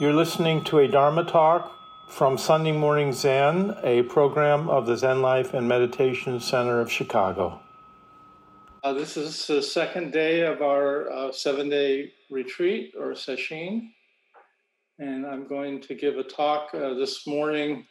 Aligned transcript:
You're 0.00 0.14
listening 0.14 0.64
to 0.64 0.78
a 0.78 0.88
Dharma 0.88 1.24
talk 1.24 1.78
from 2.08 2.38
Sunday 2.38 2.72
Morning 2.72 3.12
Zen, 3.12 3.76
a 3.82 4.00
program 4.04 4.70
of 4.70 4.86
the 4.86 4.96
Zen 4.96 5.20
Life 5.20 5.52
and 5.52 5.68
Meditation 5.68 6.40
Center 6.40 6.80
of 6.80 6.90
Chicago. 6.90 7.60
Uh, 8.82 8.94
this 8.94 9.18
is 9.18 9.46
the 9.46 9.60
second 9.60 10.10
day 10.10 10.40
of 10.40 10.62
our 10.62 11.10
uh, 11.10 11.32
seven 11.32 11.68
day 11.68 12.14
retreat 12.30 12.94
or 12.98 13.14
session. 13.14 13.92
And 14.98 15.26
I'm 15.26 15.46
going 15.46 15.82
to 15.82 15.94
give 15.94 16.16
a 16.16 16.24
talk 16.24 16.70
uh, 16.72 16.94
this 16.94 17.26
morning 17.26 17.84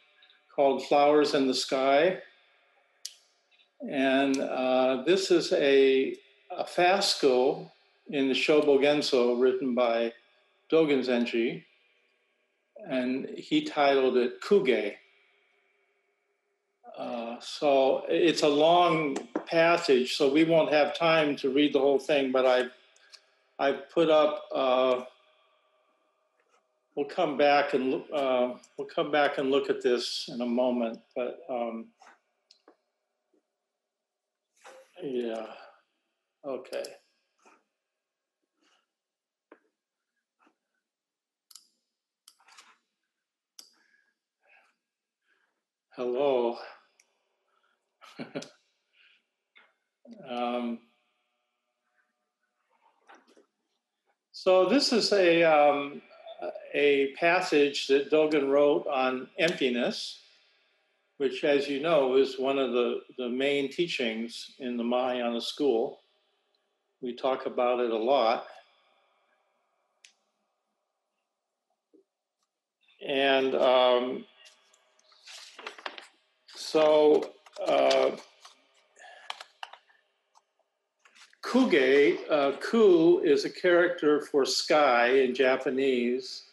called 0.52 0.84
Flowers 0.86 1.34
in 1.34 1.46
the 1.46 1.54
Sky. 1.54 2.18
And 3.88 4.36
uh, 4.36 5.04
this 5.06 5.30
is 5.30 5.52
a, 5.52 6.16
a 6.50 6.64
fascicle 6.64 7.70
in 8.08 8.26
the 8.26 8.34
Shobogenzo 8.34 9.40
written 9.40 9.76
by 9.76 10.12
Dogen 10.72 11.06
Zenji 11.06 11.62
and 12.88 13.28
he 13.36 13.62
titled 13.62 14.16
it 14.16 14.40
Kuge. 14.40 14.94
Uh, 16.96 17.36
so 17.40 18.04
it's 18.08 18.42
a 18.42 18.48
long 18.48 19.16
passage, 19.46 20.16
so 20.16 20.30
we 20.30 20.44
won't 20.44 20.72
have 20.72 20.96
time 20.96 21.34
to 21.36 21.50
read 21.50 21.72
the 21.72 21.78
whole 21.78 21.98
thing. 21.98 22.30
But 22.32 22.46
I, 22.46 22.64
I 23.58 23.72
put 23.72 24.10
up. 24.10 24.44
Uh, 24.54 25.04
we'll 26.94 27.06
come 27.06 27.36
back 27.38 27.72
and 27.72 28.02
uh, 28.12 28.54
we'll 28.76 28.86
come 28.86 29.10
back 29.10 29.38
and 29.38 29.50
look 29.50 29.70
at 29.70 29.82
this 29.82 30.28
in 30.32 30.40
a 30.42 30.46
moment. 30.46 30.98
But 31.16 31.40
um, 31.48 31.86
yeah, 35.02 35.46
okay. 36.44 36.84
Hello. 46.00 46.56
um, 50.30 50.78
so 54.32 54.66
this 54.66 54.94
is 54.94 55.12
a, 55.12 55.42
um, 55.42 56.00
a 56.72 57.12
passage 57.20 57.86
that 57.88 58.10
Dogen 58.10 58.48
wrote 58.48 58.86
on 58.86 59.28
emptiness, 59.38 60.22
which, 61.18 61.44
as 61.44 61.68
you 61.68 61.82
know, 61.82 62.16
is 62.16 62.38
one 62.38 62.58
of 62.58 62.72
the, 62.72 63.00
the 63.18 63.28
main 63.28 63.70
teachings 63.70 64.52
in 64.58 64.78
the 64.78 64.84
Mahayana 64.84 65.42
school. 65.42 66.00
We 67.02 67.14
talk 67.14 67.44
about 67.44 67.78
it 67.78 67.90
a 67.90 67.98
lot. 67.98 68.46
And 73.06 73.54
um, 73.54 74.24
so, 76.70 77.32
uh, 77.66 78.12
Kuge, 81.42 82.18
uh, 82.30 82.52
Ku 82.60 83.18
is 83.24 83.44
a 83.44 83.50
character 83.50 84.20
for 84.20 84.44
sky 84.44 85.08
in 85.08 85.34
Japanese, 85.34 86.44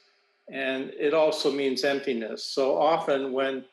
and 0.52 0.90
it 0.98 1.14
also 1.14 1.52
means 1.52 1.84
emptiness. 1.84 2.44
So 2.44 2.76
often 2.76 3.32
when 3.32 3.64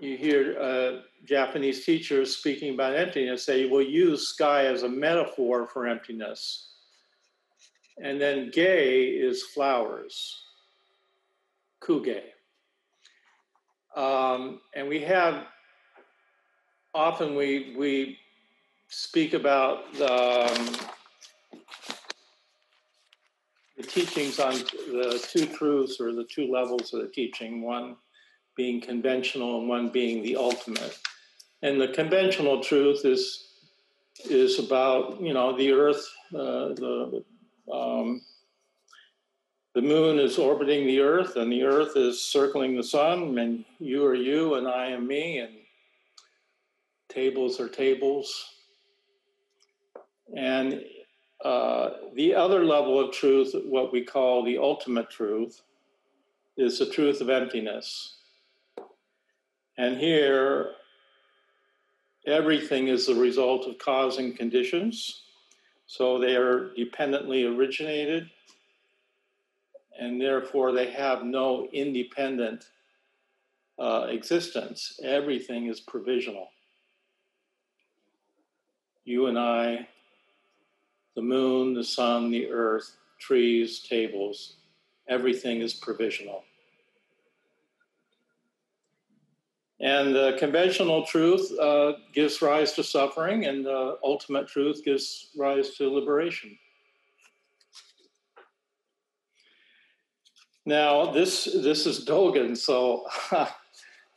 you 0.00 0.18
hear 0.18 0.58
uh, 0.60 1.00
Japanese 1.24 1.82
teachers 1.86 2.36
speaking 2.36 2.74
about 2.74 2.94
emptiness, 2.94 3.46
they 3.46 3.64
will 3.64 3.80
use 3.80 4.28
sky 4.28 4.66
as 4.66 4.82
a 4.82 4.88
metaphor 4.88 5.66
for 5.66 5.86
emptiness. 5.86 6.72
And 8.02 8.20
then 8.20 8.50
ge 8.52 8.58
is 8.58 9.44
flowers, 9.44 10.42
kuge. 11.80 12.20
Um, 13.96 14.60
and 14.74 14.88
we 14.88 15.00
have 15.00 15.46
often 16.94 17.34
we 17.34 17.74
we 17.76 18.18
speak 18.88 19.34
about 19.34 19.92
the, 19.94 20.12
um, 20.12 20.76
the 23.76 23.82
teachings 23.82 24.38
on 24.38 24.54
the 24.54 25.22
two 25.30 25.46
truths 25.46 26.00
or 26.00 26.12
the 26.12 26.24
two 26.24 26.50
levels 26.50 26.94
of 26.94 27.02
the 27.02 27.08
teaching, 27.08 27.62
one 27.62 27.96
being 28.56 28.80
conventional 28.80 29.58
and 29.58 29.68
one 29.68 29.88
being 29.88 30.22
the 30.22 30.36
ultimate. 30.36 30.96
And 31.62 31.80
the 31.80 31.88
conventional 31.88 32.62
truth 32.62 33.04
is 33.04 33.48
is 34.30 34.60
about 34.60 35.20
you 35.20 35.34
know 35.34 35.56
the 35.56 35.72
Earth, 35.72 36.08
uh, 36.32 36.68
the 36.74 37.24
um, 37.72 38.22
the 39.74 39.82
moon 39.82 40.20
is 40.20 40.38
orbiting 40.38 40.86
the 40.86 41.00
Earth, 41.00 41.34
and 41.34 41.50
the 41.50 41.64
Earth 41.64 41.96
is 41.96 42.22
circling 42.22 42.76
the 42.76 42.84
sun, 42.84 43.36
and 43.38 43.64
you 43.80 44.06
are 44.06 44.14
you, 44.14 44.54
and 44.54 44.68
I 44.68 44.86
am 44.86 45.08
me, 45.08 45.38
and 45.38 45.52
tables 47.14 47.60
are 47.60 47.68
tables. 47.68 48.54
And 50.36 50.82
uh, 51.44 51.90
the 52.14 52.34
other 52.34 52.64
level 52.64 52.98
of 52.98 53.12
truth, 53.12 53.54
what 53.64 53.92
we 53.92 54.02
call 54.02 54.44
the 54.44 54.58
ultimate 54.58 55.10
truth, 55.10 55.62
is 56.56 56.78
the 56.78 56.86
truth 56.86 57.20
of 57.20 57.30
emptiness. 57.30 58.16
And 59.76 59.98
here, 59.98 60.72
everything 62.26 62.88
is 62.88 63.06
the 63.06 63.14
result 63.14 63.66
of 63.66 63.78
cause 63.78 64.18
and 64.18 64.36
conditions. 64.36 65.22
So 65.86 66.18
they 66.18 66.34
are 66.34 66.72
dependently 66.74 67.44
originated, 67.44 68.30
and 70.00 70.20
therefore 70.20 70.72
they 70.72 70.90
have 70.90 71.24
no 71.24 71.68
independent 71.72 72.70
uh, 73.78 74.06
existence. 74.08 74.98
Everything 75.04 75.66
is 75.66 75.80
provisional 75.80 76.48
you 79.04 79.26
and 79.26 79.38
I, 79.38 79.86
the 81.14 81.22
moon, 81.22 81.74
the 81.74 81.84
sun, 81.84 82.30
the 82.30 82.50
earth, 82.50 82.96
trees, 83.18 83.80
tables, 83.80 84.56
everything 85.08 85.60
is 85.60 85.74
provisional. 85.74 86.42
And 89.80 90.14
the 90.14 90.36
conventional 90.38 91.04
truth 91.04 91.52
uh, 91.58 91.92
gives 92.14 92.40
rise 92.40 92.72
to 92.72 92.84
suffering, 92.84 93.44
and 93.46 93.66
the 93.66 93.98
ultimate 94.02 94.48
truth 94.48 94.82
gives 94.84 95.30
rise 95.36 95.70
to 95.76 95.90
liberation. 95.90 96.56
Now, 100.64 101.12
this 101.12 101.44
this 101.44 101.86
is 101.86 102.06
Dogen, 102.06 102.56
so 102.56 103.04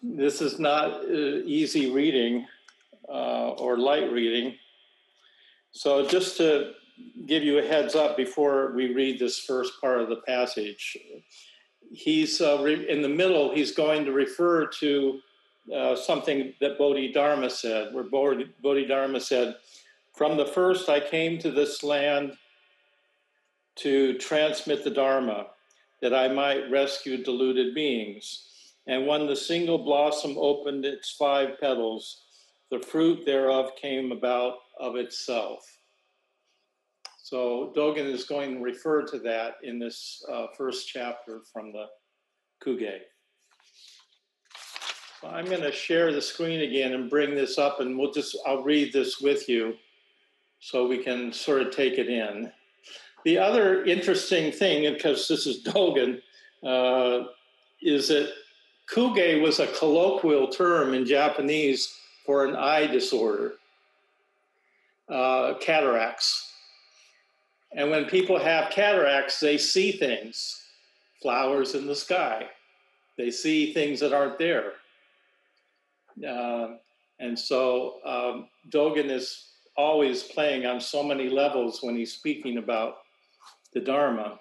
this 0.02 0.42
is 0.42 0.60
not 0.60 1.04
uh, 1.04 1.44
easy 1.46 1.92
reading 1.92 2.46
uh, 3.10 3.50
or 3.50 3.78
light 3.78 4.10
reading. 4.12 4.56
So, 5.72 6.08
just 6.08 6.38
to 6.38 6.74
give 7.26 7.44
you 7.44 7.60
a 7.60 7.62
heads 7.62 7.96
up 7.96 8.18
before 8.18 8.72
we 8.74 8.94
read 8.94 9.20
this 9.20 9.40
first 9.40 9.74
part 9.80 10.02
of 10.02 10.10
the 10.10 10.22
passage, 10.28 10.98
he's 11.92 12.42
uh, 12.42 12.60
re- 12.62 12.90
in 12.90 13.02
the 13.02 13.10
middle, 13.10 13.54
he's 13.54 13.72
going 13.72 14.06
to 14.06 14.12
refer 14.12 14.68
to 14.68 15.20
uh, 15.74 15.96
something 15.96 16.54
that 16.62 16.78
Bodhidharma 16.78 17.50
said, 17.50 17.94
where 17.94 18.04
Bodhi 18.04 18.46
Bodhidharma 18.64 19.20
said, 19.20 19.56
From 20.16 20.38
the 20.38 20.46
first 20.46 20.90
I 20.90 21.00
came 21.00 21.38
to 21.40 21.52
this 21.52 21.84
land 21.84 22.34
to 23.76 24.18
transmit 24.18 24.84
the 24.84 24.90
Dharma, 24.90 25.48
that 26.02 26.14
I 26.14 26.28
might 26.28 26.72
rescue 26.72 27.24
deluded 27.24 27.76
beings. 27.76 28.48
And 28.88 29.06
when 29.06 29.28
the 29.28 29.36
single 29.36 29.78
blossom 29.78 30.36
opened 30.38 30.86
its 30.86 31.12
five 31.12 31.60
petals, 31.60 32.24
the 32.72 32.80
fruit 32.80 33.26
thereof 33.26 33.72
came 33.80 34.12
about 34.12 34.56
of 34.80 34.96
itself. 34.96 35.66
So 37.24 37.74
Dogen 37.76 38.06
is 38.06 38.24
going 38.24 38.56
to 38.56 38.62
refer 38.62 39.04
to 39.04 39.20
that 39.20 39.56
in 39.64 39.80
this 39.80 40.24
uh, 40.32 40.48
first 40.58 40.88
chapter 40.88 41.42
from 41.52 41.74
the 41.74 41.86
Kuge. 42.64 43.00
So 45.22 45.28
I'm 45.28 45.46
going 45.46 45.62
to 45.62 45.72
share 45.72 46.12
the 46.12 46.22
screen 46.22 46.62
again 46.62 46.94
and 46.94 47.10
bring 47.10 47.36
this 47.36 47.58
up, 47.58 47.80
and 47.80 47.98
we'll 47.98 48.14
just 48.14 48.38
I'll 48.46 48.64
read 48.64 48.94
this 48.94 49.20
with 49.20 49.50
you 49.50 49.76
so 50.60 50.88
we 50.88 51.04
can 51.04 51.34
sort 51.34 51.62
of 51.62 51.76
take 51.76 51.98
it 51.98 52.08
in. 52.08 52.52
The 53.26 53.38
other 53.38 53.84
interesting 53.84 54.52
thing, 54.52 54.92
because 54.94 55.28
this 55.28 55.46
is 55.46 55.64
Dogen, 55.64 56.22
uh, 56.64 57.28
is 57.82 58.08
that 58.08 58.32
kuge 58.90 59.42
was 59.42 59.60
a 59.60 59.68
colloquial 59.68 60.48
term 60.48 60.94
in 60.94 61.06
Japanese 61.06 61.94
for 62.28 62.46
an 62.46 62.56
eye 62.56 62.86
disorder 62.86 63.54
uh, 65.10 65.56
cataracts. 65.60 66.52
And 67.72 67.90
when 67.90 68.06
people 68.06 68.38
have 68.38 68.70
cataracts, 68.70 69.40
they 69.40 69.58
see 69.58 69.94
things, 69.94 70.62
flowers 71.22 71.74
in 71.74 71.88
the 71.88 71.96
sky. 71.96 72.48
They 73.18 73.32
see 73.32 73.74
things 73.74 74.00
that 74.02 74.14
aren't 74.14 74.38
there. 74.38 74.74
Uh, 76.28 76.76
and 77.20 77.38
so 77.38 78.00
um, 78.06 78.48
Dogen 78.70 79.10
is 79.10 79.48
always 79.76 80.24
playing 80.24 80.66
on 80.66 80.82
so 80.82 81.04
many 81.04 81.30
levels 81.30 81.80
when 81.82 81.96
he's 81.96 82.14
speaking 82.14 82.58
about 82.58 82.98
the 83.74 83.80
Dharma. 83.80 84.40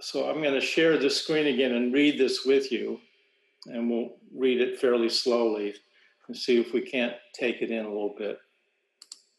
so 0.00 0.28
I'm 0.28 0.42
going 0.42 0.54
to 0.54 0.60
share 0.60 0.98
the 0.98 1.10
screen 1.10 1.46
again 1.46 1.72
and 1.72 1.92
read 1.92 2.18
this 2.18 2.44
with 2.44 2.70
you, 2.72 3.00
and 3.66 3.90
we'll 3.90 4.16
read 4.34 4.60
it 4.60 4.80
fairly 4.80 5.08
slowly 5.08 5.74
and 6.28 6.36
see 6.36 6.60
if 6.60 6.72
we 6.72 6.80
can't 6.80 7.14
take 7.34 7.62
it 7.62 7.70
in 7.70 7.84
a 7.84 7.88
little 7.88 8.14
bit. 8.16 8.38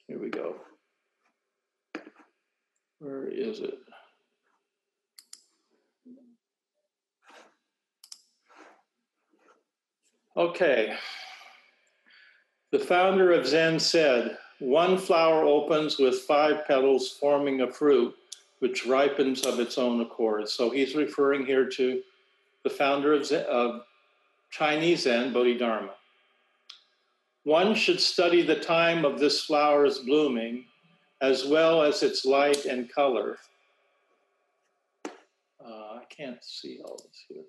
Here 0.08 0.20
we 0.20 0.30
go. 0.30 0.56
Where 3.00 3.28
is 3.28 3.60
it? 3.60 3.80
Okay. 10.36 10.96
The 12.72 12.80
founder 12.80 13.32
of 13.32 13.46
Zen 13.46 13.80
said, 13.80 14.38
one 14.60 14.98
flower 14.98 15.44
opens 15.44 16.00
with 16.00 16.22
five 16.22 16.66
petals 16.66 17.18
forming 17.20 17.62
a 17.62 17.72
fruit 17.72 18.16
which 18.60 18.86
ripens 18.86 19.46
of 19.46 19.60
its 19.60 19.78
own 19.78 20.02
accord. 20.02 20.48
So 20.48 20.70
he's 20.70 20.96
referring 20.96 21.46
here 21.46 21.68
to 21.70 22.02
the 22.64 22.70
founder 22.70 23.14
of, 23.14 23.26
Zen, 23.26 23.46
of 23.46 23.82
Chinese 24.54 25.02
Zen, 25.02 25.34
Bodhidharma. 25.34 25.96
One 27.44 27.74
should 27.74 28.00
study 28.00 28.44
the 28.44 28.60
time 28.60 29.04
of 29.04 29.18
this 29.18 29.44
flower's 29.46 29.98
blooming 29.98 30.66
as 31.22 31.44
well 31.44 31.82
as 31.82 32.04
its 32.04 32.24
light 32.24 32.66
and 32.66 32.88
color. 32.88 33.40
Uh, 35.60 35.98
I 35.98 36.04
can't 36.08 36.44
see 36.44 36.82
all 36.86 36.98
this 36.98 37.26
here. 37.28 37.46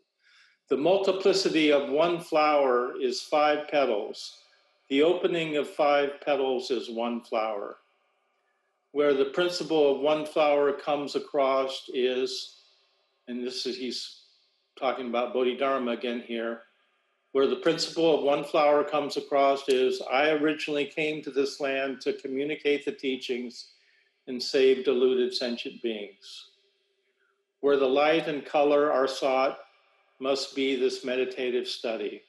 The 0.70 0.78
multiplicity 0.78 1.70
of 1.70 1.90
one 1.90 2.20
flower 2.20 2.94
is 2.98 3.20
five 3.20 3.68
petals. 3.68 4.38
The 4.88 5.02
opening 5.02 5.58
of 5.58 5.68
five 5.68 6.22
petals 6.24 6.70
is 6.70 6.88
one 6.88 7.20
flower. 7.20 7.76
Where 8.92 9.12
the 9.12 9.26
principle 9.26 9.94
of 9.94 10.00
one 10.00 10.24
flower 10.24 10.72
comes 10.72 11.16
across 11.16 11.90
is, 11.92 12.60
and 13.28 13.46
this 13.46 13.66
is, 13.66 13.76
he's 13.76 14.20
talking 14.78 15.08
about 15.08 15.34
Bodhidharma 15.34 15.90
again 15.90 16.24
here, 16.26 16.62
where 17.34 17.48
the 17.48 17.56
principle 17.56 18.16
of 18.16 18.22
one 18.22 18.44
flower 18.44 18.84
comes 18.84 19.16
across 19.16 19.68
is 19.68 20.00
I 20.08 20.30
originally 20.30 20.86
came 20.86 21.20
to 21.22 21.32
this 21.32 21.58
land 21.58 22.00
to 22.02 22.12
communicate 22.12 22.84
the 22.84 22.92
teachings 22.92 23.72
and 24.28 24.40
save 24.40 24.84
deluded 24.84 25.34
sentient 25.34 25.82
beings. 25.82 26.50
Where 27.58 27.76
the 27.76 27.88
light 27.88 28.28
and 28.28 28.46
color 28.46 28.92
are 28.92 29.08
sought, 29.08 29.58
must 30.20 30.54
be 30.54 30.76
this 30.76 31.04
meditative 31.04 31.66
study. 31.66 32.22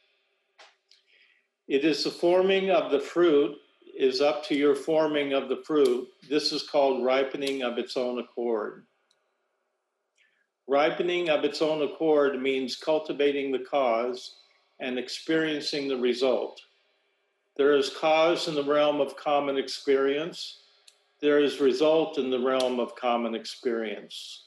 It 1.68 1.86
is 1.86 2.04
the 2.04 2.10
forming 2.10 2.72
of 2.72 2.90
the 2.90 3.00
fruit 3.00 3.58
is 3.96 4.22
up 4.22 4.44
to 4.46 4.56
your 4.56 4.74
forming 4.74 5.34
of 5.34 5.50
the 5.50 5.62
fruit. 5.68 6.08
This 6.28 6.52
is 6.52 6.68
called 6.68 7.06
ripening 7.06 7.62
of 7.62 7.78
its 7.78 7.96
own 7.96 8.18
accord. 8.18 8.88
Ripening 10.66 11.30
of 11.30 11.44
its 11.44 11.62
own 11.62 11.84
accord 11.84 12.42
means 12.42 12.76
cultivating 12.76 13.52
the 13.52 13.60
cause 13.70 14.38
and 14.80 15.00
experiencing 15.00 15.88
the 15.88 15.98
result. 15.98 16.62
There 17.58 17.74
is 17.74 17.90
cause 17.90 18.48
in 18.48 18.56
the 18.56 18.64
realm 18.64 19.00
of 19.00 19.16
common 19.16 19.58
experience. 19.58 20.60
There 21.22 21.40
is 21.40 21.62
result 21.62 22.18
in 22.18 22.30
the 22.30 22.40
realm 22.40 22.80
of 22.80 22.96
common 22.96 23.36
experience 23.36 24.46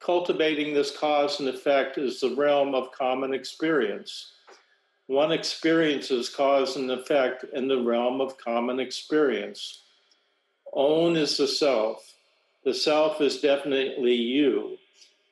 cultivating 0.00 0.74
this 0.74 0.96
cause 0.96 1.40
and 1.40 1.48
effect 1.48 1.98
is 1.98 2.20
the 2.20 2.34
realm 2.34 2.74
of 2.74 2.92
common 2.92 3.34
experience. 3.34 4.32
One 5.06 5.32
experiences 5.32 6.28
cause 6.28 6.76
and 6.76 6.90
effect 6.90 7.44
in 7.52 7.68
the 7.68 7.82
realm 7.82 8.20
of 8.20 8.38
common 8.38 8.78
experience. 8.78 9.82
Own 10.72 11.16
is 11.16 11.36
the 11.36 11.48
self. 11.48 12.14
The 12.64 12.74
self 12.74 13.20
is 13.20 13.40
definitely 13.40 14.14
you. 14.14 14.77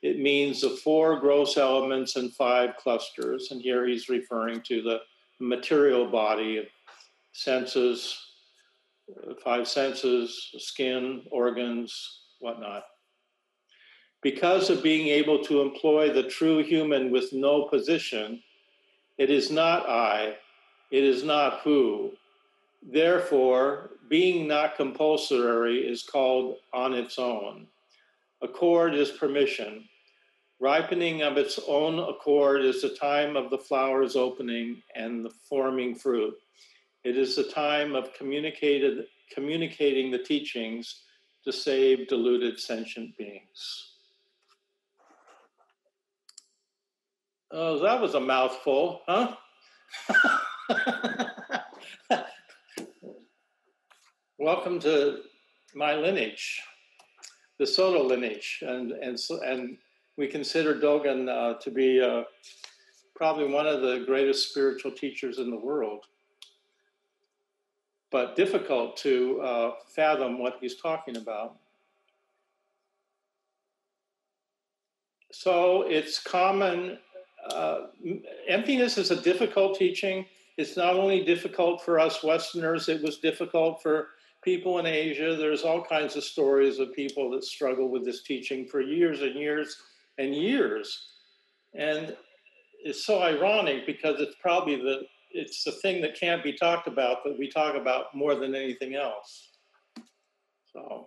It 0.07 0.21
means 0.21 0.61
the 0.61 0.71
four 0.71 1.19
gross 1.19 1.57
elements 1.57 2.17
and 2.17 2.33
five 2.35 2.77
clusters. 2.77 3.51
And 3.51 3.61
here 3.61 3.87
he's 3.87 4.09
referring 4.09 4.61
to 4.63 4.83
the 4.83 5.01
material 5.41 6.07
body 6.07 6.59
of 6.59 6.67
senses, 7.33 8.19
five 9.43 9.67
senses, 9.67 10.51
skin, 10.59 11.23
organs, 11.31 12.21
whatnot 12.41 12.85
because 14.27 14.71
of 14.71 14.83
being 14.83 15.07
able 15.07 15.39
to 15.45 15.61
employ 15.61 16.13
the 16.13 16.25
true 16.25 16.61
human 16.61 17.13
with 17.13 17.33
no 17.33 17.63
position, 17.69 18.43
it 19.19 19.31
is 19.31 19.53
not 19.53 19.89
I, 19.89 20.35
it 20.91 21.05
is 21.05 21.23
not 21.23 21.61
who. 21.61 22.11
Therefore, 22.83 23.91
being 24.09 24.49
not 24.49 24.75
compulsory 24.75 25.79
is 25.79 26.03
called 26.03 26.57
on 26.73 26.93
its 26.93 27.21
own. 27.21 27.69
Accord 28.43 28.97
is 28.97 29.13
permission. 29.13 29.89
Ripening 30.59 31.23
of 31.23 31.37
its 31.37 31.61
own 31.69 31.99
accord 31.99 32.65
is 32.65 32.81
the 32.81 32.89
time 32.89 33.37
of 33.37 33.51
the 33.51 33.59
flower's 33.59 34.17
opening 34.17 34.83
and 34.95 35.23
the 35.23 35.31
forming 35.49 35.95
fruit. 35.95 36.35
It 37.05 37.19
is 37.19 37.37
the 37.37 37.45
time 37.45 37.95
of 37.95 38.15
communicated, 38.15 39.05
communicating 39.31 40.11
the 40.11 40.19
teachings 40.19 41.03
to 41.45 41.53
save 41.53 42.09
deluded 42.09 42.59
sentient 42.59 43.19
beings. 43.19 43.97
Oh, 47.51 47.79
that 47.81 48.01
was 48.01 48.15
a 48.15 48.21
mouthful, 48.21 49.03
huh? 49.07 49.37
Welcome 54.39 54.81
to 54.81 55.21
my 55.75 55.95
lineage, 55.95 56.63
the 57.59 57.67
Soto 57.67 58.03
lineage, 58.03 58.63
and 58.67 58.93
and 58.93 59.19
and 59.45 59.77
we 60.17 60.27
consider 60.27 60.75
Dogen 60.75 61.29
uh, 61.29 61.59
to 61.59 61.71
be 61.71 62.01
uh, 62.01 62.25
probably 63.15 63.53
one 63.53 63.67
of 63.67 63.83
the 63.83 64.05
greatest 64.07 64.51
spiritual 64.51 64.91
teachers 64.91 65.39
in 65.39 65.51
the 65.51 65.59
world, 65.59 66.05
but 68.11 68.37
difficult 68.37 68.97
to 68.99 69.41
uh, 69.41 69.71
fathom 69.95 70.39
what 70.39 70.57
he's 70.61 70.77
talking 70.77 71.17
about. 71.17 71.57
So 75.33 75.83
it's 75.83 76.23
common 76.23 76.99
uh, 77.51 77.87
emptiness 78.49 78.99
is 78.99 79.11
a 79.11 79.21
difficult 79.21 79.79
teaching. 79.79 80.27
It's 80.57 80.77
not 80.77 80.95
only 80.95 81.25
difficult 81.25 81.85
for 81.85 82.01
us 82.01 82.25
Westerners, 82.25 82.89
it 82.89 83.03
was 83.03 83.19
difficult 83.19 83.83
for 83.83 84.09
people 84.43 84.79
in 84.79 84.87
Asia. 84.87 85.37
There's 85.37 85.63
all 85.63 85.85
kinds 85.85 86.17
of 86.17 86.25
stories 86.25 86.79
of 86.79 86.95
people 86.95 87.31
that 87.31 87.45
struggle 87.45 87.89
with 87.89 88.05
this 88.05 88.23
teaching 88.23 88.67
for 88.67 88.81
years 88.81 89.21
and 89.21 89.35
years 89.35 89.77
and 90.19 90.35
years. 90.35 91.09
And 91.75 92.17
it's 92.83 93.05
so 93.05 93.23
ironic 93.23 93.87
because 93.87 94.21
it's 94.21 94.37
probably 94.41 94.77
the 94.77 95.03
it's 95.33 95.65
the 95.65 95.73
thing 95.73 96.01
that 96.01 96.19
can't 96.19 96.43
be 96.43 96.53
talked 96.53 96.87
about 96.87 97.23
that 97.25 97.39
we 97.39 97.51
talk 97.51 97.75
about 97.75 98.15
more 98.15 98.35
than 98.35 98.55
anything 98.55 98.95
else. 98.95 99.51
So 100.73 101.07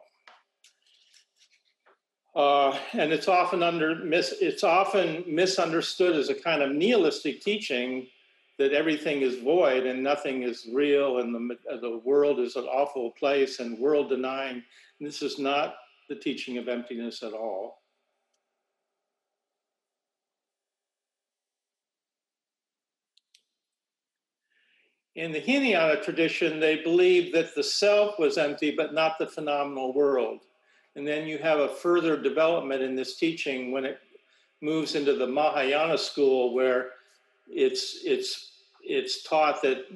uh, 2.36 2.78
and 2.94 3.12
it's 3.12 3.28
often 3.28 3.64
under 3.64 3.96
mis, 3.96 4.36
it's 4.40 4.64
often 4.64 5.24
misunderstood 5.28 6.16
as 6.16 6.30
a 6.30 6.36
kind 6.36 6.62
of 6.62 6.72
nihilistic 6.72 7.42
teaching 7.42 8.08
that 8.60 8.72
everything 8.72 9.22
is 9.22 9.40
void 9.40 9.86
and 9.86 10.04
nothing 10.04 10.44
is 10.44 10.68
real 10.74 11.20
and 11.20 11.34
the, 11.34 11.78
the 11.82 11.98
world 12.04 12.40
is 12.40 12.56
an 12.56 12.66
awful 12.66 13.12
place 13.12 13.60
and 13.60 13.80
world 13.80 14.10
denying. 14.10 14.62
This 15.00 15.22
is 15.22 15.40
not 15.40 15.76
the 16.08 16.16
teaching 16.16 16.58
of 16.58 16.68
emptiness 16.68 17.24
at 17.24 17.34
all. 17.34 17.79
In 25.20 25.34
the 25.34 25.40
Hinayana 25.40 26.02
tradition, 26.02 26.62
they 26.62 26.78
believed 26.78 27.36
that 27.36 27.54
the 27.54 27.62
self 27.62 28.18
was 28.18 28.38
empty, 28.38 28.72
but 28.72 28.94
not 28.94 29.20
the 29.20 29.28
phenomenal 29.28 29.94
world. 29.94 30.40
And 30.96 31.06
then 31.06 31.28
you 31.28 31.38
have 31.40 31.60
a 31.60 31.68
further 31.68 32.16
development 32.16 32.82
in 32.82 32.96
this 32.96 33.18
teaching 33.18 33.74
when 33.74 33.84
it 33.84 34.00
moves 34.62 34.96
into 34.96 35.14
the 35.16 35.28
Mahayana 35.28 35.98
school, 35.98 36.54
where 36.56 36.92
it's 37.50 38.00
it's 38.06 38.52
it's 38.82 39.24
taught 39.24 39.62
that 39.62 39.88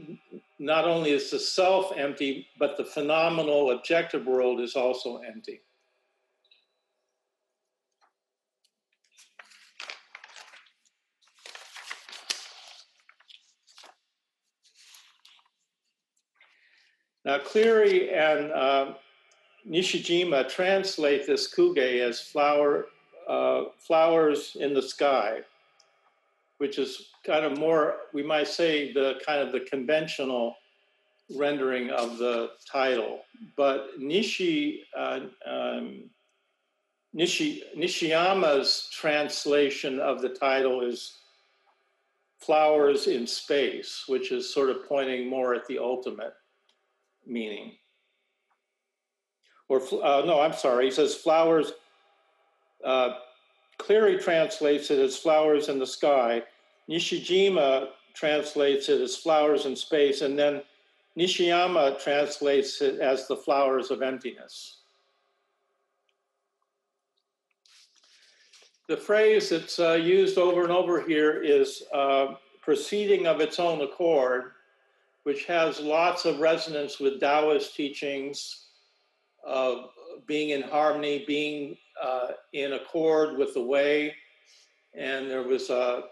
not 0.60 0.84
only 0.84 1.12
is 1.12 1.32
the 1.32 1.40
self 1.40 1.94
empty, 1.96 2.46
but 2.60 2.76
the 2.76 2.84
phenomenal 2.84 3.72
objective 3.72 4.26
world 4.26 4.60
is 4.60 4.76
also 4.76 5.20
empty. 5.20 5.62
Now, 17.26 17.40
Cleary 17.40 18.14
and 18.14 18.52
uh, 18.52 18.94
Nishijima 19.70 20.50
translate 20.50 21.26
this 21.26 21.54
kuge 21.54 22.02
as 22.02 22.20
flower, 22.20 22.88
uh, 23.30 23.66
flowers 23.78 24.58
in 24.60 24.74
the 24.74 24.82
sky, 24.82 25.40
which 26.58 26.78
is 26.78 27.10
kind 27.26 27.46
of 27.46 27.58
more, 27.58 27.96
we 28.14 28.24
might 28.24 28.48
say, 28.48 28.92
the 28.92 29.22
kind 29.26 29.40
of 29.40 29.54
the 29.54 29.62
conventional 29.62 30.58
rendering 31.34 31.90
of 31.92 32.18
the 32.18 32.52
title. 32.70 33.22
But 33.56 33.98
Nishi, 33.98 34.80
uh, 34.98 35.22
um, 35.46 36.10
Nishi, 37.16 37.62
Nishiyama's 37.78 38.90
translation 38.92 40.02
of 40.02 40.22
the 40.22 40.30
title 40.30 40.82
is 40.82 41.20
Flowers 42.40 43.08
in 43.08 43.26
Space, 43.26 44.04
which 44.08 44.34
is 44.34 44.54
sort 44.54 44.70
of 44.70 44.86
pointing 44.90 45.30
more 45.30 45.56
at 45.56 45.66
the 45.68 45.80
ultimate 45.80 46.34
meaning. 47.26 47.74
Or, 49.70 49.82
uh, 49.82 50.24
no, 50.26 50.42
I'm 50.42 50.54
sorry, 50.54 50.86
he 50.86 50.92
says 50.92 51.16
flowers, 51.16 51.74
uh, 52.84 53.14
Cleary 53.78 54.18
translates 54.18 54.92
it 54.92 55.00
as 55.00 55.18
flowers 55.18 55.70
in 55.70 55.80
the 55.80 55.88
sky. 55.88 56.44
Nishijima 56.90 57.90
translates 58.14 58.90
it 58.90 59.02
as 59.02 59.16
flowers 59.16 59.66
in 59.66 59.76
space, 59.76 60.22
and 60.22 60.38
then 60.38 60.62
Nishiyama 61.18 62.02
translates 62.02 62.82
it 62.82 63.00
as 63.00 63.28
the 63.28 63.36
flowers 63.36 63.92
of 63.92 64.02
emptiness. 64.02 64.80
The 68.88 68.98
phrase 68.98 69.50
that's 69.50 69.80
uh, 69.80 69.94
used 69.94 70.38
over 70.38 70.64
and 70.64 70.72
over 70.72 71.02
here 71.02 71.42
is 71.42 71.84
uh, 71.94 72.36
proceeding 72.62 73.28
of 73.28 73.40
its 73.40 73.60
own 73.60 73.82
accord, 73.82 74.52
which 75.24 75.46
has 75.46 75.80
lots 75.80 76.26
of 76.26 76.40
resonance 76.40 77.00
with 77.00 77.20
Taoist 77.20 77.76
teachings 77.76 78.68
of 79.46 79.90
being 80.28 80.50
in 80.50 80.62
harmony, 80.62 81.24
being 81.26 81.78
uh, 82.02 82.30
in 82.54 82.74
accord 82.74 83.38
with 83.38 83.54
the 83.54 83.62
way. 83.62 84.14
And 84.96 85.30
there 85.30 85.44
was 85.44 85.70
a 85.70 86.04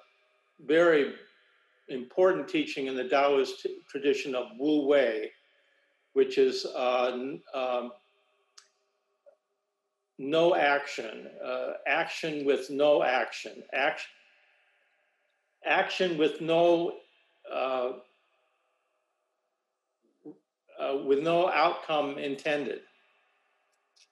very 0.65 1.13
important 1.89 2.47
teaching 2.47 2.87
in 2.87 2.95
the 2.95 3.07
Taoist 3.07 3.67
tradition 3.89 4.33
of 4.33 4.47
Wu 4.57 4.87
Wei, 4.87 5.31
which 6.13 6.37
is 6.37 6.65
uh, 6.65 7.11
um, 7.53 7.91
no 10.17 10.55
action, 10.55 11.27
uh, 11.43 11.73
action 11.87 12.45
with 12.45 12.69
no 12.69 13.03
action, 13.03 13.63
action, 13.73 14.09
action 15.65 16.17
with 16.17 16.41
no 16.41 16.97
uh, 20.81 20.97
with 21.05 21.19
no 21.19 21.49
outcome 21.49 22.17
intended. 22.17 22.81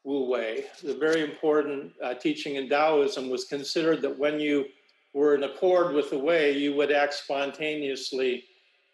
Wu 0.04 0.30
Wei, 0.30 0.66
the 0.84 0.96
very 0.96 1.22
important 1.22 1.92
uh, 2.04 2.14
teaching 2.14 2.56
in 2.56 2.70
Taoism, 2.70 3.30
was 3.30 3.46
considered 3.46 4.02
that 4.02 4.18
when 4.18 4.40
you 4.40 4.66
were 5.14 5.36
in 5.36 5.44
accord 5.44 5.94
with 5.94 6.10
the 6.10 6.20
way, 6.20 6.58
you 6.58 6.76
would 6.76 6.92
act 6.92 7.14
spontaneously 7.14 8.46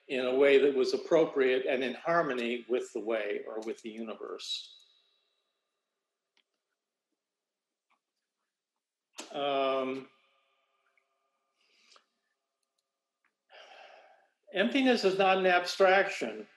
in 0.08 0.26
a 0.26 0.36
way 0.36 0.58
that 0.58 0.74
was 0.74 0.94
appropriate 0.94 1.66
and 1.68 1.84
in 1.84 1.94
harmony 1.94 2.66
with 2.70 2.92
the 2.94 3.00
way 3.00 3.42
or 3.48 3.60
with 3.66 3.82
the 3.82 3.90
universe. 3.90 4.72
Um, 9.34 10.08
emptiness 14.54 15.04
is 15.04 15.18
not 15.18 15.38
an 15.38 15.46
abstraction. 15.46 16.48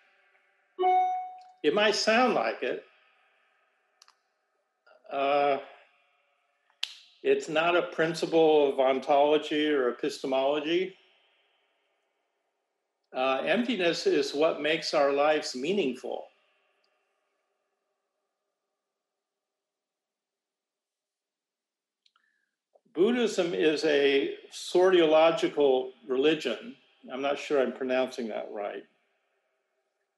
It 1.63 1.75
might 1.75 1.95
sound 1.95 2.35
like 2.35 2.63
it. 2.63 2.85
Uh, 5.11 5.59
it's 7.23 7.49
not 7.49 7.77
a 7.77 7.83
principle 7.83 8.73
of 8.73 8.79
ontology 8.79 9.69
or 9.69 9.89
epistemology. 9.89 10.95
Uh, 13.15 13.43
emptiness 13.45 14.07
is 14.07 14.35
what 14.35 14.61
makes 14.61 14.95
our 14.95 15.13
lives 15.13 15.57
meaningful. 15.57 16.25
Buddhism 22.95 23.55
is 23.55 23.85
a 23.85 24.35
soteriological 24.53 25.91
religion. 26.07 26.75
I'm 27.13 27.23
not 27.23 27.39
sure 27.39 27.63
I'm 27.63 27.73
pronouncing 27.73 28.29
that 28.29 28.49
right. 28.53 28.83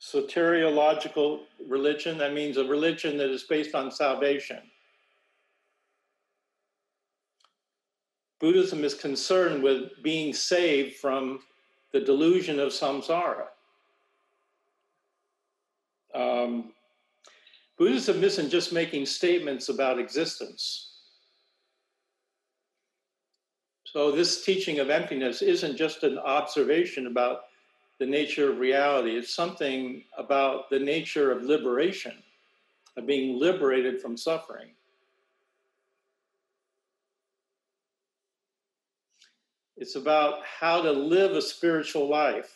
Soteriological 0.00 1.40
religion, 1.68 2.16
that 2.18 2.32
means 2.32 2.56
a 2.56 2.64
religion 2.64 3.18
that 3.18 3.30
is 3.30 3.42
based 3.42 3.74
on 3.74 3.90
salvation. 3.90 4.60
Buddhism 8.40 8.82
is 8.82 8.94
concerned 8.94 9.62
with 9.62 10.02
being 10.02 10.32
saved 10.32 10.96
from 10.96 11.40
the 11.92 12.00
delusion 12.00 12.58
of 12.58 12.70
samsara. 12.70 13.48
Um, 16.14 16.72
Buddhism 17.76 18.24
isn't 18.24 18.48
just 18.48 18.72
making 18.72 19.04
statements 19.04 19.68
about 19.68 19.98
existence. 19.98 20.86
So, 23.84 24.10
this 24.10 24.44
teaching 24.44 24.78
of 24.78 24.88
emptiness 24.88 25.42
isn't 25.42 25.76
just 25.76 26.04
an 26.04 26.18
observation 26.18 27.06
about 27.06 27.40
the 28.00 28.06
nature 28.06 28.50
of 28.50 28.58
reality, 28.58 29.10
it's 29.10 29.34
something 29.34 30.02
about 30.16 30.70
the 30.70 30.78
nature 30.78 31.30
of 31.30 31.42
liberation, 31.42 32.14
of 32.96 33.06
being 33.06 33.38
liberated 33.38 34.00
from 34.00 34.16
suffering. 34.16 34.70
It's 39.76 39.96
about 39.96 40.38
how 40.46 40.80
to 40.80 40.90
live 40.90 41.32
a 41.32 41.42
spiritual 41.42 42.08
life. 42.08 42.50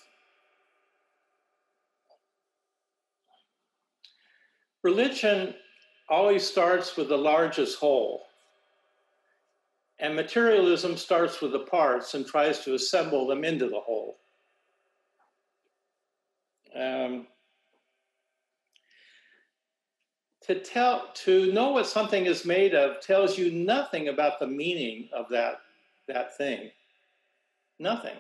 Religion 4.83 5.55
always 6.09 6.47
starts 6.47 6.97
with 6.97 7.09
the 7.09 7.19
largest 7.19 7.79
whole. 7.79 8.23
And 9.99 10.17
materialism 10.17 10.97
starts 10.97 11.43
with 11.43 11.53
the 11.53 11.61
parts 11.61 12.15
and 12.15 12.27
tries 12.27 12.61
to 12.61 12.75
assemble 12.75 13.27
them 13.27 13.45
into 13.45 13.69
the 13.69 13.81
whole. 13.81 14.19
Um, 16.75 17.27
to 20.43 20.61
tell 20.61 21.11
to 21.15 21.53
know 21.53 21.71
what 21.71 21.87
something 21.87 22.27
is 22.27 22.45
made 22.45 22.75
of 22.75 23.01
tells 23.01 23.39
you 23.39 23.51
nothing 23.51 24.09
about 24.09 24.39
the 24.39 24.47
meaning 24.47 25.09
of 25.13 25.29
that 25.31 25.61
that 26.09 26.37
thing 26.37 26.71
Nothing. 27.79 28.17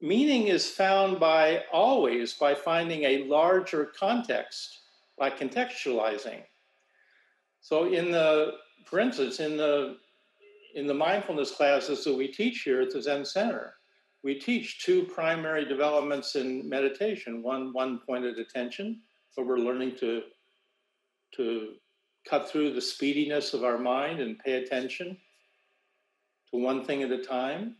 Meaning 0.00 0.48
is 0.48 0.68
found 0.68 1.20
by 1.20 1.62
always 1.72 2.34
by 2.34 2.54
finding 2.54 3.04
a 3.04 3.24
larger 3.24 3.86
context, 3.98 4.80
by 5.18 5.30
contextualizing. 5.30 6.42
So 7.60 7.92
in 7.92 8.10
the, 8.10 8.54
for 8.84 8.98
instance, 8.98 9.40
in 9.40 9.56
the 9.56 9.98
in 10.74 10.86
the 10.86 10.94
mindfulness 10.94 11.50
classes 11.50 12.02
that 12.04 12.14
we 12.14 12.28
teach 12.28 12.62
here 12.62 12.80
at 12.80 12.90
the 12.90 13.02
Zen 13.02 13.24
Center, 13.24 13.74
we 14.22 14.34
teach 14.34 14.84
two 14.84 15.04
primary 15.04 15.64
developments 15.64 16.36
in 16.36 16.68
meditation. 16.68 17.42
One, 17.42 17.72
one 17.72 17.98
pointed 18.06 18.38
attention, 18.38 19.00
so 19.30 19.42
we're 19.42 19.58
learning 19.58 19.96
to 19.96 20.22
to 21.36 21.74
cut 22.28 22.48
through 22.48 22.72
the 22.72 22.80
speediness 22.80 23.54
of 23.54 23.64
our 23.64 23.78
mind 23.78 24.20
and 24.20 24.38
pay 24.38 24.62
attention 24.62 25.16
to 26.50 26.60
one 26.60 26.84
thing 26.84 27.02
at 27.02 27.10
a 27.10 27.22
time. 27.22 27.76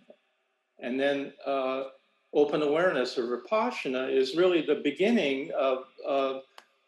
And 0.81 0.99
then 0.99 1.33
uh, 1.47 1.85
open 2.35 2.63
awareness 2.63 3.19
or 3.19 3.37
vipassana 3.37 4.11
is 4.11 4.37
really 4.37 4.63
the 4.63 4.81
beginning 4.83 5.51
of, 5.57 5.85
of, 6.07 6.43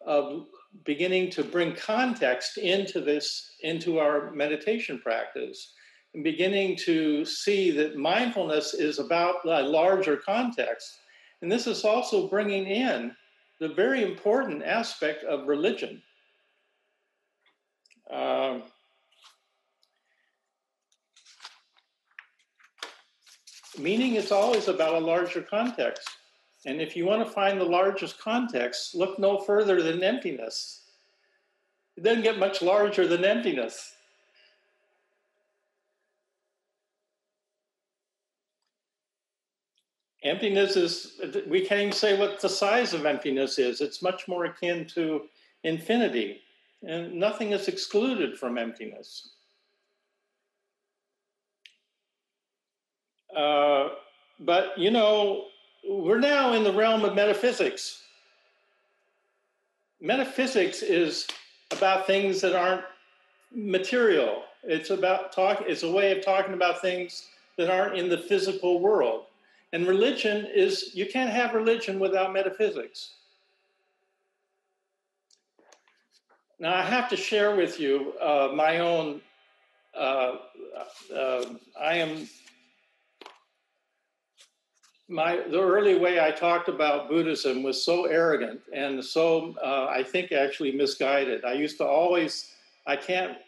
of 0.05 0.47
beginning 0.85 1.31
to 1.31 1.45
bring 1.45 1.77
context 1.77 2.59
into 2.59 3.01
this, 3.01 3.53
into 3.61 3.99
our 3.99 4.31
meditation 4.33 4.99
practice, 4.99 5.75
beginning 6.23 6.77
to 6.85 7.25
see 7.25 7.71
that 7.73 7.97
mindfulness 7.97 8.75
is 8.75 8.99
about 8.99 9.37
a 9.45 9.63
larger 9.63 10.17
context. 10.17 10.99
And 11.43 11.51
this 11.51 11.67
is 11.67 11.85
also 11.85 12.29
bringing 12.29 12.67
in 12.67 13.15
the 13.61 13.69
very 13.69 14.03
important 14.03 14.63
aspect 14.63 15.25
of 15.25 15.49
religion. 15.49 16.03
Uh, 18.13 18.61
meaning 23.79 24.15
is 24.15 24.31
always 24.31 24.69
about 24.69 24.95
a 24.95 25.07
larger 25.07 25.43
context. 25.43 26.09
And 26.67 26.81
if 26.81 26.97
you 26.97 27.05
want 27.05 27.27
to 27.27 27.33
find 27.33 27.61
the 27.61 27.65
largest 27.65 28.19
context, 28.21 28.95
look 28.95 29.19
no 29.19 29.39
further 29.41 29.83
than 29.83 30.03
emptiness. 30.03 30.83
It 31.97 32.05
doesn't 32.05 32.23
get 32.23 32.39
much 32.39 32.63
larger 32.63 33.07
than 33.07 33.25
emptiness. 33.25 33.94
Emptiness 40.25 40.77
is, 40.77 41.21
we 41.47 41.67
can't 41.67 41.81
even 41.81 41.93
say 41.93 42.19
what 42.19 42.41
the 42.41 42.49
size 42.49 42.95
of 42.95 43.05
emptiness 43.05 43.59
is. 43.59 43.83
It's 43.83 44.03
much 44.03 44.27
more 44.27 44.47
akin 44.47 44.87
to 44.95 45.25
infinity, 45.65 46.41
and 46.83 47.13
nothing 47.13 47.53
is 47.53 47.69
excluded 47.69 48.39
from 48.39 48.57
emptiness. 48.57 49.33
Uh, 53.37 53.91
but, 54.41 54.79
you 54.79 54.91
know, 54.91 55.47
we're 55.87 56.21
now 56.21 56.55
in 56.55 56.65
the 56.65 56.73
realm 56.73 57.05
of 57.05 57.15
metaphysics. 57.15 58.03
Metaphysics 60.01 60.83
is 60.83 61.27
about 61.71 62.07
things 62.07 62.41
that 62.41 62.55
aren't 62.55 62.85
material. 63.55 64.45
It's 64.63 64.89
about 64.89 65.33
talk. 65.33 65.65
It's 65.67 65.83
a 65.83 65.91
way 65.91 66.17
of 66.17 66.25
talking 66.25 66.55
about 66.55 66.81
things 66.81 67.29
that 67.59 67.69
aren't 67.69 67.99
in 67.99 68.09
the 68.09 68.19
physical 68.19 68.81
world. 68.81 69.27
And 69.75 69.89
religion 69.89 70.47
is 70.55 70.93
you 70.95 71.05
can't 71.05 71.31
have 71.31 71.53
religion 71.53 71.99
without 71.99 72.33
metaphysics. 72.33 73.15
Now 76.61 76.77
I 76.77 76.83
have 76.83 77.09
to 77.09 77.17
share 77.17 77.57
with 77.57 77.81
you 77.81 78.13
uh, 78.21 78.53
my 78.55 78.79
own. 78.79 79.21
Uh, 79.93 80.37
uh, 81.13 81.45
I 81.81 81.97
am 81.97 82.29
my 85.09 85.43
the 85.51 85.61
early 85.61 85.99
way 85.99 86.21
I 86.21 86.31
talked 86.31 86.69
about 86.69 87.09
Buddhism 87.09 87.65
was 87.65 87.85
so 87.85 88.05
arrogant 88.05 88.61
and 88.73 89.05
so 89.05 89.57
uh, 89.61 89.87
I 89.91 90.05
think 90.05 90.31
actually 90.31 90.71
misguided. 90.71 91.45
I 91.45 91.55
used 91.55 91.79
to 91.79 91.85
always 91.85 92.53
I 92.87 92.95
can't 92.95 93.39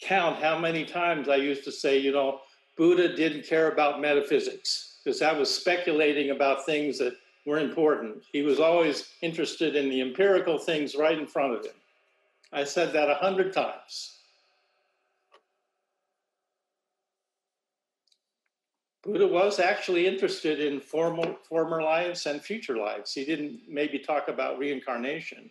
count 0.00 0.40
how 0.40 0.56
many 0.56 0.84
times 0.84 1.28
I 1.28 1.36
used 1.36 1.64
to 1.64 1.72
say, 1.72 1.98
you 1.98 2.12
know, 2.12 2.42
Buddha 2.76 3.16
didn't 3.16 3.44
care 3.44 3.72
about 3.72 4.00
metaphysics 4.00 4.93
because 5.04 5.20
that 5.20 5.38
was 5.38 5.54
speculating 5.54 6.30
about 6.30 6.64
things 6.64 6.98
that 6.98 7.14
were 7.46 7.58
important. 7.58 8.22
He 8.32 8.42
was 8.42 8.58
always 8.58 9.10
interested 9.20 9.76
in 9.76 9.90
the 9.90 10.00
empirical 10.00 10.58
things 10.58 10.94
right 10.94 11.18
in 11.18 11.26
front 11.26 11.54
of 11.54 11.64
him. 11.64 11.74
I 12.52 12.64
said 12.64 12.92
that 12.94 13.10
a 13.10 13.14
hundred 13.14 13.52
times. 13.52 14.18
Buddha 19.02 19.26
was 19.26 19.60
actually 19.60 20.06
interested 20.06 20.60
in 20.60 20.80
former, 20.80 21.34
former 21.46 21.82
lives 21.82 22.24
and 22.24 22.40
future 22.40 22.78
lives. 22.78 23.12
He 23.12 23.26
didn't 23.26 23.60
maybe 23.68 23.98
talk 23.98 24.28
about 24.28 24.58
reincarnation. 24.58 25.50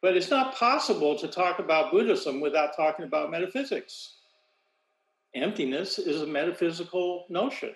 But 0.00 0.16
it's 0.16 0.30
not 0.30 0.54
possible 0.54 1.18
to 1.18 1.26
talk 1.26 1.58
about 1.58 1.90
Buddhism 1.90 2.40
without 2.40 2.76
talking 2.76 3.04
about 3.04 3.32
metaphysics. 3.32 4.18
Emptiness 5.34 5.98
is 5.98 6.22
a 6.22 6.26
metaphysical 6.26 7.26
notion. 7.28 7.74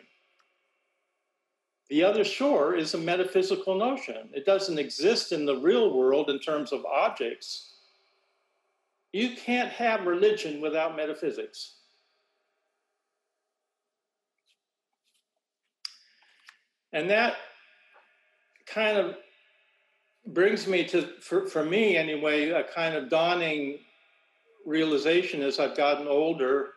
The 1.88 2.02
other 2.02 2.24
shore 2.24 2.74
is 2.74 2.94
a 2.94 2.98
metaphysical 2.98 3.76
notion. 3.76 4.28
It 4.32 4.44
doesn't 4.44 4.78
exist 4.78 5.32
in 5.32 5.46
the 5.46 5.56
real 5.56 5.96
world 5.96 6.30
in 6.30 6.40
terms 6.40 6.72
of 6.72 6.84
objects. 6.84 7.74
You 9.12 9.36
can't 9.36 9.70
have 9.70 10.06
religion 10.06 10.60
without 10.60 10.96
metaphysics. 10.96 11.76
And 16.92 17.08
that 17.10 17.34
kind 18.66 18.98
of 18.98 19.16
brings 20.26 20.66
me 20.66 20.84
to, 20.88 21.02
for, 21.20 21.46
for 21.46 21.64
me 21.64 21.96
anyway, 21.96 22.50
a 22.50 22.64
kind 22.64 22.96
of 22.96 23.08
dawning 23.08 23.78
realization 24.64 25.42
as 25.42 25.60
I've 25.60 25.76
gotten 25.76 26.08
older 26.08 26.70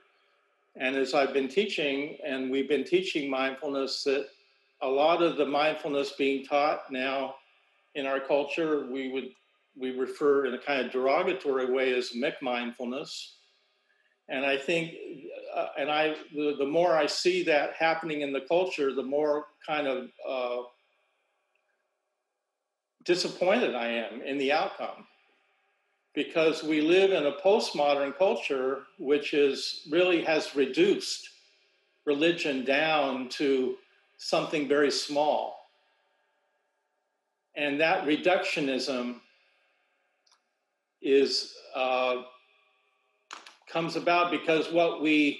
and 0.75 0.95
as 0.95 1.13
I've 1.13 1.33
been 1.33 1.47
teaching, 1.47 2.17
and 2.23 2.51
we've 2.51 2.69
been 2.69 2.83
teaching 2.83 3.29
mindfulness, 3.29 4.03
that 4.03 4.27
a 4.81 4.87
lot 4.87 5.21
of 5.21 5.37
the 5.37 5.45
mindfulness 5.45 6.13
being 6.17 6.45
taught 6.45 6.91
now 6.91 7.35
in 7.95 8.05
our 8.05 8.19
culture, 8.19 8.87
we 8.91 9.11
would 9.11 9.29
we 9.77 9.91
refer 9.91 10.45
in 10.45 10.53
a 10.53 10.59
kind 10.59 10.85
of 10.85 10.91
derogatory 10.91 11.71
way 11.71 11.93
as 11.93 12.11
McMindfulness. 12.11 13.31
And 14.27 14.45
I 14.45 14.57
think, 14.57 14.93
uh, 15.55 15.67
and 15.77 15.89
I, 15.89 16.15
the, 16.33 16.55
the, 16.59 16.65
more 16.65 16.95
I 16.95 17.05
see 17.05 17.43
that 17.43 17.73
happening 17.79 18.21
in 18.21 18.33
the 18.33 18.41
culture, 18.41 18.93
the 18.93 19.03
more 19.03 19.45
kind 19.65 19.87
of 19.87 20.09
uh, 20.27 20.63
disappointed 23.05 23.73
I 23.73 23.87
am 23.87 24.21
in 24.21 24.37
the 24.37 24.51
outcome. 24.51 25.07
Because 26.13 26.63
we 26.63 26.81
live 26.81 27.11
in 27.11 27.25
a 27.25 27.37
postmodern 27.43 28.17
culture 28.17 28.83
which 28.97 29.33
is 29.33 29.87
really 29.89 30.23
has 30.25 30.55
reduced 30.55 31.29
religion 32.05 32.65
down 32.65 33.29
to 33.29 33.75
something 34.19 34.67
very 34.67 34.91
small. 34.91 35.55
And 37.55 37.81
that 37.81 38.05
reductionism 38.05 39.15
is 41.01 41.55
uh, 41.75 42.23
comes 43.67 43.95
about 43.95 44.31
because 44.31 44.71
what 44.71 45.01
we 45.01 45.39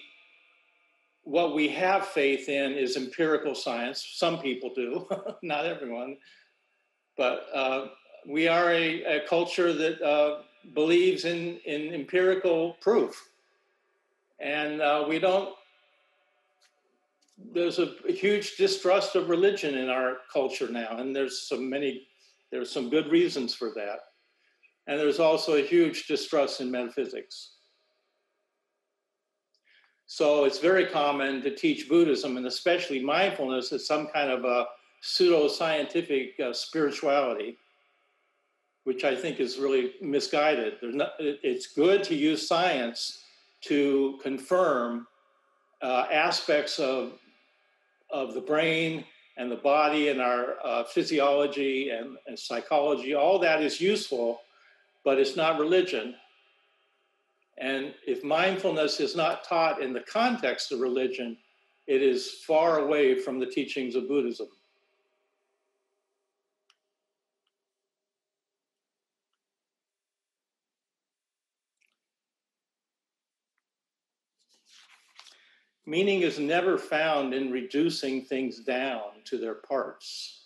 what 1.23 1.53
we 1.53 1.67
have 1.67 2.07
faith 2.07 2.49
in 2.49 2.73
is 2.73 2.97
empirical 2.97 3.53
science. 3.53 4.03
Some 4.15 4.39
people 4.39 4.71
do, 4.73 5.07
not 5.43 5.65
everyone, 5.65 6.17
but 7.17 7.45
uh, 7.53 7.87
we 8.27 8.47
are 8.47 8.71
a, 8.71 9.03
a 9.03 9.27
culture 9.27 9.73
that 9.73 10.01
uh, 10.01 10.41
believes 10.73 11.25
in 11.25 11.57
in 11.65 11.93
empirical 11.93 12.77
proof, 12.81 13.29
and 14.39 14.81
uh, 14.81 15.05
we 15.07 15.19
don't. 15.19 15.53
There's 17.53 17.79
a, 17.79 17.93
huge 18.07 18.57
distrust 18.57 19.15
of 19.15 19.29
religion 19.29 19.77
in 19.77 19.89
our 19.89 20.17
culture 20.31 20.69
now, 20.69 20.97
and 20.97 21.15
there's 21.15 21.47
some 21.47 21.69
many. 21.69 22.07
There's 22.51 22.71
some 22.71 22.89
good 22.89 23.07
reasons 23.07 23.53
for 23.53 23.71
that. 23.75 23.99
And 24.87 24.99
there's 24.99 25.19
also 25.19 25.57
a 25.57 25.61
huge 25.61 26.07
distrust 26.07 26.61
in 26.61 26.71
metaphysics. 26.71 27.51
So 30.07 30.45
it's 30.45 30.57
very 30.57 30.87
common 30.87 31.43
to 31.43 31.55
teach 31.55 31.87
Buddhism 31.87 32.37
and 32.37 32.47
especially 32.47 33.03
mindfulness 33.03 33.71
as 33.71 33.85
some 33.85 34.07
kind 34.07 34.31
of 34.31 34.43
a 34.43 34.65
pseudo-scientific 35.01 36.39
uh, 36.39 36.51
spirituality, 36.51 37.57
which 38.85 39.03
I 39.03 39.15
think 39.15 39.39
is 39.39 39.59
really 39.59 39.93
misguided. 40.01 40.77
Not, 40.81 41.11
it's 41.19 41.67
good 41.67 42.03
to 42.05 42.15
use 42.15 42.47
science 42.47 43.23
to 43.61 44.17
confirm 44.23 45.05
uh, 45.83 46.07
aspects 46.11 46.79
of, 46.79 47.13
of 48.11 48.33
the 48.33 48.41
brain 48.41 49.05
and 49.37 49.51
the 49.51 49.55
body 49.55 50.09
and 50.09 50.21
our 50.21 50.55
uh, 50.63 50.83
physiology 50.83 51.89
and, 51.89 52.17
and 52.27 52.37
psychology. 52.37 53.13
All 53.13 53.39
that 53.39 53.61
is 53.61 53.79
useful 53.79 54.41
but 55.03 55.17
it's 55.17 55.35
not 55.35 55.59
religion. 55.59 56.15
And 57.57 57.93
if 58.05 58.23
mindfulness 58.23 58.99
is 58.99 59.15
not 59.15 59.43
taught 59.43 59.81
in 59.81 59.93
the 59.93 60.01
context 60.01 60.71
of 60.71 60.79
religion, 60.79 61.37
it 61.87 62.01
is 62.01 62.43
far 62.45 62.79
away 62.79 63.15
from 63.15 63.39
the 63.39 63.45
teachings 63.45 63.95
of 63.95 64.07
Buddhism. 64.07 64.47
Meaning 75.89 76.21
is 76.21 76.37
never 76.37 76.77
found 76.77 77.33
in 77.33 77.51
reducing 77.51 78.23
things 78.23 78.59
down 78.59 79.23
to 79.25 79.39
their 79.39 79.55
parts. 79.55 80.45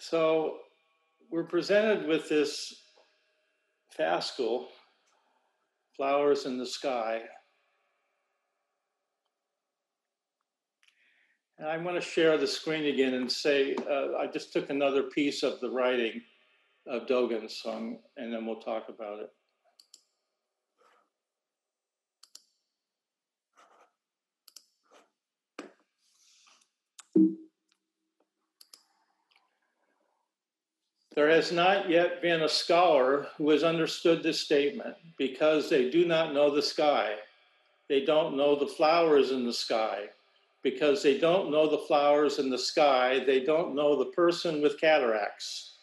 So 0.00 0.58
we're 1.30 1.44
presented 1.44 2.08
with 2.08 2.28
this 2.28 2.74
fascicle, 3.96 4.66
flowers 5.96 6.46
in 6.46 6.58
the 6.58 6.66
sky. 6.66 7.22
And 11.58 11.68
I 11.68 11.78
want 11.78 11.96
to 11.96 12.02
share 12.02 12.36
the 12.36 12.46
screen 12.46 12.86
again 12.86 13.14
and 13.14 13.30
say 13.30 13.74
uh, 13.90 14.16
I 14.18 14.26
just 14.26 14.52
took 14.52 14.68
another 14.68 15.04
piece 15.04 15.42
of 15.42 15.58
the 15.60 15.70
writing 15.70 16.20
of 16.86 17.06
Dogen's 17.06 17.56
song, 17.56 17.98
and 18.16 18.32
then 18.32 18.46
we'll 18.46 18.60
talk 18.60 18.88
about 18.88 19.20
it. 19.20 19.30
There 31.14 31.30
has 31.30 31.50
not 31.50 31.88
yet 31.88 32.20
been 32.20 32.42
a 32.42 32.48
scholar 32.48 33.28
who 33.38 33.48
has 33.48 33.64
understood 33.64 34.22
this 34.22 34.38
statement 34.38 34.94
because 35.16 35.70
they 35.70 35.88
do 35.88 36.04
not 36.04 36.34
know 36.34 36.54
the 36.54 36.60
sky. 36.60 37.14
They 37.88 38.04
don't 38.04 38.36
know 38.36 38.54
the 38.54 38.66
flowers 38.66 39.30
in 39.30 39.46
the 39.46 39.52
sky. 39.54 40.10
Because 40.66 41.00
they 41.00 41.16
don't 41.16 41.52
know 41.52 41.70
the 41.70 41.86
flowers 41.86 42.40
in 42.40 42.50
the 42.50 42.58
sky, 42.58 43.22
they 43.24 43.38
don't 43.38 43.76
know 43.76 43.96
the 43.96 44.10
person 44.10 44.60
with 44.60 44.80
cataracts. 44.80 45.76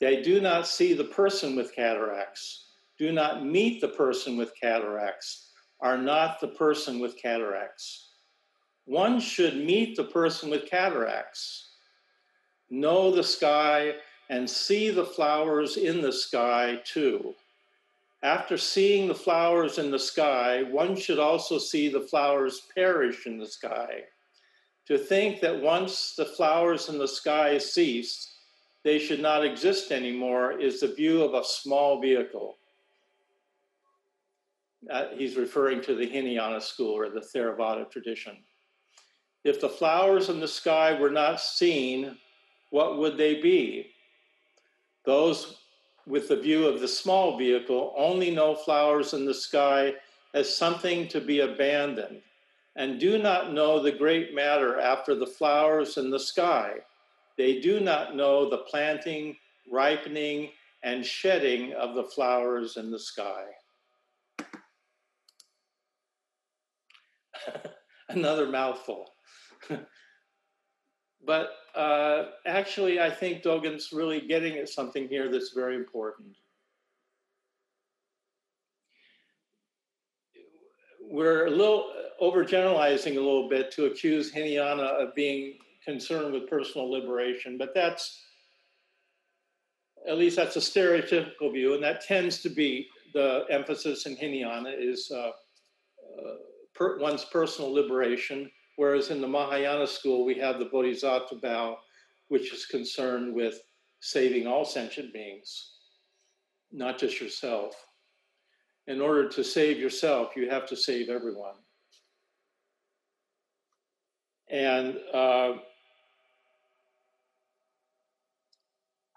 They 0.00 0.22
do 0.22 0.40
not 0.40 0.66
see 0.66 0.94
the 0.94 1.04
person 1.04 1.54
with 1.54 1.74
cataracts, 1.74 2.68
do 2.98 3.12
not 3.12 3.44
meet 3.44 3.82
the 3.82 3.88
person 3.88 4.38
with 4.38 4.58
cataracts, 4.58 5.50
are 5.82 5.98
not 5.98 6.40
the 6.40 6.48
person 6.48 7.00
with 7.00 7.20
cataracts. 7.20 8.12
One 8.86 9.20
should 9.20 9.58
meet 9.58 9.94
the 9.94 10.04
person 10.04 10.48
with 10.48 10.70
cataracts, 10.70 11.72
know 12.70 13.10
the 13.10 13.22
sky 13.22 13.96
and 14.30 14.48
see 14.48 14.88
the 14.88 15.04
flowers 15.04 15.76
in 15.76 16.00
the 16.00 16.12
sky 16.14 16.80
too. 16.82 17.34
After 18.22 18.56
seeing 18.56 19.06
the 19.06 19.14
flowers 19.14 19.76
in 19.76 19.90
the 19.90 19.98
sky, 19.98 20.62
one 20.62 20.96
should 20.96 21.18
also 21.18 21.58
see 21.58 21.90
the 21.90 22.00
flowers 22.00 22.62
perish 22.74 23.26
in 23.26 23.36
the 23.36 23.46
sky. 23.46 24.04
To 24.86 24.98
think 24.98 25.40
that 25.40 25.62
once 25.62 26.14
the 26.14 26.26
flowers 26.26 26.88
in 26.88 26.98
the 26.98 27.08
sky 27.08 27.56
ceased, 27.58 28.32
they 28.82 28.98
should 28.98 29.20
not 29.20 29.44
exist 29.44 29.90
anymore 29.90 30.52
is 30.52 30.80
the 30.80 30.94
view 30.94 31.22
of 31.22 31.32
a 31.32 31.44
small 31.44 32.00
vehicle. 32.00 32.58
Uh, 34.90 35.06
he's 35.14 35.36
referring 35.36 35.80
to 35.80 35.94
the 35.94 36.06
Hinayana 36.06 36.60
school 36.60 36.94
or 36.94 37.08
the 37.08 37.20
Theravada 37.20 37.90
tradition. 37.90 38.36
If 39.42 39.58
the 39.58 39.68
flowers 39.68 40.28
in 40.28 40.38
the 40.38 40.48
sky 40.48 40.98
were 40.98 41.10
not 41.10 41.40
seen, 41.40 42.18
what 42.70 42.98
would 42.98 43.16
they 43.16 43.40
be? 43.40 43.90
Those 45.06 45.56
with 46.06 46.28
the 46.28 46.36
view 46.36 46.66
of 46.66 46.80
the 46.80 46.88
small 46.88 47.38
vehicle 47.38 47.94
only 47.96 48.30
know 48.30 48.54
flowers 48.54 49.14
in 49.14 49.24
the 49.24 49.32
sky 49.32 49.94
as 50.34 50.54
something 50.54 51.08
to 51.08 51.20
be 51.20 51.40
abandoned 51.40 52.20
and 52.76 52.98
do 52.98 53.18
not 53.18 53.52
know 53.52 53.80
the 53.80 53.92
great 53.92 54.34
matter 54.34 54.80
after 54.80 55.14
the 55.14 55.26
flowers 55.26 55.96
in 55.96 56.10
the 56.10 56.18
sky. 56.18 56.74
They 57.36 57.60
do 57.60 57.80
not 57.80 58.16
know 58.16 58.48
the 58.48 58.58
planting, 58.58 59.36
ripening, 59.70 60.50
and 60.82 61.04
shedding 61.04 61.72
of 61.74 61.94
the 61.94 62.04
flowers 62.04 62.76
in 62.76 62.90
the 62.90 62.98
sky. 62.98 63.44
Another 68.08 68.48
mouthful. 68.48 69.10
but 71.26 71.50
uh, 71.74 72.26
actually, 72.46 73.00
I 73.00 73.10
think 73.10 73.42
Dogen's 73.42 73.92
really 73.92 74.20
getting 74.20 74.58
at 74.58 74.68
something 74.68 75.08
here 75.08 75.30
that's 75.30 75.52
very 75.52 75.76
important. 75.76 76.36
We're 81.06 81.46
a 81.46 81.50
little 81.50 81.92
overgeneralizing 82.20 83.16
a 83.16 83.20
little 83.20 83.48
bit 83.48 83.70
to 83.72 83.86
accuse 83.86 84.32
Hinayana 84.32 84.82
of 84.82 85.14
being 85.14 85.54
concerned 85.84 86.32
with 86.32 86.48
personal 86.48 86.90
liberation, 86.90 87.58
but 87.58 87.74
that's 87.74 88.20
at 90.08 90.18
least 90.18 90.36
that's 90.36 90.56
a 90.56 90.60
stereotypical 90.60 91.52
view, 91.52 91.74
and 91.74 91.82
that 91.82 92.02
tends 92.02 92.40
to 92.42 92.48
be 92.48 92.88
the 93.14 93.44
emphasis 93.48 94.06
in 94.06 94.16
Hinayana 94.16 94.70
is 94.76 95.10
uh, 95.10 95.28
uh, 95.28 96.34
per, 96.74 96.98
one's 96.98 97.24
personal 97.24 97.72
liberation, 97.72 98.50
whereas 98.76 99.10
in 99.10 99.20
the 99.20 99.28
Mahayana 99.28 99.86
school 99.86 100.24
we 100.24 100.34
have 100.34 100.58
the 100.58 100.66
Bodhisattva 100.66 101.36
vow, 101.36 101.78
which 102.28 102.52
is 102.52 102.66
concerned 102.66 103.34
with 103.34 103.60
saving 104.00 104.46
all 104.46 104.64
sentient 104.64 105.12
beings, 105.12 105.70
not 106.72 106.98
just 106.98 107.20
yourself. 107.20 107.74
In 108.86 109.00
order 109.00 109.28
to 109.30 109.42
save 109.42 109.78
yourself, 109.78 110.32
you 110.36 110.50
have 110.50 110.66
to 110.68 110.76
save 110.76 111.08
everyone. 111.08 111.54
And 114.50 114.98
uh, 115.12 115.54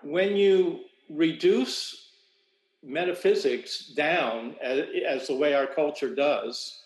when 0.03 0.35
you 0.35 0.81
reduce 1.09 2.11
metaphysics 2.83 3.87
down, 3.87 4.55
as, 4.61 4.85
as, 5.07 5.27
the 5.27 5.35
way 5.35 5.53
our 5.53 5.67
culture 5.67 6.13
does, 6.13 6.81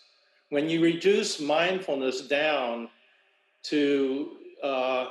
when 0.48 0.68
you 0.68 0.82
reduce 0.82 1.40
mindfulness 1.40 2.22
down 2.22 2.88
to 3.64 4.32
uh, 4.62 5.06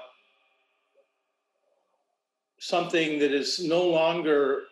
something 2.59 3.19
that 3.19 3.31
is 3.31 3.59
no 3.59 3.83
longer 3.83 4.63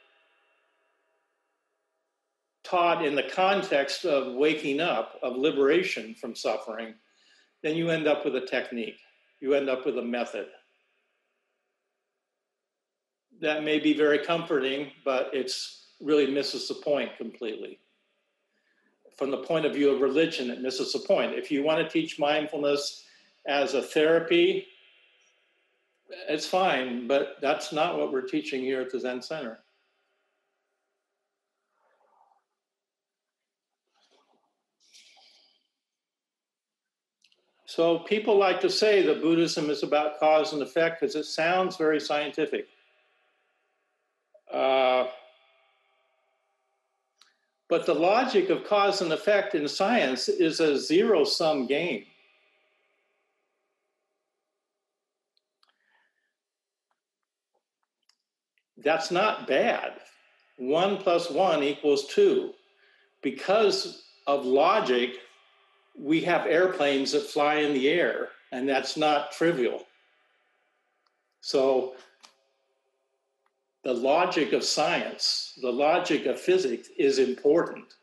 taught 2.63 3.03
in 3.03 3.15
the 3.15 3.23
context 3.23 4.05
of 4.05 4.35
waking 4.35 4.79
up, 4.79 5.17
of 5.23 5.35
liberation 5.35 6.13
from 6.13 6.35
suffering, 6.35 6.93
then 7.63 7.75
you 7.75 7.89
end 7.89 8.07
up 8.07 8.25
with 8.25 8.35
a 8.35 8.45
technique. 8.45 8.99
You 9.39 9.53
end 9.53 9.69
up 9.69 9.85
with 9.85 9.97
a 9.97 10.01
method. 10.01 10.47
That 13.41 13.63
may 13.63 13.79
be 13.79 13.93
very 13.93 14.19
comforting, 14.19 14.91
but 15.05 15.29
it's 15.33 15.87
really 16.01 16.29
misses 16.29 16.67
the 16.67 16.75
point 16.75 17.15
completely. 17.17 17.79
From 19.17 19.31
the 19.31 19.37
point 19.37 19.65
of 19.65 19.73
view 19.73 19.89
of 19.89 20.01
religion, 20.01 20.49
it 20.49 20.61
misses 20.61 20.93
the 20.93 20.99
point. 20.99 21.33
If 21.33 21.51
you 21.51 21.63
want 21.63 21.79
to 21.79 21.89
teach 21.89 22.19
mindfulness 22.19 23.05
as 23.47 23.73
a 23.73 23.81
therapy, 23.81 24.67
it's 26.27 26.45
fine, 26.45 27.07
but 27.07 27.35
that's 27.41 27.71
not 27.71 27.97
what 27.97 28.11
we're 28.11 28.21
teaching 28.21 28.61
here 28.61 28.81
at 28.81 28.91
the 28.91 28.99
Zen 28.99 29.21
Center. 29.21 29.59
So 37.69 37.99
people 37.99 38.35
like 38.35 38.59
to 38.61 38.69
say 38.69 39.03
that 39.03 39.21
Buddhism 39.21 39.69
is 39.69 39.83
about 39.83 40.19
cause 40.19 40.53
and 40.53 40.61
effect 40.63 40.99
because 40.99 41.15
it 41.15 41.25
sounds 41.25 41.77
very 41.77 41.99
scientific. 41.99 42.67
Uh, 44.51 45.05
but 47.67 47.85
the 47.85 47.93
logic 47.93 48.49
of 48.49 48.63
cause 48.63 49.03
and 49.03 49.13
effect 49.13 49.53
in 49.53 49.67
science 49.67 50.29
is 50.29 50.59
a 50.59 50.79
zero 50.79 51.23
sum 51.23 51.67
game. 51.67 52.05
That's 58.79 59.11
not 59.11 59.47
bad. 59.47 59.91
One 60.57 60.97
plus 60.97 61.29
one 61.29 61.61
equals 61.61 62.07
two. 62.07 62.53
Because 63.21 64.05
of 64.25 64.43
logic, 64.43 65.19
we 65.97 66.21
have 66.21 66.45
airplanes 66.45 67.11
that 67.11 67.23
fly 67.23 67.55
in 67.55 67.73
the 67.73 67.89
air, 67.89 68.29
and 68.51 68.67
that's 68.67 68.97
not 68.97 69.31
trivial. 69.31 69.85
So, 71.41 71.95
the 73.83 73.93
logic 73.93 74.53
of 74.53 74.63
science, 74.63 75.57
the 75.61 75.71
logic 75.71 76.25
of 76.25 76.39
physics 76.39 76.89
is 76.97 77.19
important. 77.19 77.93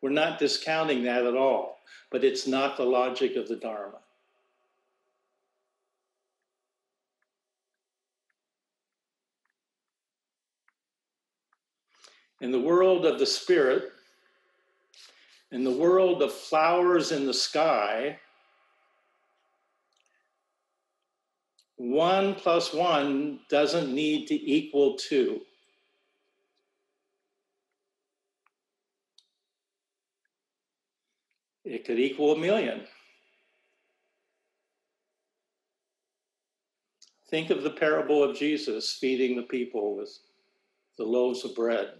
We're 0.00 0.10
not 0.10 0.38
discounting 0.38 1.04
that 1.04 1.26
at 1.26 1.36
all, 1.36 1.78
but 2.10 2.24
it's 2.24 2.46
not 2.46 2.76
the 2.76 2.84
logic 2.84 3.36
of 3.36 3.46
the 3.46 3.56
Dharma. 3.56 3.98
In 12.40 12.50
the 12.50 12.58
world 12.58 13.06
of 13.06 13.20
the 13.20 13.26
spirit, 13.26 13.92
in 15.52 15.64
the 15.64 15.70
world 15.70 16.22
of 16.22 16.32
flowers 16.32 17.12
in 17.12 17.26
the 17.26 17.34
sky, 17.34 18.18
one 21.76 22.34
plus 22.34 22.72
one 22.72 23.40
doesn't 23.50 23.94
need 23.94 24.26
to 24.28 24.34
equal 24.34 24.96
two. 24.96 25.42
It 31.64 31.84
could 31.84 32.00
equal 32.00 32.32
a 32.32 32.38
million. 32.38 32.82
Think 37.28 37.50
of 37.50 37.62
the 37.62 37.70
parable 37.70 38.24
of 38.24 38.36
Jesus 38.36 38.94
feeding 38.94 39.36
the 39.36 39.42
people 39.42 39.96
with 39.96 40.18
the 40.96 41.04
loaves 41.04 41.44
of 41.44 41.54
bread. 41.54 41.92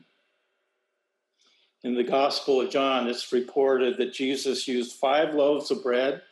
In 1.84 1.94
the 1.94 2.04
Gospel 2.04 2.60
of 2.60 2.70
John, 2.70 3.08
it's 3.08 3.32
reported 3.32 3.96
that 3.98 4.12
Jesus 4.12 4.68
used 4.68 4.92
five 4.92 5.34
loaves 5.34 5.70
of 5.72 5.82
bread 5.82 6.22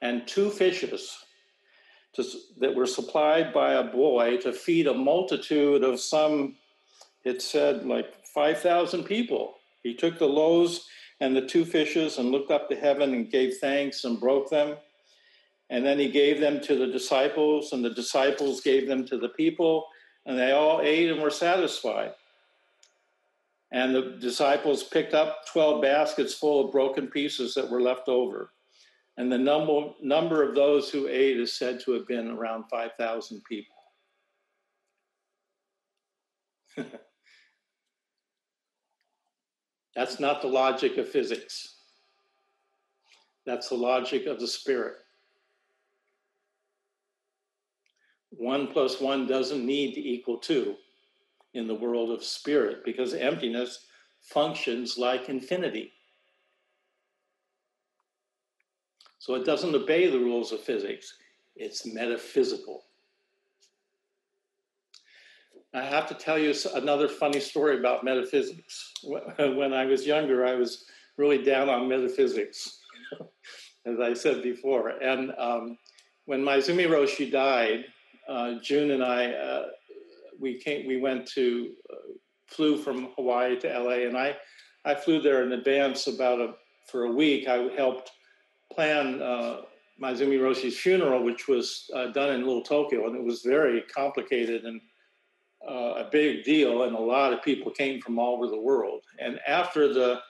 and 0.00 0.26
two 0.26 0.50
fishes 0.50 1.18
to, 2.14 2.24
that 2.58 2.74
were 2.74 2.86
supplied 2.86 3.52
by 3.52 3.74
a 3.74 3.82
boy 3.82 4.36
to 4.38 4.52
feed 4.52 4.86
a 4.86 4.94
multitude 4.94 5.82
of 5.82 5.98
some, 5.98 6.56
it 7.24 7.42
said, 7.42 7.84
like 7.84 8.24
5,000 8.26 9.02
people. 9.02 9.56
He 9.82 9.94
took 9.94 10.18
the 10.18 10.28
loaves 10.28 10.86
and 11.20 11.34
the 11.36 11.46
two 11.46 11.64
fishes 11.64 12.18
and 12.18 12.30
looked 12.30 12.52
up 12.52 12.68
to 12.68 12.76
heaven 12.76 13.12
and 13.12 13.30
gave 13.30 13.58
thanks 13.58 14.04
and 14.04 14.20
broke 14.20 14.48
them. 14.48 14.76
And 15.70 15.84
then 15.84 15.98
he 15.98 16.10
gave 16.10 16.40
them 16.40 16.60
to 16.62 16.76
the 16.76 16.86
disciples, 16.86 17.72
and 17.72 17.84
the 17.84 17.94
disciples 17.94 18.60
gave 18.60 18.88
them 18.88 19.06
to 19.06 19.18
the 19.18 19.28
people, 19.28 19.86
and 20.26 20.36
they 20.36 20.50
all 20.50 20.80
ate 20.82 21.10
and 21.10 21.22
were 21.22 21.30
satisfied. 21.30 22.12
And 23.72 23.94
the 23.94 24.16
disciples 24.20 24.82
picked 24.82 25.14
up 25.14 25.46
12 25.46 25.80
baskets 25.80 26.34
full 26.34 26.64
of 26.64 26.72
broken 26.72 27.06
pieces 27.06 27.54
that 27.54 27.70
were 27.70 27.80
left 27.80 28.08
over. 28.08 28.52
And 29.16 29.30
the 29.30 29.38
number, 29.38 29.90
number 30.02 30.42
of 30.42 30.54
those 30.54 30.90
who 30.90 31.06
ate 31.08 31.38
is 31.38 31.52
said 31.52 31.80
to 31.80 31.92
have 31.92 32.08
been 32.08 32.28
around 32.28 32.64
5,000 32.70 33.42
people. 33.44 33.76
That's 39.94 40.18
not 40.20 40.40
the 40.42 40.48
logic 40.48 40.96
of 40.96 41.08
physics. 41.08 41.76
That's 43.44 43.68
the 43.68 43.74
logic 43.76 44.26
of 44.26 44.40
the 44.40 44.46
spirit. 44.46 44.96
One 48.30 48.68
plus 48.68 49.00
one 49.00 49.26
doesn't 49.26 49.66
need 49.66 49.94
to 49.94 50.00
equal 50.00 50.38
two 50.38 50.76
in 51.54 51.66
the 51.66 51.74
world 51.74 52.10
of 52.10 52.22
spirit 52.22 52.84
because 52.84 53.14
emptiness 53.14 53.86
functions 54.20 54.96
like 54.98 55.28
infinity. 55.28 55.92
So 59.18 59.34
it 59.34 59.44
doesn't 59.44 59.74
obey 59.74 60.10
the 60.10 60.18
rules 60.18 60.52
of 60.52 60.60
physics, 60.60 61.14
it's 61.56 61.86
metaphysical. 61.86 62.84
I 65.72 65.84
have 65.84 66.08
to 66.08 66.14
tell 66.14 66.38
you 66.38 66.52
another 66.74 67.06
funny 67.06 67.38
story 67.38 67.78
about 67.78 68.02
metaphysics. 68.02 68.92
When 69.38 69.72
I 69.72 69.84
was 69.84 70.06
younger, 70.06 70.44
I 70.44 70.54
was 70.54 70.84
really 71.16 71.42
down 71.42 71.68
on 71.68 71.88
metaphysics, 71.88 72.80
as 73.86 74.00
I 74.00 74.14
said 74.14 74.42
before. 74.42 74.88
And 74.88 75.32
um, 75.38 75.78
when 76.24 76.42
Maezumi 76.42 76.88
Roshi 76.88 77.30
died, 77.30 77.84
uh, 78.28 78.54
June 78.62 78.90
and 78.90 79.04
I, 79.04 79.32
uh, 79.32 79.66
we 80.40 80.58
came, 80.58 80.86
we 80.86 80.96
went 80.96 81.26
to, 81.28 81.72
uh, 81.92 82.12
flew 82.46 82.76
from 82.76 83.10
Hawaii 83.16 83.58
to 83.60 83.78
LA, 83.78 84.06
and 84.06 84.16
I, 84.16 84.36
I 84.84 84.94
flew 84.94 85.20
there 85.20 85.42
in 85.42 85.52
advance 85.52 86.06
about 86.06 86.40
a 86.40 86.54
for 86.90 87.04
a 87.04 87.12
week. 87.12 87.46
I 87.46 87.68
helped 87.76 88.10
plan 88.72 89.22
uh, 89.22 89.62
Maezumi 90.02 90.40
Roshi's 90.40 90.78
funeral, 90.78 91.22
which 91.22 91.48
was 91.48 91.90
uh, 91.94 92.08
done 92.08 92.34
in 92.34 92.46
Little 92.46 92.62
Tokyo, 92.62 93.06
and 93.06 93.16
it 93.16 93.22
was 93.22 93.42
very 93.42 93.82
complicated 93.82 94.64
and 94.64 94.80
uh, 95.68 96.04
a 96.04 96.08
big 96.10 96.42
deal, 96.42 96.84
and 96.84 96.96
a 96.96 97.00
lot 97.00 97.32
of 97.32 97.42
people 97.42 97.70
came 97.70 98.00
from 98.00 98.18
all 98.18 98.34
over 98.34 98.48
the 98.48 98.60
world. 98.60 99.02
And 99.18 99.38
after 99.46 99.92
the, 99.92 100.20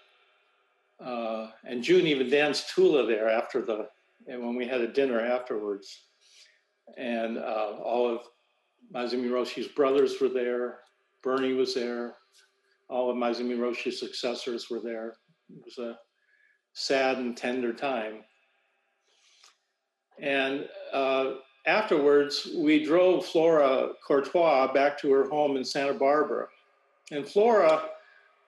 uh, 1.02 1.50
and 1.64 1.82
June 1.82 2.06
even 2.06 2.28
danced 2.28 2.72
hula 2.72 3.06
there 3.06 3.30
after 3.30 3.62
the, 3.62 3.88
and 4.26 4.44
when 4.44 4.56
we 4.56 4.66
had 4.66 4.80
a 4.80 4.92
dinner 4.92 5.20
afterwards, 5.20 6.02
and 6.96 7.38
uh, 7.38 7.76
all 7.82 8.12
of 8.12 8.22
Maezumi 8.94 9.31
Roshi's 9.31 9.68
brothers 9.68 10.20
were 10.20 10.29
there, 10.29 10.79
Bernie 11.22 11.53
was 11.53 11.74
there, 11.74 12.16
all 12.88 13.11
of 13.11 13.16
Maezumi 13.16 13.59
Roshi's 13.59 14.00
successors 14.00 14.68
were 14.68 14.81
there. 14.81 15.14
It 15.48 15.64
was 15.64 15.79
a 15.79 15.98
sad 16.72 17.18
and 17.18 17.37
tender 17.37 17.72
time. 17.72 18.24
And 20.20 20.68
uh, 20.92 21.35
afterwards, 21.66 22.48
we 22.57 22.85
drove 22.85 23.26
Flora 23.26 23.90
Courtois 24.07 24.72
back 24.72 24.98
to 25.00 25.12
her 25.12 25.29
home 25.29 25.57
in 25.57 25.64
Santa 25.64 25.94
Barbara. 25.94 26.46
And 27.11 27.26
Flora 27.26 27.83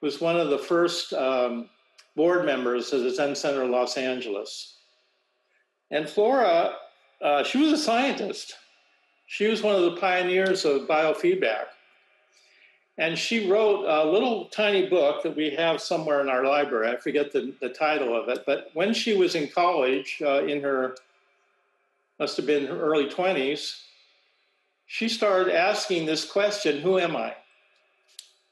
was 0.00 0.20
one 0.20 0.38
of 0.38 0.50
the 0.50 0.58
first 0.58 1.12
um, 1.12 1.70
board 2.16 2.44
members 2.44 2.92
of 2.92 3.02
the 3.02 3.10
Zen 3.10 3.34
Center 3.34 3.62
of 3.62 3.70
Los 3.70 3.96
Angeles. 3.96 4.78
And 5.90 6.08
Flora, 6.08 6.74
uh, 7.20 7.44
she 7.44 7.58
was 7.58 7.72
a 7.72 7.78
scientist. 7.82 8.54
She 9.32 9.46
was 9.46 9.62
one 9.62 9.74
of 9.74 9.80
the 9.84 9.96
pioneers 9.96 10.66
of 10.66 10.82
biofeedback. 10.82 11.68
And 12.98 13.18
she 13.18 13.50
wrote 13.50 13.86
a 13.86 14.04
little 14.04 14.44
tiny 14.50 14.90
book 14.90 15.22
that 15.22 15.34
we 15.34 15.48
have 15.48 15.80
somewhere 15.80 16.20
in 16.20 16.28
our 16.28 16.44
library. 16.44 16.90
I 16.90 16.98
forget 16.98 17.32
the, 17.32 17.54
the 17.58 17.70
title 17.70 18.14
of 18.14 18.28
it. 18.28 18.44
But 18.44 18.68
when 18.74 18.92
she 18.92 19.16
was 19.16 19.34
in 19.34 19.48
college, 19.48 20.20
uh, 20.22 20.44
in 20.44 20.60
her 20.60 20.96
must 22.20 22.36
have 22.36 22.44
been 22.44 22.66
her 22.66 22.78
early 22.78 23.06
20s, 23.06 23.80
she 24.84 25.08
started 25.08 25.56
asking 25.56 26.04
this 26.04 26.30
question 26.30 26.82
Who 26.82 26.98
am 26.98 27.16
I? 27.16 27.34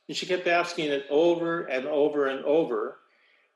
And 0.08 0.16
she 0.16 0.24
kept 0.24 0.46
asking 0.46 0.86
it 0.86 1.04
over 1.10 1.64
and 1.64 1.86
over 1.86 2.28
and 2.28 2.42
over. 2.46 3.00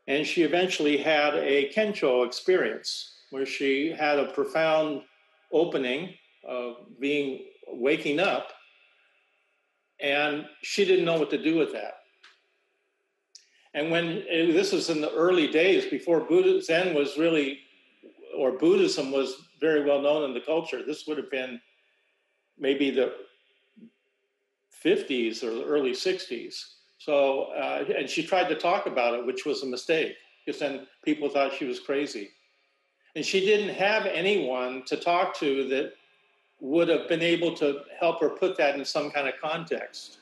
And 0.08 0.26
she 0.26 0.42
eventually 0.42 0.98
had 0.98 1.36
a 1.36 1.72
Kensho 1.72 2.26
experience 2.26 3.14
where 3.30 3.46
she 3.46 3.92
had 3.92 4.18
a 4.18 4.26
profound 4.26 5.04
opening 5.50 6.16
of 6.46 6.76
being 7.00 7.44
waking 7.68 8.20
up. 8.20 8.48
And 10.00 10.46
she 10.62 10.84
didn't 10.84 11.04
know 11.04 11.18
what 11.18 11.30
to 11.30 11.42
do 11.42 11.56
with 11.56 11.72
that. 11.72 11.94
And 13.74 13.90
when 13.90 14.24
this 14.28 14.72
was 14.72 14.88
in 14.88 15.00
the 15.00 15.12
early 15.12 15.48
days 15.48 15.86
before 15.86 16.20
Buddha, 16.20 16.62
Zen 16.62 16.94
was 16.94 17.18
really, 17.18 17.60
or 18.36 18.52
Buddhism 18.52 19.10
was 19.10 19.48
very 19.60 19.84
well 19.84 20.00
known 20.00 20.24
in 20.24 20.34
the 20.34 20.40
culture. 20.40 20.84
This 20.84 21.06
would 21.06 21.18
have 21.18 21.30
been 21.30 21.60
maybe 22.58 22.90
the 22.90 23.14
50s 24.84 25.42
or 25.42 25.54
the 25.54 25.64
early 25.64 25.92
60s. 25.92 26.54
So, 26.98 27.52
uh, 27.52 27.84
and 27.98 28.08
she 28.08 28.22
tried 28.22 28.48
to 28.48 28.54
talk 28.54 28.86
about 28.86 29.14
it, 29.14 29.26
which 29.26 29.44
was 29.44 29.62
a 29.62 29.66
mistake 29.66 30.14
because 30.44 30.60
then 30.60 30.86
people 31.04 31.28
thought 31.28 31.52
she 31.52 31.64
was 31.64 31.80
crazy. 31.80 32.30
And 33.16 33.24
she 33.24 33.40
didn't 33.40 33.74
have 33.74 34.06
anyone 34.06 34.82
to 34.86 34.96
talk 34.96 35.36
to 35.38 35.68
that 35.68 35.92
would 36.64 36.88
have 36.88 37.06
been 37.10 37.20
able 37.20 37.54
to 37.54 37.82
help 38.00 38.20
her 38.22 38.30
put 38.30 38.56
that 38.56 38.74
in 38.74 38.84
some 38.86 39.10
kind 39.10 39.28
of 39.28 39.34
context. 39.38 40.16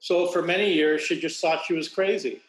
So, 0.00 0.26
for 0.26 0.42
many 0.42 0.72
years, 0.72 1.00
she 1.00 1.20
just 1.20 1.40
thought 1.40 1.64
she 1.64 1.74
was 1.74 1.88
crazy. 1.88 2.40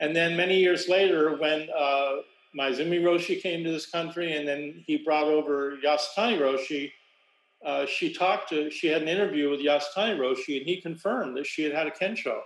And 0.00 0.14
then 0.14 0.36
many 0.36 0.58
years 0.58 0.88
later, 0.88 1.36
when 1.36 1.68
uh, 1.74 2.16
Maezumi 2.58 3.00
Roshi 3.00 3.40
came 3.40 3.62
to 3.62 3.70
this 3.70 3.86
country, 3.86 4.36
and 4.36 4.46
then 4.48 4.82
he 4.84 4.96
brought 4.96 5.28
over 5.28 5.76
Yasutani 5.84 6.40
Roshi. 6.40 6.90
Uh, 7.64 7.86
she 7.86 8.12
talked 8.12 8.48
to, 8.48 8.68
she 8.68 8.88
had 8.88 9.02
an 9.02 9.08
interview 9.08 9.48
with 9.48 9.60
Yasutani 9.60 10.18
Roshi, 10.18 10.58
and 10.58 10.66
he 10.66 10.80
confirmed 10.80 11.36
that 11.36 11.46
she 11.46 11.62
had 11.62 11.72
had 11.72 11.86
a 11.86 11.90
Kensho. 11.92 12.40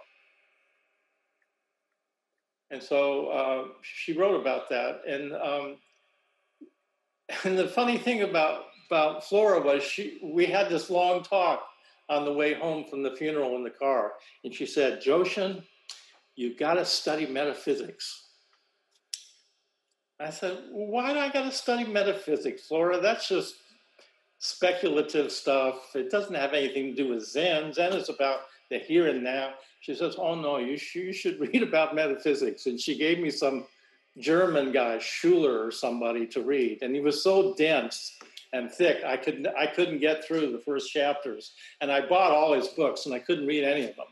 And 2.71 2.83
so 2.83 3.29
uh, 3.29 3.65
she 3.83 4.13
wrote 4.13 4.39
about 4.39 4.69
that. 4.69 5.01
And 5.09 5.33
um, 5.33 5.77
and 7.45 7.59
the 7.59 7.69
funny 7.69 7.99
thing 7.99 8.23
about 8.23 8.65
about 8.91 9.25
Flora 9.25 9.61
was 9.61 9.83
she 9.83 10.19
we 10.23 10.47
had 10.47 10.69
this 10.69 10.91
long 10.91 11.23
talk 11.23 11.65
on 12.09 12.25
the 12.25 12.33
way 12.33 12.55
home 12.55 12.85
from 12.91 13.03
the 13.03 13.15
funeral 13.17 13.57
in 13.57 13.65
the 13.65 13.71
car, 13.71 14.13
and 14.45 14.55
she 14.55 14.67
said, 14.67 15.01
"Joshin, 15.01 15.63
you've 16.37 16.59
got 16.59 16.75
to 16.75 16.85
study 16.85 17.27
metaphysics." 17.27 18.27
I 20.21 20.29
said, 20.29 20.65
why 20.71 21.15
do 21.15 21.19
I 21.19 21.31
got 21.31 21.45
to 21.45 21.53
study 21.53 21.85
metaphysics, 21.85 22.67
Flora? 22.67 23.01
That's 23.01 23.27
just 23.27 23.57
speculative 24.39 25.33
stuff. 25.33 25.95
It 25.95 26.11
doesn't 26.11 26.35
have 26.35 26.53
anything 26.53 26.95
to 26.95 27.03
do 27.03 27.09
with 27.09 27.27
Zen. 27.27 27.73
Zen 27.73 27.95
is 27.95 28.11
about 28.11 28.41
the 28.71 28.79
here 28.79 29.09
and 29.09 29.25
now. 29.25 29.55
She 29.81 29.95
says, 29.95 30.17
oh 30.19 30.35
no, 30.35 30.59
you, 30.59 30.77
sh- 30.77 30.97
you 30.97 31.13
should 31.15 31.41
read 31.53 31.63
about 31.63 31.95
metaphysics. 31.95 32.67
And 32.67 32.79
she 32.79 32.99
gave 32.99 33.19
me 33.19 33.31
some 33.31 33.67
German 34.19 34.73
guy, 34.73 34.99
Schuler 34.99 35.65
or 35.65 35.71
somebody, 35.71 36.27
to 36.29 36.43
read. 36.43 36.83
And 36.83 36.95
he 36.95 37.01
was 37.01 37.23
so 37.23 37.55
dense 37.55 38.19
and 38.53 38.71
thick, 38.71 39.05
I 39.05 39.17
couldn't, 39.17 39.47
I 39.47 39.67
couldn't 39.67 40.01
get 40.01 40.25
through 40.25 40.51
the 40.53 40.59
first 40.59 40.93
chapters. 40.93 41.53
And 41.81 41.91
I 41.91 42.07
bought 42.07 42.33
all 42.33 42.53
his 42.53 42.69
books 42.69 43.07
and 43.07 43.15
I 43.15 43.21
couldn't 43.21 43.47
read 43.47 43.65
any 43.65 43.85
of 43.85 43.97
them. 43.97 44.07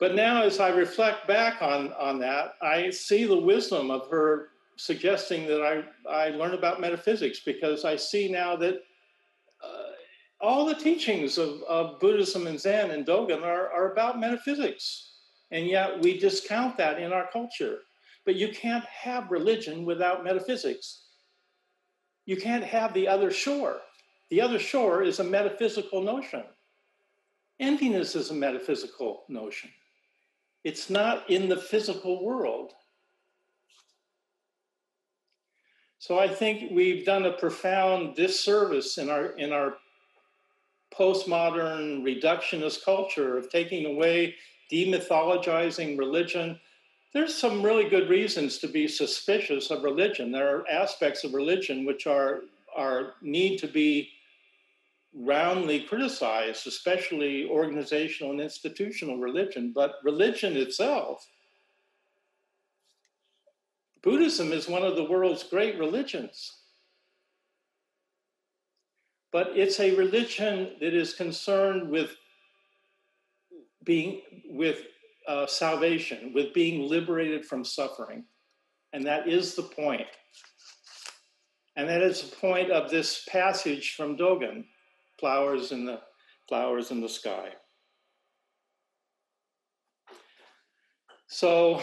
But 0.00 0.14
now, 0.14 0.42
as 0.42 0.60
I 0.60 0.70
reflect 0.70 1.28
back 1.28 1.62
on, 1.62 1.92
on 1.94 2.18
that, 2.18 2.54
I 2.60 2.90
see 2.90 3.24
the 3.24 3.38
wisdom 3.38 3.90
of 3.90 4.08
her 4.10 4.48
suggesting 4.76 5.46
that 5.46 5.62
I, 5.62 5.84
I 6.10 6.28
learn 6.30 6.54
about 6.54 6.80
metaphysics 6.80 7.40
because 7.40 7.84
I 7.84 7.96
see 7.96 8.30
now 8.30 8.56
that 8.56 8.82
uh, 9.62 9.92
all 10.40 10.66
the 10.66 10.74
teachings 10.74 11.38
of, 11.38 11.62
of 11.62 12.00
Buddhism 12.00 12.46
and 12.46 12.60
Zen 12.60 12.90
and 12.90 13.06
Dogen 13.06 13.42
are, 13.42 13.70
are 13.70 13.92
about 13.92 14.18
metaphysics. 14.18 15.13
And 15.54 15.68
yet 15.68 16.02
we 16.02 16.18
discount 16.18 16.76
that 16.78 17.00
in 17.00 17.12
our 17.12 17.28
culture. 17.32 17.78
But 18.26 18.34
you 18.34 18.48
can't 18.48 18.84
have 18.86 19.30
religion 19.30 19.84
without 19.84 20.24
metaphysics. 20.24 21.04
You 22.26 22.36
can't 22.36 22.64
have 22.64 22.92
the 22.92 23.06
other 23.06 23.30
shore. 23.30 23.78
The 24.30 24.40
other 24.40 24.58
shore 24.58 25.04
is 25.04 25.20
a 25.20 25.24
metaphysical 25.24 26.02
notion. 26.02 26.42
Emptiness 27.60 28.16
is 28.16 28.30
a 28.30 28.34
metaphysical 28.34 29.22
notion. 29.28 29.70
It's 30.64 30.90
not 30.90 31.30
in 31.30 31.48
the 31.48 31.56
physical 31.56 32.24
world. 32.24 32.72
So 36.00 36.18
I 36.18 36.26
think 36.26 36.72
we've 36.72 37.06
done 37.06 37.26
a 37.26 37.32
profound 37.32 38.16
disservice 38.16 38.98
in 38.98 39.08
our 39.08 39.26
in 39.38 39.52
our 39.52 39.76
postmodern 40.92 42.02
reductionist 42.02 42.84
culture 42.84 43.38
of 43.38 43.50
taking 43.50 43.86
away 43.86 44.34
demythologizing 44.74 45.96
religion. 45.96 46.58
There's 47.12 47.34
some 47.34 47.62
really 47.62 47.88
good 47.88 48.08
reasons 48.08 48.58
to 48.58 48.68
be 48.68 48.88
suspicious 48.88 49.70
of 49.70 49.84
religion. 49.84 50.32
There 50.32 50.56
are 50.56 50.68
aspects 50.68 51.22
of 51.22 51.34
religion 51.34 51.84
which 51.84 52.06
are 52.06 52.40
are 52.76 53.14
need 53.22 53.58
to 53.58 53.68
be 53.68 54.10
roundly 55.14 55.80
criticized, 55.80 56.66
especially 56.66 57.48
organizational 57.48 58.32
and 58.32 58.40
institutional 58.40 59.18
religion, 59.18 59.70
but 59.72 60.00
religion 60.02 60.56
itself. 60.56 61.24
Buddhism 64.02 64.52
is 64.52 64.68
one 64.68 64.82
of 64.82 64.96
the 64.96 65.04
world's 65.04 65.44
great 65.44 65.78
religions. 65.78 66.56
But 69.30 69.56
it's 69.56 69.78
a 69.78 69.94
religion 69.94 70.72
that 70.80 70.94
is 70.94 71.14
concerned 71.14 71.90
with 71.90 72.16
being 73.84 74.22
with 74.48 74.82
uh, 75.28 75.46
salvation, 75.46 76.32
with 76.34 76.52
being 76.52 76.88
liberated 76.88 77.44
from 77.44 77.64
suffering. 77.64 78.24
And 78.92 79.06
that 79.06 79.28
is 79.28 79.54
the 79.54 79.62
point. 79.62 80.06
And 81.76 81.88
that 81.88 82.02
is 82.02 82.22
the 82.22 82.36
point 82.36 82.70
of 82.70 82.90
this 82.90 83.24
passage 83.28 83.94
from 83.96 84.16
Dogen, 84.16 84.64
Flowers 85.18 85.72
in 85.72 85.84
the 85.84 86.00
Flowers 86.48 86.90
in 86.90 87.00
the 87.00 87.08
Sky. 87.08 87.48
So 91.26 91.82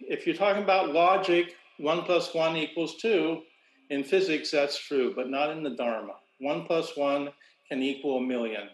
if 0.00 0.26
you're 0.26 0.36
talking 0.36 0.62
about 0.62 0.92
logic, 0.92 1.54
one 1.78 2.02
plus 2.02 2.34
one 2.34 2.56
equals 2.56 2.96
two, 2.96 3.40
in 3.88 4.04
physics 4.04 4.50
that's 4.50 4.78
true, 4.78 5.14
but 5.16 5.30
not 5.30 5.50
in 5.50 5.62
the 5.62 5.70
Dharma. 5.70 6.14
One 6.38 6.64
plus 6.66 6.96
one 6.96 7.30
can 7.70 7.82
equal 7.82 8.18
a 8.18 8.22
million. 8.22 8.68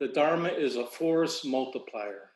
The 0.00 0.08
Dharma 0.08 0.48
is 0.48 0.76
a 0.76 0.86
force 0.86 1.44
multiplier. 1.44 2.30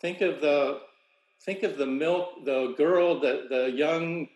Think 0.00 0.22
of 0.22 0.40
the 0.40 0.80
think 1.42 1.62
of 1.62 1.76
the 1.76 1.86
milk, 1.86 2.44
the 2.44 2.74
girl 2.76 3.20
that 3.20 3.48
the 3.48 3.70
young 3.70 4.28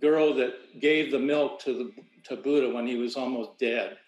girl 0.00 0.34
that 0.34 0.80
gave 0.80 1.10
the 1.10 1.18
milk 1.18 1.60
to 1.60 1.74
the 1.74 1.92
to 2.24 2.36
Buddha 2.36 2.70
when 2.70 2.86
he 2.86 2.96
was 2.96 3.16
almost 3.16 3.58
dead. 3.58 3.98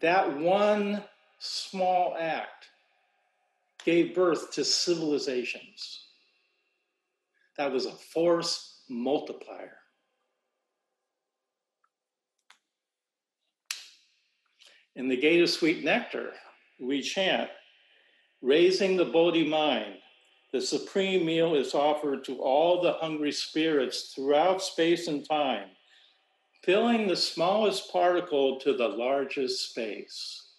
That 0.00 0.38
one 0.38 1.02
small 1.38 2.16
act 2.18 2.66
gave 3.84 4.14
birth 4.14 4.52
to 4.52 4.64
civilizations. 4.64 6.06
That 7.56 7.72
was 7.72 7.86
a 7.86 7.92
force 7.92 8.79
multiplier. 8.90 9.76
In 14.96 15.08
the 15.08 15.16
Gate 15.16 15.40
of 15.40 15.48
Sweet 15.48 15.84
Nectar, 15.84 16.32
we 16.80 17.00
chant, 17.00 17.48
raising 18.42 18.96
the 18.96 19.04
Bodhi 19.04 19.46
mind, 19.46 19.94
the 20.52 20.60
supreme 20.60 21.24
meal 21.24 21.54
is 21.54 21.74
offered 21.74 22.24
to 22.24 22.42
all 22.42 22.82
the 22.82 22.94
hungry 22.94 23.30
spirits 23.30 24.12
throughout 24.12 24.60
space 24.60 25.06
and 25.06 25.26
time, 25.26 25.68
filling 26.64 27.06
the 27.06 27.16
smallest 27.16 27.92
particle 27.92 28.58
to 28.60 28.76
the 28.76 28.88
largest 28.88 29.70
space. 29.70 30.49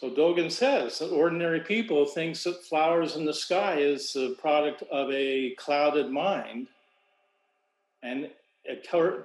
So 0.00 0.08
Dogen 0.08 0.50
says 0.50 0.98
that 0.98 1.10
ordinary 1.10 1.60
people 1.60 2.06
thinks 2.06 2.44
that 2.44 2.64
flowers 2.64 3.16
in 3.16 3.26
the 3.26 3.34
sky 3.34 3.80
is 3.80 4.14
the 4.14 4.34
product 4.40 4.82
of 4.90 5.10
a 5.10 5.54
clouded 5.58 6.10
mind. 6.10 6.68
And 8.02 8.30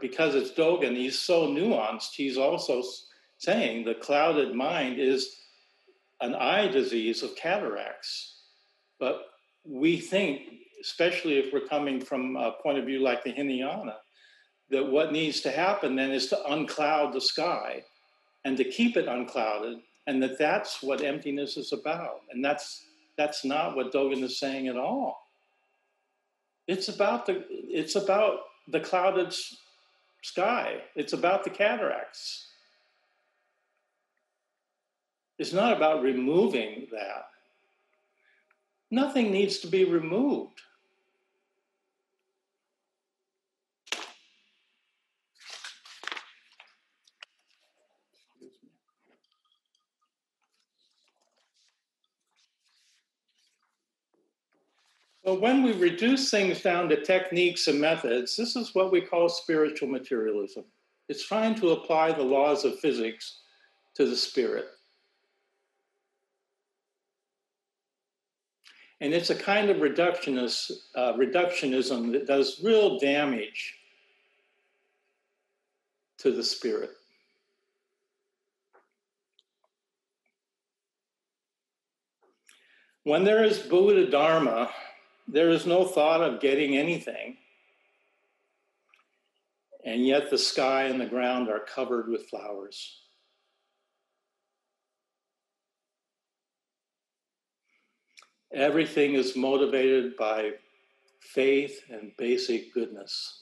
because 0.02 0.36
it's 0.36 0.52
Dogen, 0.52 0.98
he's 0.98 1.18
so 1.18 1.48
nuanced, 1.48 2.12
he's 2.16 2.38
also 2.38 2.84
saying 3.38 3.86
the 3.86 3.96
clouded 3.96 4.54
mind 4.54 5.00
is 5.00 5.38
an 6.20 6.36
eye 6.36 6.68
disease 6.68 7.24
of 7.24 7.38
cataracts. 7.38 8.42
But 9.00 9.28
we 9.64 9.96
think, 9.96 10.42
especially 10.82 11.38
if 11.38 11.54
we're 11.54 11.68
coming 11.68 12.02
from 12.02 12.36
a 12.36 12.52
point 12.62 12.80
of 12.80 12.86
view 12.86 13.00
like 13.00 13.24
the 13.24 13.32
Hinayana, 13.32 13.96
that 14.72 14.92
what 14.92 15.14
needs 15.14 15.40
to 15.42 15.52
happen 15.52 15.96
then 15.96 16.12
is 16.12 16.28
to 16.28 16.52
uncloud 16.52 17.14
the 17.14 17.22
sky 17.22 17.84
and 18.44 18.58
to 18.58 18.66
keep 18.66 18.98
it 18.98 19.08
unclouded, 19.08 19.80
and 20.08 20.22
that 20.22 20.38
that's 20.38 20.82
what 20.84 21.04
emptiness 21.04 21.58
is 21.58 21.74
about. 21.74 22.22
And 22.32 22.44
that's 22.44 22.84
that's 23.18 23.46
not 23.46 23.76
what 23.76 23.94
Dogen 23.94 24.24
is 24.24 24.40
saying 24.40 24.68
at 24.68 24.78
all. 24.78 25.28
It's 26.68 26.90
about 26.90 27.26
the 27.26 27.46
it's 27.50 27.96
about 27.96 28.40
the 28.68 28.80
clouded 28.80 29.34
sky. 30.22 30.82
It's 30.96 31.14
about 31.14 31.44
the 31.44 31.50
cataracts. 31.50 32.48
It's 35.38 35.54
not 35.54 35.76
about 35.76 36.02
removing 36.02 36.88
that. 36.92 37.28
Nothing 38.90 39.32
needs 39.32 39.60
to 39.60 39.68
be 39.68 39.84
removed. 39.84 40.62
So 55.26 55.34
when 55.34 55.64
we 55.64 55.72
reduce 55.72 56.30
things 56.30 56.62
down 56.62 56.88
to 56.90 57.02
techniques 57.02 57.68
and 57.68 57.82
methods, 57.82 58.36
this 58.36 58.56
is 58.56 58.76
what 58.76 58.92
we 58.92 59.02
call 59.02 59.28
spiritual 59.28 59.88
materialism. 59.88 60.66
It's 61.10 61.26
trying 61.26 61.56
to 61.56 61.72
apply 61.72 62.12
the 62.12 62.22
laws 62.22 62.64
of 62.64 62.80
physics 62.80 63.40
to 63.96 64.06
the 64.06 64.16
spirit. 64.16 64.68
And 69.02 69.16
it's 69.16 69.32
a 69.32 69.36
kind 69.36 69.72
of 69.72 69.78
reductionist, 69.78 70.72
uh, 70.94 71.14
reductionism 71.14 72.12
that 72.12 72.28
does 72.28 72.62
real 72.64 73.00
damage 73.00 73.74
to 76.20 76.32
the 76.32 76.44
spirit. 76.44 76.92
When 83.04 83.24
there 83.24 83.44
is 83.44 83.58
Buddha 83.58 84.10
Dharma, 84.10 84.70
there 85.28 85.50
is 85.50 85.66
no 85.66 85.86
thought 85.86 86.22
of 86.22 86.40
getting 86.40 86.78
anything. 86.78 87.38
And 89.84 90.06
yet 90.06 90.30
the 90.30 90.38
sky 90.38 90.84
and 90.84 91.00
the 91.00 91.06
ground 91.06 91.50
are 91.50 91.60
covered 91.60 92.08
with 92.08 92.28
flowers. 92.28 93.02
Everything 98.54 99.14
is 99.14 99.36
motivated 99.36 100.16
by 100.16 100.52
faith 101.20 101.82
and 101.90 102.12
basic 102.18 102.74
goodness. 102.74 103.42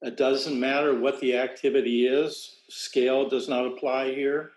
It 0.00 0.16
doesn't 0.16 0.58
matter 0.58 0.98
what 0.98 1.20
the 1.20 1.36
activity 1.36 2.06
is, 2.06 2.56
scale 2.68 3.28
does 3.28 3.48
not 3.48 3.66
apply 3.66 4.14
here. 4.14 4.52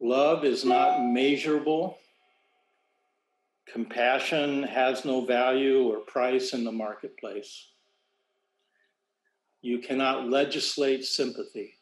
Love 0.00 0.44
is 0.44 0.64
not 0.64 1.04
measurable. 1.04 1.98
Compassion 3.66 4.62
has 4.62 5.04
no 5.04 5.24
value 5.24 5.82
or 5.88 5.98
price 5.98 6.52
in 6.52 6.64
the 6.64 6.72
marketplace. 6.72 7.68
You 9.60 9.78
cannot 9.80 10.28
legislate 10.28 11.04
sympathy. 11.04 11.74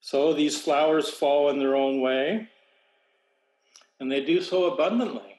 So 0.00 0.32
these 0.32 0.58
flowers 0.58 1.10
fall 1.10 1.50
in 1.50 1.58
their 1.58 1.76
own 1.76 2.00
way, 2.00 2.48
and 4.00 4.10
they 4.10 4.24
do 4.24 4.40
so 4.40 4.72
abundantly 4.72 5.38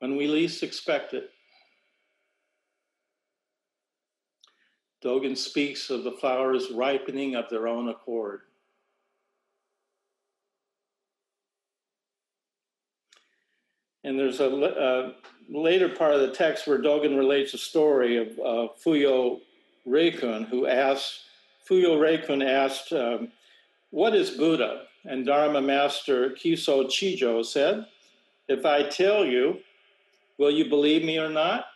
when 0.00 0.16
we 0.16 0.26
least 0.26 0.62
expect 0.62 1.14
it. 1.14 1.30
Dogen 5.04 5.36
speaks 5.36 5.90
of 5.90 6.04
the 6.04 6.12
flowers 6.12 6.70
ripening 6.72 7.36
of 7.36 7.48
their 7.50 7.68
own 7.68 7.88
accord. 7.90 8.40
And 14.04 14.18
there's 14.18 14.40
a, 14.40 14.48
a, 14.48 15.12
later 15.48 15.88
part 15.88 16.14
of 16.14 16.20
the 16.20 16.32
text 16.32 16.66
where 16.66 16.80
Dogen 16.80 17.16
relates 17.16 17.54
a 17.54 17.58
story 17.58 18.16
of 18.16 18.28
uh, 18.38 18.72
Fuyo 18.84 19.40
Reikun, 19.86 20.48
who 20.48 20.66
asked, 20.66 21.20
Fuyo 21.68 21.98
Reikun 21.98 22.44
asked, 22.44 22.92
um, 22.92 23.28
What 23.90 24.14
is 24.14 24.30
Buddha? 24.30 24.84
And 25.04 25.26
Dharma 25.26 25.60
Master 25.60 26.30
Kiso 26.30 26.86
Chijo 26.86 27.44
said, 27.44 27.86
If 28.48 28.64
I 28.64 28.84
tell 28.84 29.24
you, 29.24 29.58
will 30.38 30.50
you 30.50 30.68
believe 30.68 31.04
me 31.04 31.18
or 31.18 31.28
not? 31.28 31.66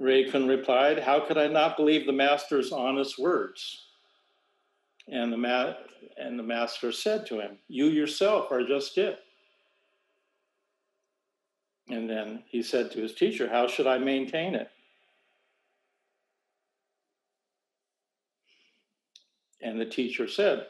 Reikun 0.00 0.48
replied, 0.48 1.00
How 1.00 1.20
could 1.20 1.38
I 1.38 1.48
not 1.48 1.76
believe 1.76 2.06
the 2.06 2.12
master's 2.12 2.72
honest 2.72 3.18
words? 3.18 3.86
And 5.08 5.32
the, 5.32 5.38
ma- 5.38 5.74
and 6.16 6.38
the 6.38 6.42
master 6.42 6.92
said 6.92 7.26
to 7.26 7.40
him, 7.40 7.58
You 7.68 7.86
yourself 7.86 8.52
are 8.52 8.64
just 8.64 8.96
it. 8.98 9.18
And 11.90 12.08
then 12.08 12.42
he 12.46 12.62
said 12.62 12.90
to 12.92 13.00
his 13.00 13.14
teacher, 13.14 13.48
How 13.48 13.66
should 13.66 13.86
I 13.86 13.98
maintain 13.98 14.54
it? 14.54 14.70
And 19.60 19.80
the 19.80 19.86
teacher 19.86 20.28
said, 20.28 20.66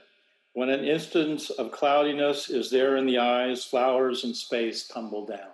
When 0.52 0.70
an 0.70 0.84
instance 0.84 1.50
of 1.50 1.72
cloudiness 1.72 2.48
is 2.48 2.70
there 2.70 2.96
in 2.96 3.06
the 3.06 3.18
eyes, 3.18 3.64
flowers 3.64 4.24
and 4.24 4.34
space 4.34 4.86
tumble 4.86 5.26
down. 5.26 5.50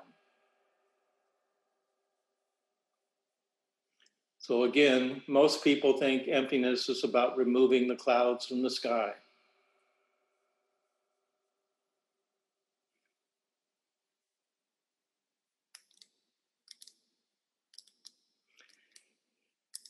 So 4.39 4.65
again, 4.65 5.23
most 5.27 5.65
people 5.65 5.97
think 5.97 6.29
emptiness 6.29 6.91
is 6.91 7.03
about 7.03 7.39
removing 7.39 7.89
the 7.89 7.97
clouds 7.97 8.47
from 8.47 8.63
the 8.63 8.69
sky. 8.69 9.15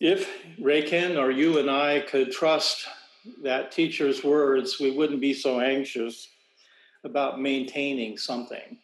If 0.04 0.28
Reikun 0.60 1.18
or 1.18 1.30
you 1.30 1.58
and 1.58 1.70
I 1.70 2.00
could 2.00 2.30
trust 2.30 2.86
that 3.42 3.72
teacher's 3.72 4.22
words, 4.22 4.78
we 4.78 4.90
wouldn't 4.90 5.22
be 5.22 5.32
so 5.32 5.60
anxious 5.60 6.28
about 7.04 7.40
maintaining 7.40 8.18
something. 8.18 8.76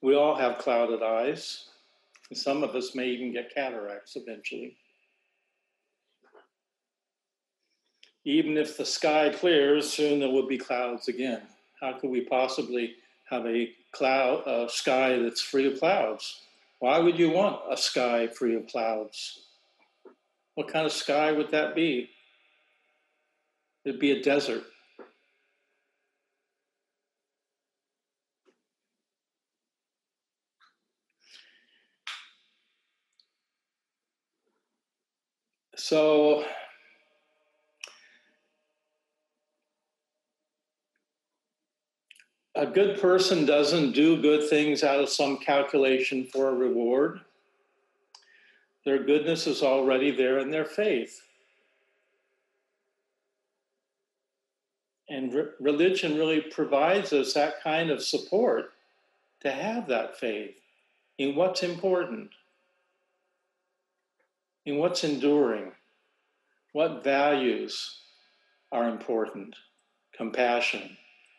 We 0.00 0.14
all 0.14 0.36
have 0.36 0.58
clouded 0.58 1.02
eyes. 1.02 1.64
Some 2.32 2.62
of 2.62 2.76
us 2.76 2.94
may 2.94 3.08
even 3.08 3.32
get 3.32 3.52
cataracts 3.52 4.14
eventually. 4.14 4.76
Even 8.24 8.58
if 8.58 8.76
the 8.76 8.84
sky 8.84 9.30
clears, 9.30 9.90
soon 9.90 10.20
there 10.20 10.28
will 10.28 10.46
be 10.46 10.58
clouds 10.58 11.08
again. 11.08 11.42
How 11.80 11.94
could 11.98 12.10
we 12.10 12.20
possibly 12.20 12.94
have 13.28 13.46
a 13.46 13.70
cloud, 13.92 14.46
a 14.46 14.68
sky 14.68 15.18
that's 15.18 15.40
free 15.40 15.66
of 15.66 15.78
clouds? 15.78 16.42
Why 16.80 16.98
would 16.98 17.18
you 17.18 17.30
want 17.30 17.60
a 17.70 17.76
sky 17.76 18.26
free 18.26 18.56
of 18.56 18.66
clouds? 18.66 19.46
What 20.54 20.68
kind 20.68 20.84
of 20.84 20.92
sky 20.92 21.32
would 21.32 21.50
that 21.52 21.74
be? 21.74 22.10
It'd 23.84 24.00
be 24.00 24.12
a 24.12 24.22
desert. 24.22 24.64
So, 35.76 36.44
a 42.54 42.66
good 42.66 43.00
person 43.00 43.46
doesn't 43.46 43.92
do 43.92 44.20
good 44.20 44.48
things 44.48 44.82
out 44.82 45.00
of 45.00 45.08
some 45.08 45.38
calculation 45.38 46.24
for 46.24 46.48
a 46.48 46.54
reward. 46.54 47.20
Their 48.84 49.02
goodness 49.04 49.46
is 49.46 49.62
already 49.62 50.10
there 50.10 50.38
in 50.38 50.50
their 50.50 50.64
faith. 50.64 51.22
And 55.08 55.32
re- 55.32 55.44
religion 55.60 56.16
really 56.16 56.40
provides 56.40 57.12
us 57.12 57.34
that 57.34 57.62
kind 57.62 57.90
of 57.90 58.02
support 58.02 58.72
to 59.40 59.50
have 59.50 59.86
that 59.88 60.18
faith 60.18 60.54
in 61.18 61.34
what's 61.34 61.62
important, 61.62 62.30
in 64.64 64.76
what's 64.76 65.04
enduring, 65.04 65.72
what 66.72 67.04
values 67.04 68.00
are 68.72 68.88
important 68.88 69.54
compassion, 70.14 70.96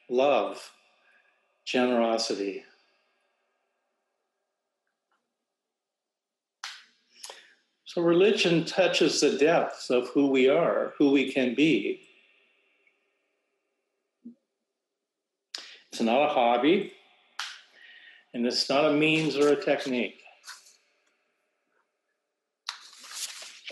love, 0.10 0.72
generosity. 1.66 2.64
So, 7.86 8.02
religion 8.02 8.64
touches 8.64 9.20
the 9.20 9.38
depths 9.38 9.90
of 9.90 10.08
who 10.10 10.28
we 10.28 10.48
are, 10.48 10.94
who 10.98 11.12
we 11.12 11.30
can 11.32 11.56
be. 11.56 12.08
It's 15.92 16.00
not 16.00 16.24
a 16.24 16.34
hobby, 16.34 16.94
and 18.34 18.46
it's 18.46 18.70
not 18.70 18.86
a 18.86 18.94
means 18.94 19.36
or 19.36 19.50
a 19.50 19.62
technique. 19.62 20.22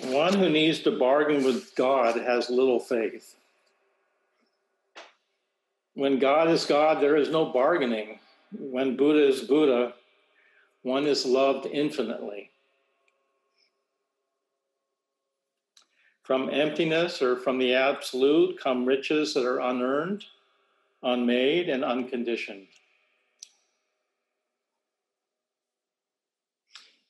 One 0.03 0.33
who 0.33 0.49
needs 0.49 0.79
to 0.79 0.91
bargain 0.91 1.45
with 1.45 1.73
God 1.75 2.17
has 2.17 2.49
little 2.49 2.79
faith. 2.79 3.35
When 5.93 6.19
God 6.19 6.49
is 6.49 6.65
God, 6.65 7.01
there 7.01 7.17
is 7.17 7.29
no 7.29 7.45
bargaining. 7.45 8.19
When 8.57 8.95
Buddha 8.95 9.27
is 9.27 9.41
Buddha, 9.41 9.93
one 10.83 11.05
is 11.05 11.25
loved 11.25 11.65
infinitely. 11.65 12.51
From 16.23 16.49
emptiness 16.49 17.21
or 17.21 17.35
from 17.37 17.57
the 17.57 17.73
absolute 17.73 18.59
come 18.59 18.85
riches 18.85 19.33
that 19.33 19.45
are 19.45 19.59
unearned, 19.59 20.23
unmade, 21.03 21.69
and 21.69 21.83
unconditioned. 21.83 22.67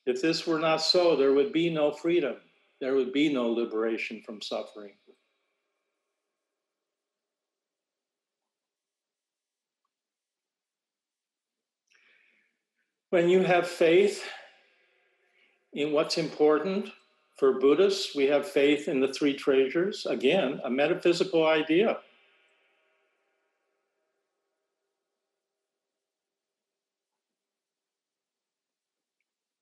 If 0.06 0.22
this 0.22 0.48
were 0.48 0.58
not 0.58 0.82
so, 0.82 1.16
there 1.16 1.34
would 1.34 1.52
be 1.52 1.70
no 1.70 1.92
freedom, 1.92 2.38
there 2.80 2.96
would 2.96 3.14
be 3.14 3.32
no 3.32 3.50
liberation 3.52 4.24
from 4.26 4.42
suffering. 4.42 4.94
When 13.10 13.28
you 13.28 13.42
have 13.42 13.68
faith 13.68 14.24
in 15.74 15.92
what's 15.92 16.20
important 16.20 16.92
for 17.38 17.60
Buddhists, 17.60 18.16
we 18.16 18.28
have 18.28 18.48
faith 18.48 18.88
in 18.88 19.00
the 19.00 19.12
three 19.12 19.34
treasures. 19.34 20.06
Again, 20.06 20.62
a 20.64 20.70
metaphysical 20.70 21.48
idea. 21.48 21.98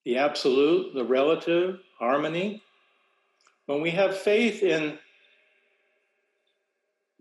The 0.04 0.18
absolute, 0.18 0.93
the 0.93 1.06
relative, 1.06 1.80
harmony. 2.00 2.64
When 3.66 3.82
we 3.82 3.91
have 3.91 4.18
faith 4.18 4.62
in 4.62 5.00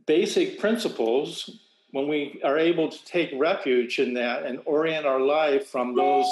basic 0.06 0.58
principles, 0.58 1.65
when 1.92 2.08
we 2.08 2.40
are 2.44 2.58
able 2.58 2.88
to 2.88 3.04
take 3.04 3.30
refuge 3.34 3.98
in 3.98 4.14
that 4.14 4.44
and 4.44 4.60
orient 4.64 5.06
our 5.06 5.20
life 5.20 5.68
from 5.68 5.94
those 5.94 6.26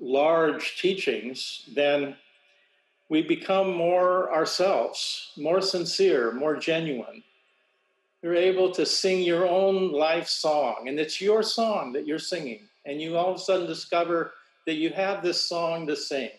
large 0.00 0.78
teachings, 0.78 1.68
then 1.74 2.16
we 3.08 3.22
become 3.22 3.72
more 3.72 4.32
ourselves, 4.32 5.32
more 5.36 5.60
sincere, 5.60 6.32
more 6.32 6.56
genuine. 6.56 7.22
You're 8.22 8.34
able 8.34 8.72
to 8.72 8.84
sing 8.84 9.22
your 9.22 9.48
own 9.48 9.92
life 9.92 10.26
song, 10.26 10.86
and 10.88 10.98
it's 10.98 11.20
your 11.20 11.42
song 11.42 11.92
that 11.92 12.06
you're 12.06 12.18
singing. 12.18 12.60
And 12.84 13.00
you 13.00 13.16
all 13.16 13.30
of 13.30 13.36
a 13.36 13.40
sudden 13.40 13.66
discover 13.66 14.32
that 14.66 14.74
you 14.74 14.90
have 14.90 15.22
this 15.22 15.40
song 15.40 15.86
to 15.86 15.96
sing. 15.96 16.30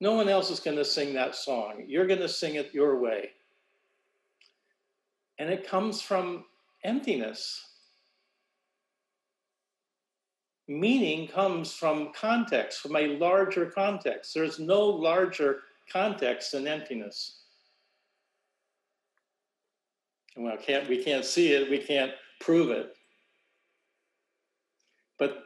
No 0.00 0.12
one 0.12 0.28
else 0.28 0.50
is 0.50 0.60
going 0.60 0.76
to 0.76 0.84
sing 0.84 1.14
that 1.14 1.34
song. 1.34 1.84
You're 1.86 2.06
going 2.06 2.20
to 2.20 2.28
sing 2.28 2.56
it 2.56 2.74
your 2.74 2.98
way. 2.98 3.30
And 5.38 5.50
it 5.50 5.66
comes 5.66 6.00
from 6.00 6.44
emptiness. 6.84 7.62
Meaning 10.66 11.28
comes 11.28 11.72
from 11.72 12.12
context, 12.14 12.80
from 12.80 12.96
a 12.96 13.18
larger 13.18 13.66
context. 13.66 14.32
There's 14.32 14.58
no 14.58 14.84
larger 14.86 15.60
context 15.92 16.52
than 16.52 16.66
emptiness. 16.66 17.40
Well, 20.36 20.56
can't, 20.56 20.88
we 20.88 21.02
can't 21.02 21.24
see 21.24 21.52
it, 21.52 21.70
we 21.70 21.78
can't 21.78 22.12
prove 22.40 22.70
it. 22.70 22.96
But 25.18 25.44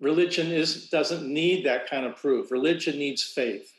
religion 0.00 0.48
is, 0.48 0.88
doesn't 0.90 1.26
need 1.26 1.64
that 1.64 1.88
kind 1.88 2.04
of 2.04 2.16
proof. 2.16 2.50
Religion 2.50 2.98
needs 2.98 3.22
faith. 3.22 3.72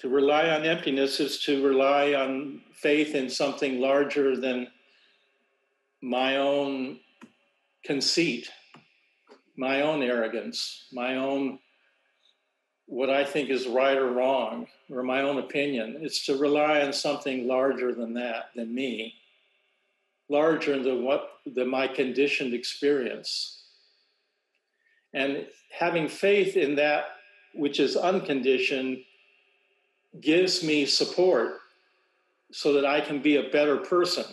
To 0.00 0.08
rely 0.08 0.48
on 0.48 0.64
emptiness 0.64 1.20
is 1.20 1.40
to 1.40 1.62
rely 1.62 2.14
on 2.14 2.62
faith 2.72 3.14
in 3.14 3.28
something 3.28 3.80
larger 3.80 4.34
than 4.34 4.68
my 6.00 6.38
own 6.38 7.00
conceit, 7.84 8.50
my 9.58 9.82
own 9.82 10.02
arrogance, 10.02 10.86
my 10.90 11.16
own 11.16 11.58
what 12.86 13.10
I 13.10 13.24
think 13.24 13.50
is 13.50 13.66
right 13.66 13.96
or 13.96 14.10
wrong, 14.10 14.68
or 14.90 15.02
my 15.02 15.20
own 15.20 15.38
opinion. 15.38 15.98
It's 16.00 16.24
to 16.26 16.38
rely 16.38 16.80
on 16.80 16.94
something 16.94 17.46
larger 17.46 17.94
than 17.94 18.14
that, 18.14 18.52
than 18.56 18.74
me, 18.74 19.16
larger 20.30 20.82
than 20.82 21.04
what 21.04 21.28
than 21.44 21.68
my 21.68 21.86
conditioned 21.86 22.54
experience. 22.54 23.64
And 25.12 25.46
having 25.78 26.08
faith 26.08 26.56
in 26.56 26.76
that 26.76 27.04
which 27.54 27.78
is 27.78 27.96
unconditioned 27.96 29.04
gives 30.18 30.64
me 30.64 30.86
support 30.86 31.60
so 32.50 32.72
that 32.72 32.84
I 32.84 33.00
can 33.00 33.22
be 33.22 33.36
a 33.36 33.50
better 33.50 33.76
person. 33.76 34.24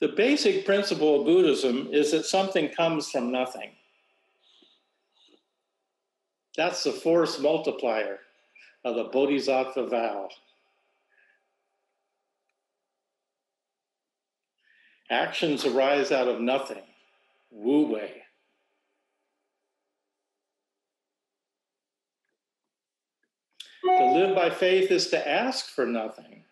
The 0.00 0.08
basic 0.08 0.64
principle 0.64 1.20
of 1.20 1.26
Buddhism 1.26 1.88
is 1.90 2.12
that 2.12 2.24
something 2.24 2.68
comes 2.68 3.10
from 3.10 3.32
nothing. 3.32 3.70
That's 6.56 6.84
the 6.84 6.92
force 6.92 7.40
multiplier 7.40 8.20
of 8.84 8.94
the 8.94 9.04
Bodhisattva 9.04 9.88
vow. 9.88 10.28
Actions 15.10 15.64
arise 15.64 16.12
out 16.12 16.28
of 16.28 16.40
nothing. 16.40 16.82
Wu 17.50 17.86
Wei. 17.86 18.22
To 23.88 24.12
live 24.12 24.34
by 24.34 24.50
faith 24.50 24.90
is 24.90 25.08
to 25.08 25.28
ask 25.28 25.66
for 25.66 25.86
nothing. 25.86 26.44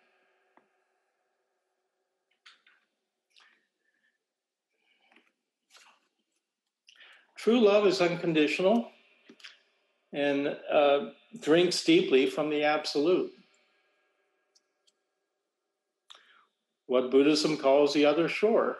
True 7.37 7.61
love 7.61 7.85
is 7.85 8.01
unconditional 8.01 8.89
and 10.11 10.57
uh, 10.71 11.11
drinks 11.39 11.83
deeply 11.83 12.29
from 12.29 12.49
the 12.49 12.63
absolute. 12.63 13.31
What 16.87 17.11
Buddhism 17.11 17.55
calls 17.55 17.93
the 17.93 18.05
other 18.05 18.27
shore. 18.27 18.77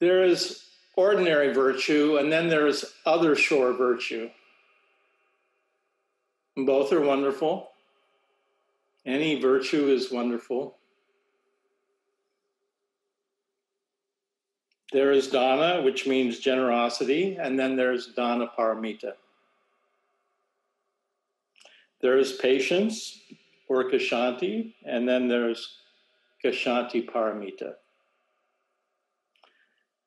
There 0.00 0.22
is 0.22 0.69
ordinary 0.96 1.52
virtue, 1.52 2.18
and 2.18 2.30
then 2.30 2.48
there 2.48 2.66
is 2.66 2.84
other 3.06 3.34
shore 3.34 3.72
virtue. 3.72 4.30
Both 6.56 6.92
are 6.92 7.00
wonderful. 7.00 7.70
Any 9.06 9.40
virtue 9.40 9.88
is 9.88 10.12
wonderful. 10.12 10.76
There 14.92 15.12
is 15.12 15.28
dana, 15.28 15.82
which 15.82 16.06
means 16.06 16.40
generosity, 16.40 17.36
and 17.36 17.58
then 17.58 17.76
there's 17.76 18.08
dana 18.08 18.50
paramita. 18.58 19.12
There 22.00 22.18
is 22.18 22.32
patience 22.32 23.20
or 23.68 23.88
kshanti, 23.88 24.74
and 24.84 25.08
then 25.08 25.28
there's 25.28 25.76
kshanti 26.44 27.08
paramita. 27.08 27.74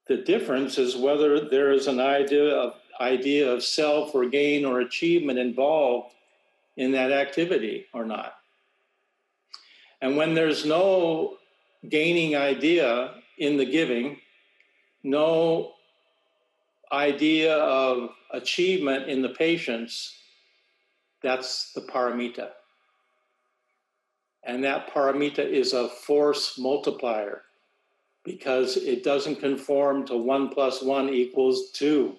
The 0.07 0.17
difference 0.17 0.77
is 0.77 0.95
whether 0.95 1.39
there 1.39 1.71
is 1.71 1.87
an 1.87 1.99
idea 1.99 2.55
of 2.55 2.73
idea 2.99 3.51
of 3.51 3.63
self 3.63 4.13
or 4.13 4.25
gain 4.25 4.65
or 4.65 4.81
achievement 4.81 5.39
involved 5.39 6.13
in 6.77 6.91
that 6.91 7.11
activity 7.11 7.87
or 7.93 8.05
not. 8.05 8.35
And 10.01 10.15
when 10.15 10.33
there's 10.35 10.65
no 10.65 11.37
gaining 11.89 12.35
idea 12.35 13.15
in 13.37 13.57
the 13.57 13.65
giving, 13.65 14.17
no 15.03 15.73
idea 16.91 17.57
of 17.57 18.09
achievement 18.31 19.09
in 19.09 19.21
the 19.21 19.29
patience, 19.29 20.15
that's 21.21 21.73
the 21.73 21.81
paramita. 21.81 22.49
And 24.43 24.63
that 24.63 24.93
paramita 24.93 25.39
is 25.39 25.73
a 25.73 25.87
force 25.87 26.59
multiplier 26.59 27.43
because 28.23 28.77
it 28.77 29.03
doesn't 29.03 29.39
conform 29.39 30.05
to 30.07 30.15
one 30.15 30.49
plus 30.49 30.81
one 30.81 31.09
equals 31.09 31.71
two. 31.71 32.15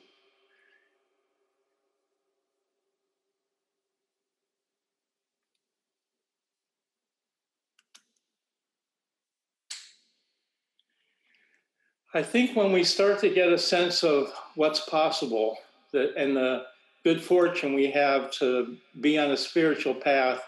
I 12.16 12.22
think 12.22 12.54
when 12.54 12.70
we 12.70 12.84
start 12.84 13.18
to 13.20 13.28
get 13.28 13.48
a 13.48 13.58
sense 13.58 14.04
of 14.04 14.32
what's 14.54 14.80
possible 14.88 15.58
that, 15.92 16.14
and 16.16 16.36
the 16.36 16.62
good 17.02 17.20
fortune 17.20 17.74
we 17.74 17.90
have 17.90 18.30
to 18.32 18.76
be 19.00 19.18
on 19.18 19.32
a 19.32 19.36
spiritual 19.36 19.94
path 19.94 20.40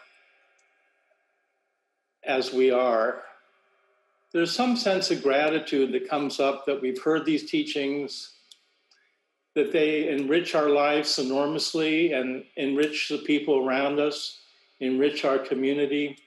as 2.25 2.53
we 2.53 2.71
are, 2.71 3.23
there's 4.37 4.55
some 4.55 4.77
sense 4.77 5.11
of 5.11 5.23
gratitude 5.23 5.93
that 5.93 6.11
comes 6.11 6.41
up 6.41 6.67
that 6.67 6.83
we've 6.83 7.01
heard 7.03 7.25
these 7.25 7.51
teachings, 7.51 8.33
that 9.55 9.73
they 9.73 10.11
enrich 10.11 10.55
our 10.55 10.69
lives 10.69 11.19
enormously 11.19 12.13
and 12.13 12.45
enrich 12.57 13.09
the 13.09 13.17
people 13.17 13.67
around 13.67 13.99
us, 13.99 14.41
enrich 14.81 15.25
our 15.25 15.39
community. 15.39 16.19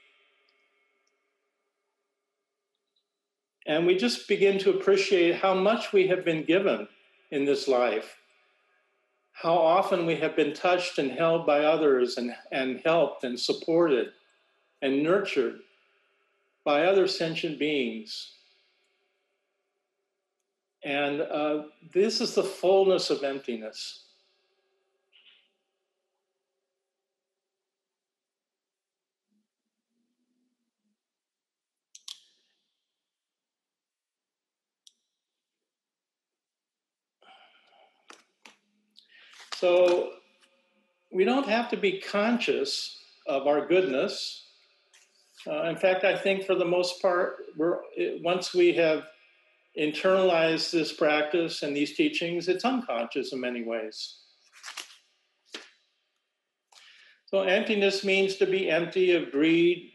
And 3.66 3.86
we 3.86 3.96
just 3.96 4.26
begin 4.26 4.58
to 4.58 4.70
appreciate 4.70 5.36
how 5.36 5.54
much 5.54 5.92
we 5.92 6.08
have 6.08 6.24
been 6.24 6.42
given 6.42 6.88
in 7.30 7.44
this 7.44 7.68
life, 7.68 8.16
how 9.30 9.54
often 9.54 10.04
we 10.04 10.16
have 10.16 10.34
been 10.34 10.52
touched 10.52 10.98
and 10.98 11.12
held 11.12 11.46
by 11.46 11.62
others 11.62 12.16
and, 12.16 12.34
and 12.50 12.80
helped 12.84 13.22
and 13.22 13.38
supported 13.38 14.08
and 14.82 15.00
nurtured 15.00 15.60
by 16.64 16.84
other 16.84 17.06
sentient 17.06 17.58
beings. 17.58 18.34
And 20.82 21.20
uh, 21.20 21.64
this 21.92 22.20
is 22.20 22.34
the 22.34 22.42
fullness 22.42 23.10
of 23.10 23.22
emptiness. 23.22 24.04
So 39.60 40.12
we 41.12 41.24
don't 41.24 41.46
have 41.46 41.68
to 41.68 41.76
be 41.76 42.00
conscious 42.00 42.96
of 43.26 43.46
our 43.46 43.66
goodness. 43.66 44.49
Uh, 45.46 45.62
in 45.64 45.76
fact, 45.76 46.04
I 46.04 46.16
think 46.16 46.44
for 46.44 46.54
the 46.54 46.64
most 46.64 47.00
part, 47.00 47.36
we're 47.56 47.78
once 48.22 48.54
we 48.54 48.72
have 48.74 49.04
internalized 49.78 50.70
this 50.70 50.92
practice 50.92 51.62
and 51.62 51.74
these 51.76 51.96
teachings, 51.96 52.48
it's 52.48 52.64
unconscious 52.64 53.32
in 53.32 53.40
many 53.40 53.62
ways. 53.62 54.16
So 57.26 57.42
emptiness 57.42 58.04
means 58.04 58.36
to 58.36 58.46
be 58.46 58.68
empty 58.68 59.12
of 59.12 59.30
greed, 59.30 59.92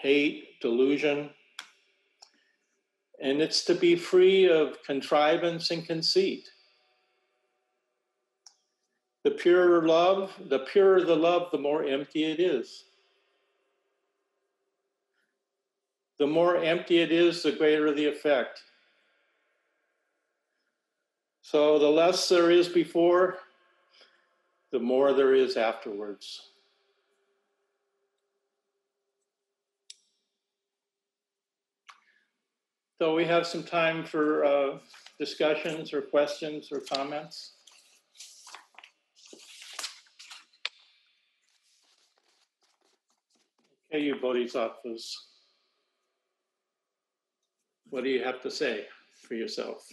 hate, 0.00 0.60
delusion. 0.60 1.30
And 3.20 3.42
it's 3.42 3.64
to 3.64 3.74
be 3.74 3.96
free 3.96 4.48
of 4.48 4.82
contrivance 4.86 5.70
and 5.70 5.84
conceit. 5.84 6.48
The 9.24 9.32
purer 9.32 9.86
love, 9.86 10.32
the 10.48 10.60
purer 10.60 11.02
the 11.02 11.16
love, 11.16 11.50
the 11.52 11.58
more 11.58 11.84
empty 11.84 12.24
it 12.24 12.40
is. 12.40 12.84
The 16.22 16.28
more 16.28 16.56
empty 16.56 16.98
it 16.98 17.10
is, 17.10 17.42
the 17.42 17.50
greater 17.50 17.92
the 17.92 18.06
effect. 18.06 18.62
So 21.40 21.80
the 21.80 21.88
less 21.88 22.28
there 22.28 22.48
is 22.48 22.68
before, 22.68 23.38
the 24.70 24.78
more 24.78 25.12
there 25.14 25.34
is 25.34 25.56
afterwards. 25.56 26.50
So 33.00 33.16
we 33.16 33.24
have 33.24 33.44
some 33.44 33.64
time 33.64 34.04
for 34.04 34.44
uh, 34.44 34.78
discussions 35.18 35.92
or 35.92 36.02
questions 36.02 36.68
or 36.70 36.82
comments. 36.82 37.54
Okay, 43.92 44.04
you 44.04 44.14
bodhisattvas. 44.22 45.31
What 47.92 48.04
do 48.04 48.10
you 48.10 48.24
have 48.24 48.40
to 48.40 48.50
say 48.50 48.86
for 49.28 49.34
yourself? 49.34 49.86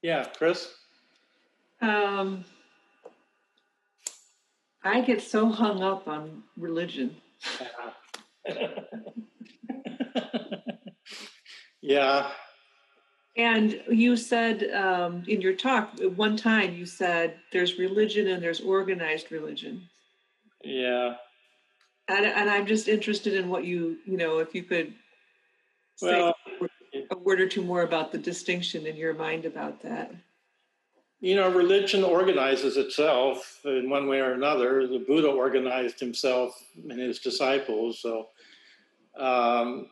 Yeah, 0.00 0.24
Chris? 0.38 0.74
Um, 1.82 2.46
I 4.82 5.02
get 5.02 5.20
so 5.20 5.50
hung 5.50 5.82
up 5.82 6.08
on 6.08 6.44
religion. 6.56 7.14
yeah, 11.82 12.30
and 13.36 13.80
you 13.88 14.16
said 14.16 14.70
um, 14.74 15.24
in 15.26 15.40
your 15.40 15.54
talk, 15.54 15.98
one 16.16 16.36
time 16.36 16.74
you 16.74 16.84
said 16.84 17.36
there's 17.50 17.78
religion 17.78 18.28
and 18.28 18.42
there's 18.42 18.60
organized 18.60 19.32
religion. 19.32 19.88
Yeah. 20.62 21.14
And, 22.08 22.26
and 22.26 22.50
I'm 22.50 22.66
just 22.66 22.88
interested 22.88 23.34
in 23.34 23.48
what 23.48 23.64
you, 23.64 23.98
you 24.04 24.16
know, 24.16 24.38
if 24.38 24.54
you 24.54 24.64
could 24.64 24.92
say 25.96 26.18
well, 26.18 26.34
a 27.10 27.18
word 27.18 27.40
or 27.40 27.48
two 27.48 27.62
more 27.62 27.82
about 27.82 28.12
the 28.12 28.18
distinction 28.18 28.86
in 28.86 28.96
your 28.96 29.14
mind 29.14 29.46
about 29.46 29.80
that. 29.82 30.14
You 31.20 31.36
know, 31.36 31.48
religion 31.48 32.02
organizes 32.02 32.76
itself 32.76 33.60
in 33.64 33.88
one 33.88 34.08
way 34.08 34.20
or 34.20 34.32
another. 34.32 34.86
The 34.88 34.98
Buddha 34.98 35.28
organized 35.28 36.00
himself 36.00 36.60
and 36.76 36.98
his 36.98 37.20
disciples. 37.20 38.00
So, 38.00 38.28
um, 39.16 39.86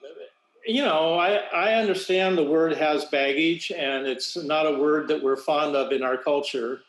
you 0.67 0.83
know, 0.83 1.15
I, 1.15 1.37
I 1.55 1.75
understand 1.75 2.37
the 2.37 2.45
word 2.45 2.77
has 2.77 3.05
baggage 3.07 3.73
and 3.73 4.07
it's 4.07 4.37
not 4.37 4.67
a 4.67 4.79
word 4.79 5.09
that 5.09 5.23
we're 5.23 5.37
fond 5.37 5.75
of 5.75 5.93
in 5.93 6.03
our 6.03 6.17
culture. 6.17 6.83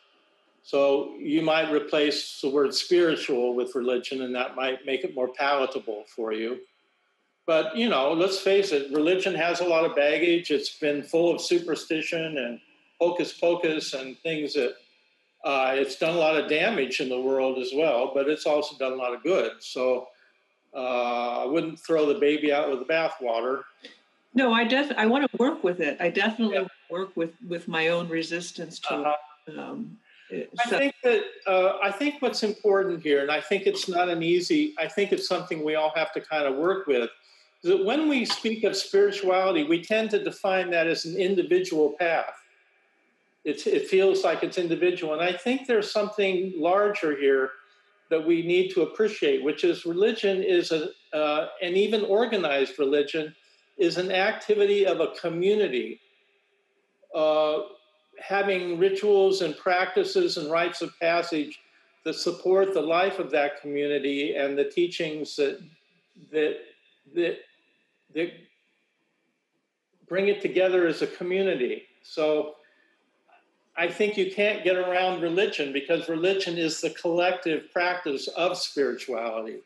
So 0.62 1.14
you 1.18 1.42
might 1.42 1.72
replace 1.72 2.40
the 2.40 2.50
word 2.50 2.74
spiritual 2.74 3.54
with 3.54 3.74
religion 3.74 4.22
and 4.22 4.34
that 4.34 4.54
might 4.54 4.86
make 4.86 5.04
it 5.04 5.14
more 5.14 5.28
palatable 5.28 6.04
for 6.14 6.32
you. 6.32 6.60
But, 7.46 7.76
you 7.76 7.88
know, 7.88 8.12
let's 8.12 8.38
face 8.38 8.70
it, 8.70 8.92
religion 8.92 9.34
has 9.34 9.60
a 9.60 9.64
lot 9.64 9.84
of 9.84 9.96
baggage. 9.96 10.50
It's 10.50 10.78
been 10.78 11.02
full 11.02 11.34
of 11.34 11.40
superstition 11.40 12.38
and 12.38 12.60
hocus 13.00 13.32
pocus 13.32 13.94
and 13.94 14.16
things 14.18 14.54
that 14.54 14.76
uh, 15.44 15.74
it's 15.76 15.96
done 15.96 16.14
a 16.14 16.18
lot 16.18 16.36
of 16.36 16.48
damage 16.48 17.00
in 17.00 17.08
the 17.08 17.20
world 17.20 17.58
as 17.58 17.72
well, 17.74 18.12
but 18.14 18.28
it's 18.28 18.46
also 18.46 18.76
done 18.76 18.92
a 18.92 18.96
lot 18.96 19.12
of 19.12 19.24
good. 19.24 19.50
So 19.58 20.06
uh, 20.74 21.42
I 21.42 21.46
wouldn't 21.46 21.78
throw 21.78 22.06
the 22.06 22.18
baby 22.18 22.52
out 22.52 22.70
with 22.70 22.78
the 22.80 22.84
bathwater. 22.84 23.62
No, 24.34 24.52
I 24.52 24.64
def 24.64 24.92
I 24.96 25.06
want 25.06 25.30
to 25.30 25.36
work 25.36 25.62
with 25.62 25.80
it. 25.80 25.98
I 26.00 26.08
definitely 26.08 26.56
yeah. 26.56 26.66
work 26.90 27.16
with 27.16 27.32
with 27.46 27.68
my 27.68 27.88
own 27.88 28.08
resistance 28.08 28.78
to. 28.80 28.94
Uh-huh. 28.94 29.60
Um, 29.60 29.98
I 30.32 30.68
think 30.68 30.94
that 31.02 31.22
uh, 31.46 31.78
I 31.82 31.90
think 31.90 32.22
what's 32.22 32.42
important 32.42 33.02
here, 33.02 33.20
and 33.20 33.30
I 33.30 33.40
think 33.40 33.66
it's 33.66 33.88
not 33.88 34.08
an 34.08 34.22
easy. 34.22 34.74
I 34.78 34.88
think 34.88 35.12
it's 35.12 35.28
something 35.28 35.62
we 35.62 35.74
all 35.74 35.92
have 35.94 36.12
to 36.14 36.20
kind 36.20 36.46
of 36.46 36.56
work 36.56 36.86
with. 36.86 37.10
Is 37.62 37.70
that 37.70 37.84
when 37.84 38.08
we 38.08 38.24
speak 38.24 38.64
of 38.64 38.74
spirituality, 38.74 39.64
we 39.64 39.82
tend 39.82 40.10
to 40.10 40.24
define 40.24 40.70
that 40.70 40.86
as 40.86 41.04
an 41.04 41.16
individual 41.16 41.94
path. 41.98 42.34
It's, 43.44 43.66
it 43.66 43.88
feels 43.88 44.24
like 44.24 44.42
it's 44.42 44.56
individual, 44.56 45.12
and 45.12 45.22
I 45.22 45.32
think 45.32 45.66
there's 45.66 45.90
something 45.90 46.54
larger 46.56 47.16
here 47.16 47.50
that 48.12 48.26
we 48.26 48.42
need 48.42 48.68
to 48.74 48.82
appreciate, 48.82 49.42
which 49.42 49.64
is 49.64 49.86
religion 49.86 50.42
is 50.42 50.70
a, 50.70 50.90
uh, 51.16 51.48
and 51.62 51.74
even 51.78 52.04
organized 52.04 52.78
religion 52.78 53.34
is 53.78 53.96
an 53.96 54.12
activity 54.12 54.84
of 54.84 55.00
a 55.00 55.08
community. 55.18 55.98
Uh, 57.14 57.60
having 58.20 58.78
rituals 58.78 59.40
and 59.40 59.56
practices 59.56 60.36
and 60.36 60.50
rites 60.50 60.82
of 60.82 60.90
passage 61.00 61.60
that 62.04 62.14
support 62.14 62.74
the 62.74 62.80
life 62.98 63.18
of 63.18 63.30
that 63.30 63.58
community 63.62 64.36
and 64.36 64.58
the 64.58 64.64
teachings 64.64 65.34
that 65.36 65.58
that 66.30 66.58
that 67.14 67.38
that 68.14 68.30
bring 70.06 70.28
it 70.28 70.42
together 70.42 70.86
as 70.86 71.00
a 71.00 71.06
community. 71.06 71.84
So 72.02 72.56
I 73.76 73.88
think 73.88 74.16
you 74.16 74.30
can't 74.30 74.64
get 74.64 74.76
around 74.76 75.22
religion 75.22 75.72
because 75.72 76.08
religion 76.08 76.58
is 76.58 76.80
the 76.80 76.90
collective 76.90 77.72
practice 77.72 78.28
of 78.28 78.58
spirituality. 78.58 79.60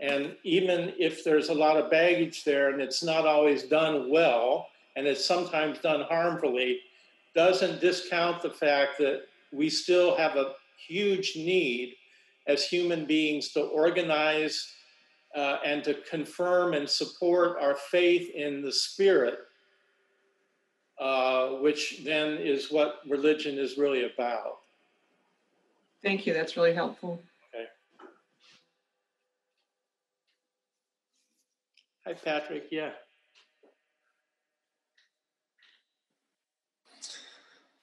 And 0.00 0.34
even 0.42 0.92
if 0.98 1.22
there's 1.22 1.48
a 1.48 1.54
lot 1.54 1.76
of 1.76 1.90
baggage 1.90 2.42
there 2.44 2.70
and 2.70 2.82
it's 2.82 3.04
not 3.04 3.24
always 3.24 3.62
done 3.62 4.10
well, 4.10 4.68
and 4.96 5.06
it's 5.06 5.24
sometimes 5.24 5.78
done 5.78 6.02
harmfully, 6.02 6.80
doesn't 7.34 7.80
discount 7.80 8.42
the 8.42 8.50
fact 8.50 8.98
that 8.98 9.22
we 9.52 9.70
still 9.70 10.16
have 10.16 10.36
a 10.36 10.54
huge 10.86 11.34
need 11.36 11.94
as 12.48 12.66
human 12.66 13.06
beings 13.06 13.50
to 13.50 13.62
organize 13.62 14.74
uh, 15.36 15.58
and 15.64 15.84
to 15.84 15.94
confirm 16.10 16.74
and 16.74 16.88
support 16.88 17.58
our 17.60 17.76
faith 17.76 18.28
in 18.34 18.60
the 18.60 18.72
Spirit 18.72 19.38
uh, 21.02 21.48
which 21.60 22.02
then 22.04 22.38
is 22.38 22.70
what 22.70 23.00
religion 23.08 23.58
is 23.58 23.76
really 23.76 24.04
about. 24.04 24.58
Thank 26.00 26.26
you. 26.26 26.32
That's 26.32 26.56
really 26.56 26.74
helpful. 26.74 27.20
Okay. 27.52 27.66
Hi, 32.06 32.12
Patrick. 32.12 32.68
Yeah. 32.70 32.90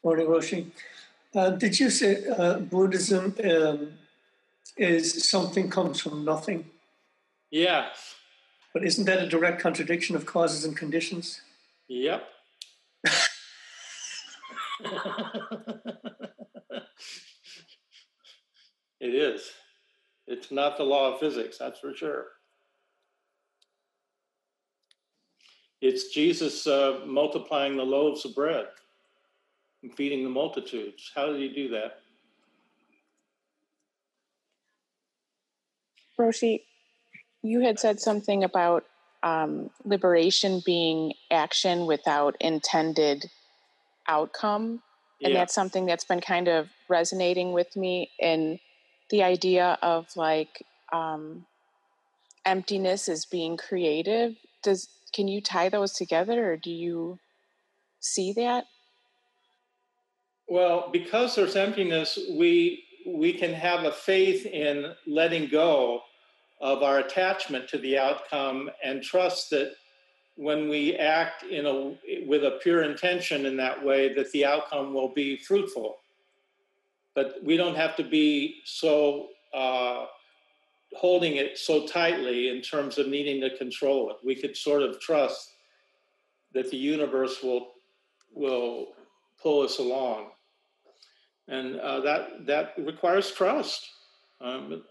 Morning, 0.01 0.27
Roshi. 0.27 0.71
Uh, 1.35 1.49
did 1.49 1.77
you 1.77 1.89
say 1.89 2.25
uh, 2.25 2.59
Buddhism 2.59 3.35
um, 3.43 3.91
is 4.77 5.29
something 5.29 5.69
comes 5.69 5.99
from 5.99 6.23
nothing? 6.23 6.69
Yeah. 7.51 7.89
But 8.73 8.85
isn't 8.85 9.05
that 9.05 9.21
a 9.21 9.27
direct 9.27 9.61
contradiction 9.61 10.15
of 10.15 10.25
causes 10.25 10.63
and 10.63 10.77
conditions? 10.77 11.41
Yep. 11.89 12.23
it 18.99 19.13
is. 19.15 19.51
It's 20.27 20.51
not 20.51 20.77
the 20.77 20.83
law 20.83 21.13
of 21.13 21.19
physics, 21.19 21.57
that's 21.57 21.79
for 21.79 21.93
sure. 21.95 22.27
It's 25.81 26.09
Jesus 26.09 26.67
uh, 26.67 26.99
multiplying 27.05 27.77
the 27.77 27.83
loaves 27.83 28.25
of 28.25 28.35
bread 28.35 28.67
and 29.81 29.93
feeding 29.95 30.23
the 30.23 30.29
multitudes. 30.29 31.11
How 31.15 31.27
did 31.27 31.39
he 31.39 31.49
do 31.49 31.69
that? 31.69 31.99
Roshi, 36.19 36.63
you 37.41 37.61
had 37.61 37.79
said 37.79 37.99
something 37.99 38.43
about 38.43 38.83
um, 39.23 39.69
liberation 39.85 40.61
being 40.65 41.13
action 41.31 41.85
without 41.85 42.35
intended 42.41 43.29
outcome. 44.09 44.81
And 45.21 45.33
yeah. 45.33 45.39
that's 45.39 45.53
something 45.53 45.85
that's 45.85 46.05
been 46.05 46.21
kind 46.21 46.47
of 46.47 46.69
resonating 46.89 47.53
with 47.53 47.75
me 47.75 48.09
in 48.19 48.59
the 49.09 49.23
idea 49.23 49.77
of 49.81 50.07
like 50.15 50.65
um, 50.91 51.45
emptiness 52.45 53.07
is 53.07 53.25
being 53.25 53.57
creative. 53.57 54.35
Does 54.63 54.89
can 55.13 55.27
you 55.27 55.41
tie 55.41 55.69
those 55.69 55.93
together 55.93 56.51
or 56.51 56.57
do 56.57 56.71
you 56.71 57.19
see 57.99 58.33
that? 58.33 58.65
Well, 60.47 60.89
because 60.91 61.35
there's 61.35 61.55
emptiness, 61.55 62.17
we 62.37 62.83
we 63.05 63.33
can 63.33 63.53
have 63.53 63.85
a 63.85 63.91
faith 63.91 64.45
in 64.45 64.93
letting 65.07 65.47
go 65.49 66.01
of 66.61 66.83
our 66.83 66.99
attachment 66.99 67.69
to 67.69 67.77
the 67.77 67.97
outcome 67.97 68.69
and 68.83 69.01
trust 69.01 69.49
that 69.51 69.73
when 70.39 70.69
we 70.69 70.95
act 70.95 71.43
in 71.43 71.65
a 71.65 71.97
with 72.25 72.45
a 72.45 72.59
pure 72.63 72.83
intention 72.83 73.45
in 73.45 73.57
that 73.57 73.83
way 73.83 74.13
that 74.13 74.31
the 74.31 74.45
outcome 74.45 74.93
will 74.93 75.13
be 75.13 75.35
fruitful. 75.35 75.97
But 77.13 77.43
we 77.43 77.57
don't 77.57 77.75
have 77.75 77.97
to 77.97 78.05
be 78.05 78.61
so 78.63 79.27
uh, 79.53 80.05
holding 80.95 81.35
it 81.35 81.57
so 81.57 81.85
tightly 81.85 82.47
in 82.47 82.61
terms 82.61 82.97
of 82.97 83.07
needing 83.07 83.41
to 83.41 83.57
control 83.57 84.11
it. 84.11 84.15
We 84.23 84.33
could 84.33 84.55
sort 84.55 84.81
of 84.81 85.01
trust 85.01 85.55
that 86.53 86.71
the 86.71 86.77
universe 86.77 87.43
will 87.43 87.73
will 88.33 88.93
pull 89.43 89.59
us 89.61 89.77
along. 89.79 90.29
And 91.49 91.81
uh, 91.81 91.99
that 91.99 92.45
that 92.45 92.75
requires 92.77 93.29
trust. 93.31 93.85
Um, 94.39 94.83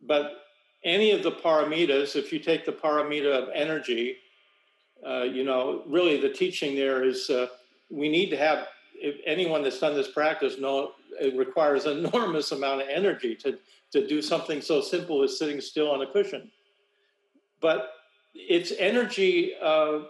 but 0.00 0.40
any 0.84 1.10
of 1.10 1.22
the 1.22 1.32
paramitas, 1.32 2.16
if 2.16 2.32
you 2.32 2.38
take 2.38 2.64
the 2.64 2.72
paramita 2.72 3.30
of 3.42 3.50
energy, 3.54 4.16
uh, 5.06 5.22
you 5.22 5.44
know, 5.44 5.82
really 5.86 6.20
the 6.20 6.30
teaching 6.30 6.74
there 6.74 7.04
is 7.04 7.30
uh, 7.30 7.46
we 7.90 8.08
need 8.08 8.30
to 8.30 8.36
have, 8.36 8.66
anyone 9.26 9.62
that's 9.62 9.80
done 9.80 9.94
this 9.94 10.08
practice 10.08 10.58
know 10.58 10.92
it 11.20 11.36
requires 11.36 11.84
an 11.86 12.06
enormous 12.06 12.52
amount 12.52 12.82
of 12.82 12.88
energy 12.88 13.34
to, 13.36 13.58
to 13.92 14.06
do 14.06 14.22
something 14.22 14.60
so 14.60 14.80
simple 14.80 15.22
as 15.22 15.38
sitting 15.38 15.60
still 15.60 15.90
on 15.90 16.02
a 16.02 16.06
cushion. 16.06 16.50
But 17.60 17.90
it's 18.34 18.72
energy 18.78 19.52
uh, 19.62 20.00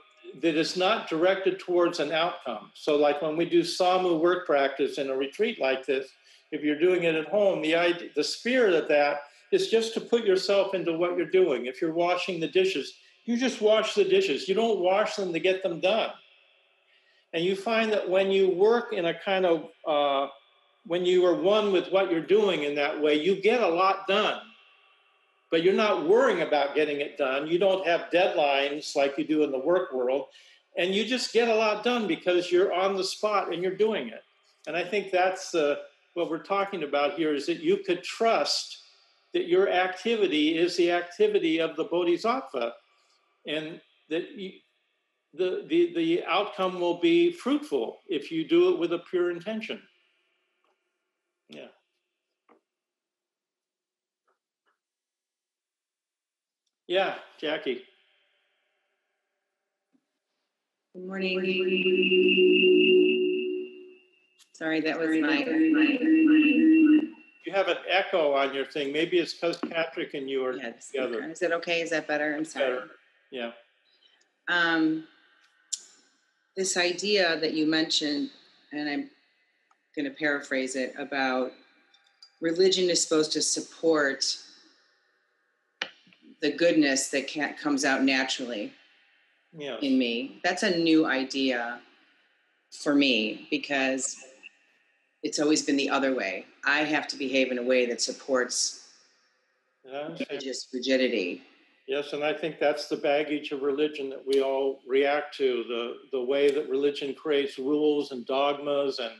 that 0.40 0.56
is 0.56 0.76
not 0.76 1.08
directed 1.08 1.58
towards 1.58 2.00
an 2.00 2.12
outcome. 2.12 2.70
So, 2.74 2.96
like 2.96 3.20
when 3.22 3.36
we 3.36 3.44
do 3.44 3.60
Samu 3.60 4.18
work 4.18 4.46
practice 4.46 4.98
in 4.98 5.10
a 5.10 5.16
retreat 5.16 5.60
like 5.60 5.84
this, 5.86 6.08
if 6.50 6.62
you're 6.62 6.78
doing 6.78 7.04
it 7.04 7.14
at 7.14 7.28
home, 7.28 7.62
the 7.62 7.74
idea, 7.74 8.08
the 8.14 8.24
spirit 8.24 8.74
of 8.74 8.88
that 8.88 9.22
is 9.52 9.68
just 9.68 9.94
to 9.94 10.00
put 10.00 10.24
yourself 10.24 10.74
into 10.74 10.96
what 10.96 11.16
you're 11.16 11.26
doing. 11.26 11.66
If 11.66 11.80
you're 11.80 11.92
washing 11.92 12.40
the 12.40 12.48
dishes, 12.48 12.94
you 13.24 13.36
just 13.36 13.60
wash 13.60 13.94
the 13.94 14.04
dishes. 14.04 14.48
You 14.48 14.54
don't 14.54 14.80
wash 14.80 15.16
them 15.16 15.32
to 15.32 15.38
get 15.38 15.62
them 15.62 15.80
done. 15.80 16.10
And 17.32 17.44
you 17.44 17.56
find 17.56 17.90
that 17.92 18.08
when 18.08 18.30
you 18.30 18.50
work 18.50 18.92
in 18.92 19.06
a 19.06 19.14
kind 19.14 19.46
of, 19.46 19.68
uh, 19.86 20.28
when 20.86 21.04
you 21.04 21.24
are 21.24 21.34
one 21.34 21.72
with 21.72 21.90
what 21.90 22.10
you're 22.10 22.20
doing 22.20 22.62
in 22.64 22.74
that 22.76 23.00
way, 23.00 23.20
you 23.20 23.40
get 23.40 23.60
a 23.62 23.68
lot 23.68 24.06
done. 24.06 24.40
But 25.50 25.62
you're 25.62 25.74
not 25.74 26.08
worrying 26.08 26.42
about 26.42 26.74
getting 26.74 27.00
it 27.00 27.16
done. 27.16 27.46
You 27.46 27.58
don't 27.58 27.86
have 27.86 28.10
deadlines 28.12 28.94
like 28.94 29.16
you 29.18 29.24
do 29.24 29.42
in 29.42 29.50
the 29.50 29.58
work 29.58 29.92
world. 29.92 30.26
And 30.76 30.94
you 30.94 31.04
just 31.04 31.32
get 31.32 31.48
a 31.48 31.54
lot 31.54 31.84
done 31.84 32.06
because 32.06 32.50
you're 32.52 32.72
on 32.72 32.96
the 32.96 33.04
spot 33.04 33.52
and 33.52 33.62
you're 33.62 33.76
doing 33.76 34.08
it. 34.08 34.22
And 34.66 34.76
I 34.76 34.84
think 34.84 35.10
that's 35.10 35.54
uh, 35.54 35.76
what 36.14 36.30
we're 36.30 36.42
talking 36.42 36.82
about 36.82 37.14
here 37.14 37.34
is 37.34 37.46
that 37.46 37.60
you 37.60 37.78
could 37.78 38.02
trust 38.02 38.82
that 39.32 39.48
your 39.48 39.68
activity 39.68 40.56
is 40.56 40.76
the 40.76 40.90
activity 40.90 41.60
of 41.60 41.76
the 41.76 41.84
bodhisattva 41.84 42.74
and 43.46 43.80
that 44.10 44.30
you, 44.32 44.52
the, 45.32 45.64
the, 45.68 45.92
the 45.94 46.24
outcome 46.24 46.80
will 46.80 47.00
be 47.00 47.32
fruitful 47.32 47.98
if 48.08 48.30
you 48.30 48.46
do 48.46 48.72
it 48.72 48.78
with 48.78 48.92
a 48.92 49.00
pure 49.10 49.30
intention. 49.30 49.80
Yeah. 51.48 51.66
Yeah, 56.86 57.14
Jackie. 57.40 57.82
Good 60.94 61.06
morning. 61.06 61.40
Sorry, 64.52 64.80
that 64.82 64.98
was 64.98 65.08
my. 65.08 65.44
You 67.44 67.52
have 67.52 67.68
an 67.68 67.78
echo 67.88 68.32
on 68.34 68.54
your 68.54 68.64
thing. 68.64 68.92
Maybe 68.92 69.18
it's 69.18 69.34
because 69.34 69.56
Patrick 69.56 70.14
and 70.14 70.30
you 70.30 70.44
are 70.44 70.52
Yeah, 70.52 70.72
together. 70.72 71.30
Is 71.30 71.42
it 71.42 71.52
okay? 71.52 71.80
Is 71.82 71.90
that 71.90 72.06
better? 72.06 72.34
I'm 72.34 72.44
sorry. 72.44 72.74
Better. 72.74 72.90
Yeah. 73.34 73.50
Um, 74.46 75.08
this 76.56 76.76
idea 76.76 77.36
that 77.40 77.52
you 77.52 77.66
mentioned, 77.66 78.30
and 78.72 78.88
I'm 78.88 79.10
going 79.96 80.04
to 80.04 80.16
paraphrase 80.16 80.76
it 80.76 80.94
about 80.96 81.50
religion 82.40 82.88
is 82.88 83.02
supposed 83.02 83.32
to 83.32 83.42
support 83.42 84.24
the 86.42 86.52
goodness 86.52 87.08
that 87.08 87.26
can, 87.26 87.56
comes 87.56 87.84
out 87.84 88.04
naturally 88.04 88.72
Yeah. 89.52 89.78
in 89.80 89.98
me. 89.98 90.40
That's 90.44 90.62
a 90.62 90.78
new 90.78 91.04
idea 91.04 91.80
for 92.70 92.94
me 92.94 93.48
because 93.50 94.16
it's 95.24 95.40
always 95.40 95.62
been 95.62 95.76
the 95.76 95.90
other 95.90 96.14
way. 96.14 96.46
I 96.64 96.84
have 96.84 97.08
to 97.08 97.16
behave 97.16 97.50
in 97.50 97.58
a 97.58 97.62
way 97.64 97.84
that 97.86 98.00
supports 98.00 98.92
Yeah, 99.84 100.14
religious 100.30 100.68
rigidity. 100.72 101.42
Yes, 101.86 102.14
and 102.14 102.24
I 102.24 102.32
think 102.32 102.58
that's 102.58 102.88
the 102.88 102.96
baggage 102.96 103.52
of 103.52 103.60
religion 103.60 104.08
that 104.10 104.26
we 104.26 104.40
all 104.40 104.80
react 104.86 105.36
to 105.36 105.64
the, 105.68 105.94
the 106.12 106.24
way 106.24 106.50
that 106.50 106.68
religion 106.70 107.14
creates 107.14 107.58
rules 107.58 108.10
and 108.10 108.24
dogmas 108.24 109.00
and 109.00 109.12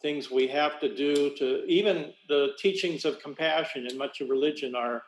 things 0.00 0.30
we 0.30 0.46
have 0.46 0.80
to 0.80 0.94
do 0.94 1.34
to 1.36 1.64
even 1.66 2.12
the 2.28 2.52
teachings 2.58 3.04
of 3.04 3.18
compassion 3.18 3.86
in 3.90 3.98
much 3.98 4.20
of 4.20 4.30
religion 4.30 4.74
are 4.74 5.02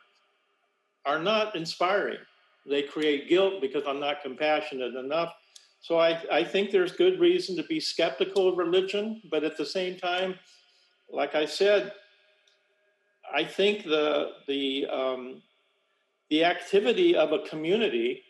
are 1.05 1.19
not 1.19 1.55
inspiring. 1.55 2.19
They 2.65 2.83
create 2.83 3.27
guilt 3.27 3.55
because 3.59 3.83
I'm 3.87 3.99
not 3.99 4.21
compassionate 4.21 4.95
enough. 4.95 5.33
So 5.81 5.99
I, 5.99 6.21
I 6.31 6.45
think 6.45 6.71
there's 6.71 6.93
good 6.93 7.19
reason 7.19 7.57
to 7.57 7.63
be 7.63 7.81
skeptical 7.81 8.47
of 8.47 8.57
religion, 8.57 9.21
but 9.29 9.43
at 9.43 9.57
the 9.57 9.65
same 9.65 9.97
time, 9.97 10.35
like 11.11 11.35
I 11.35 11.45
said, 11.45 11.91
I 13.35 13.43
think 13.43 13.83
the 13.83 14.29
the 14.47 14.85
um, 14.87 15.41
the 16.33 16.43
activity 16.43 17.15
of 17.15 17.31
a 17.31 17.47
community 17.47 18.23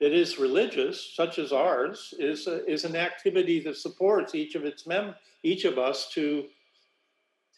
that 0.00 0.12
is 0.12 0.38
religious, 0.38 1.12
such 1.14 1.38
as 1.38 1.52
ours, 1.52 2.14
is 2.18 2.46
a, 2.46 2.64
is 2.64 2.86
an 2.86 2.96
activity 2.96 3.60
that 3.60 3.76
supports 3.76 4.34
each 4.34 4.54
of 4.54 4.64
its 4.64 4.86
mem 4.86 5.14
each 5.42 5.66
of 5.66 5.76
us 5.78 6.08
to 6.14 6.46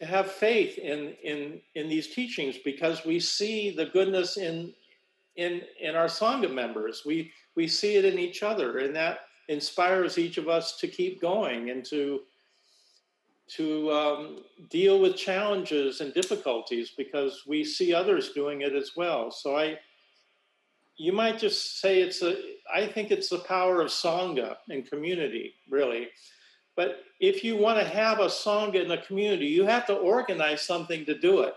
to 0.00 0.04
have 0.04 0.28
faith 0.28 0.76
in 0.78 1.14
in 1.22 1.60
in 1.76 1.88
these 1.88 2.08
teachings 2.12 2.56
because 2.64 3.04
we 3.04 3.20
see 3.20 3.70
the 3.70 3.86
goodness 3.86 4.36
in 4.38 4.74
in 5.36 5.62
in 5.80 5.94
our 5.94 6.08
sangha 6.08 6.52
members. 6.52 7.04
We 7.06 7.30
we 7.54 7.68
see 7.68 7.94
it 7.94 8.04
in 8.04 8.18
each 8.18 8.42
other, 8.42 8.78
and 8.78 8.96
that 8.96 9.20
inspires 9.46 10.18
each 10.18 10.36
of 10.36 10.48
us 10.48 10.78
to 10.80 10.88
keep 10.88 11.20
going 11.20 11.70
and 11.70 11.84
to 11.84 12.22
to 13.48 13.90
um, 13.92 14.38
deal 14.70 15.00
with 15.00 15.16
challenges 15.16 16.00
and 16.00 16.12
difficulties 16.12 16.92
because 16.96 17.44
we 17.46 17.64
see 17.64 17.94
others 17.94 18.30
doing 18.30 18.62
it 18.62 18.74
as 18.74 18.92
well. 18.96 19.30
So 19.30 19.56
I, 19.56 19.78
you 20.96 21.12
might 21.12 21.38
just 21.38 21.80
say 21.80 22.00
it's 22.00 22.22
a. 22.22 22.36
I 22.74 22.86
think 22.86 23.10
it's 23.10 23.28
the 23.28 23.38
power 23.38 23.80
of 23.80 23.88
sangha 23.88 24.56
and 24.68 24.88
community, 24.88 25.54
really. 25.70 26.08
But 26.74 27.04
if 27.20 27.44
you 27.44 27.56
want 27.56 27.78
to 27.78 27.84
have 27.84 28.18
a 28.18 28.26
sangha 28.26 28.84
in 28.84 28.90
a 28.90 29.02
community, 29.02 29.46
you 29.46 29.64
have 29.64 29.86
to 29.86 29.94
organize 29.94 30.62
something 30.62 31.04
to 31.04 31.16
do 31.18 31.42
it, 31.42 31.54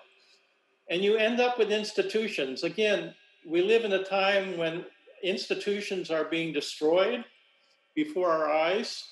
and 0.90 1.02
you 1.02 1.16
end 1.16 1.40
up 1.40 1.58
with 1.58 1.72
institutions. 1.72 2.64
Again, 2.64 3.16
we 3.48 3.62
live 3.62 3.86
in 3.86 3.94
a 3.94 4.04
time 4.04 4.58
when 4.58 4.86
institutions 5.24 6.12
are 6.12 6.26
being 6.26 6.54
destroyed 6.54 7.26
before 7.96 8.30
our 8.30 8.50
eyes 8.50 9.06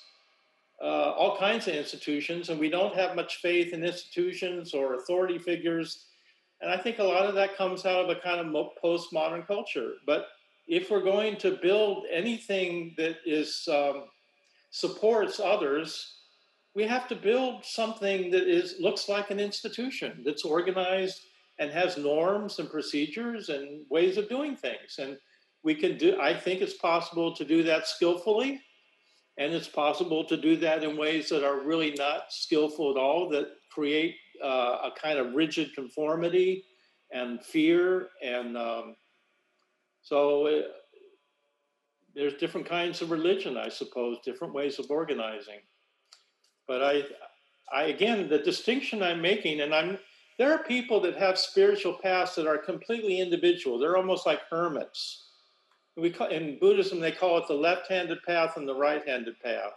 uh, 0.80 1.12
all 1.16 1.36
kinds 1.36 1.66
of 1.66 1.74
institutions, 1.74 2.50
and 2.50 2.60
we 2.60 2.70
don't 2.70 2.94
have 2.94 3.16
much 3.16 3.36
faith 3.36 3.72
in 3.72 3.84
institutions 3.84 4.74
or 4.74 4.94
authority 4.94 5.38
figures. 5.38 6.06
And 6.60 6.70
I 6.70 6.76
think 6.76 6.98
a 6.98 7.04
lot 7.04 7.26
of 7.26 7.34
that 7.34 7.56
comes 7.56 7.84
out 7.84 8.04
of 8.04 8.16
a 8.16 8.20
kind 8.20 8.40
of 8.40 8.66
postmodern 8.82 9.46
culture. 9.46 9.94
But 10.06 10.26
if 10.66 10.90
we're 10.90 11.02
going 11.02 11.36
to 11.38 11.58
build 11.62 12.04
anything 12.12 12.94
that 12.96 13.16
is 13.24 13.66
um, 13.72 14.04
supports 14.70 15.40
others, 15.40 16.18
we 16.74 16.84
have 16.84 17.08
to 17.08 17.16
build 17.16 17.64
something 17.64 18.30
that 18.30 18.48
is 18.48 18.76
looks 18.78 19.08
like 19.08 19.30
an 19.30 19.40
institution 19.40 20.22
that's 20.24 20.44
organized 20.44 21.22
and 21.58 21.72
has 21.72 21.96
norms 21.96 22.60
and 22.60 22.70
procedures 22.70 23.48
and 23.48 23.84
ways 23.90 24.16
of 24.16 24.28
doing 24.28 24.54
things. 24.54 24.98
And 25.00 25.18
we 25.64 25.74
can 25.74 25.98
do. 25.98 26.20
I 26.20 26.34
think 26.34 26.60
it's 26.60 26.74
possible 26.74 27.34
to 27.34 27.44
do 27.44 27.64
that 27.64 27.88
skillfully 27.88 28.60
and 29.38 29.54
it's 29.54 29.68
possible 29.68 30.24
to 30.24 30.36
do 30.36 30.56
that 30.56 30.82
in 30.82 30.96
ways 30.96 31.28
that 31.28 31.44
are 31.44 31.60
really 31.60 31.94
not 31.96 32.24
skillful 32.30 32.90
at 32.90 32.96
all, 32.96 33.28
that 33.30 33.46
create 33.70 34.16
uh, 34.44 34.88
a 34.88 34.90
kind 35.00 35.18
of 35.18 35.34
rigid 35.34 35.72
conformity 35.74 36.64
and 37.12 37.42
fear. 37.44 38.08
And 38.22 38.56
um, 38.56 38.96
so 40.02 40.46
it, 40.46 40.64
uh, 40.64 40.68
there's 42.16 42.34
different 42.34 42.68
kinds 42.68 43.00
of 43.00 43.12
religion, 43.12 43.56
I 43.56 43.68
suppose, 43.68 44.18
different 44.24 44.54
ways 44.54 44.80
of 44.80 44.90
organizing. 44.90 45.60
But 46.66 46.82
I, 46.82 47.02
I 47.72 47.84
again, 47.84 48.28
the 48.28 48.38
distinction 48.38 49.04
I'm 49.04 49.22
making, 49.22 49.60
and 49.60 49.72
I'm 49.72 49.98
there 50.36 50.52
are 50.52 50.64
people 50.64 51.00
that 51.00 51.16
have 51.16 51.38
spiritual 51.38 51.98
paths 52.02 52.34
that 52.36 52.46
are 52.46 52.58
completely 52.58 53.20
individual. 53.20 53.78
They're 53.78 53.96
almost 53.96 54.26
like 54.26 54.40
hermits 54.50 55.27
we 55.98 56.10
call, 56.10 56.28
in 56.28 56.58
Buddhism 56.58 57.00
they 57.00 57.12
call 57.12 57.38
it 57.38 57.48
the 57.48 57.54
left-handed 57.54 58.22
path 58.22 58.56
and 58.56 58.68
the 58.68 58.74
right-handed 58.74 59.40
path. 59.40 59.72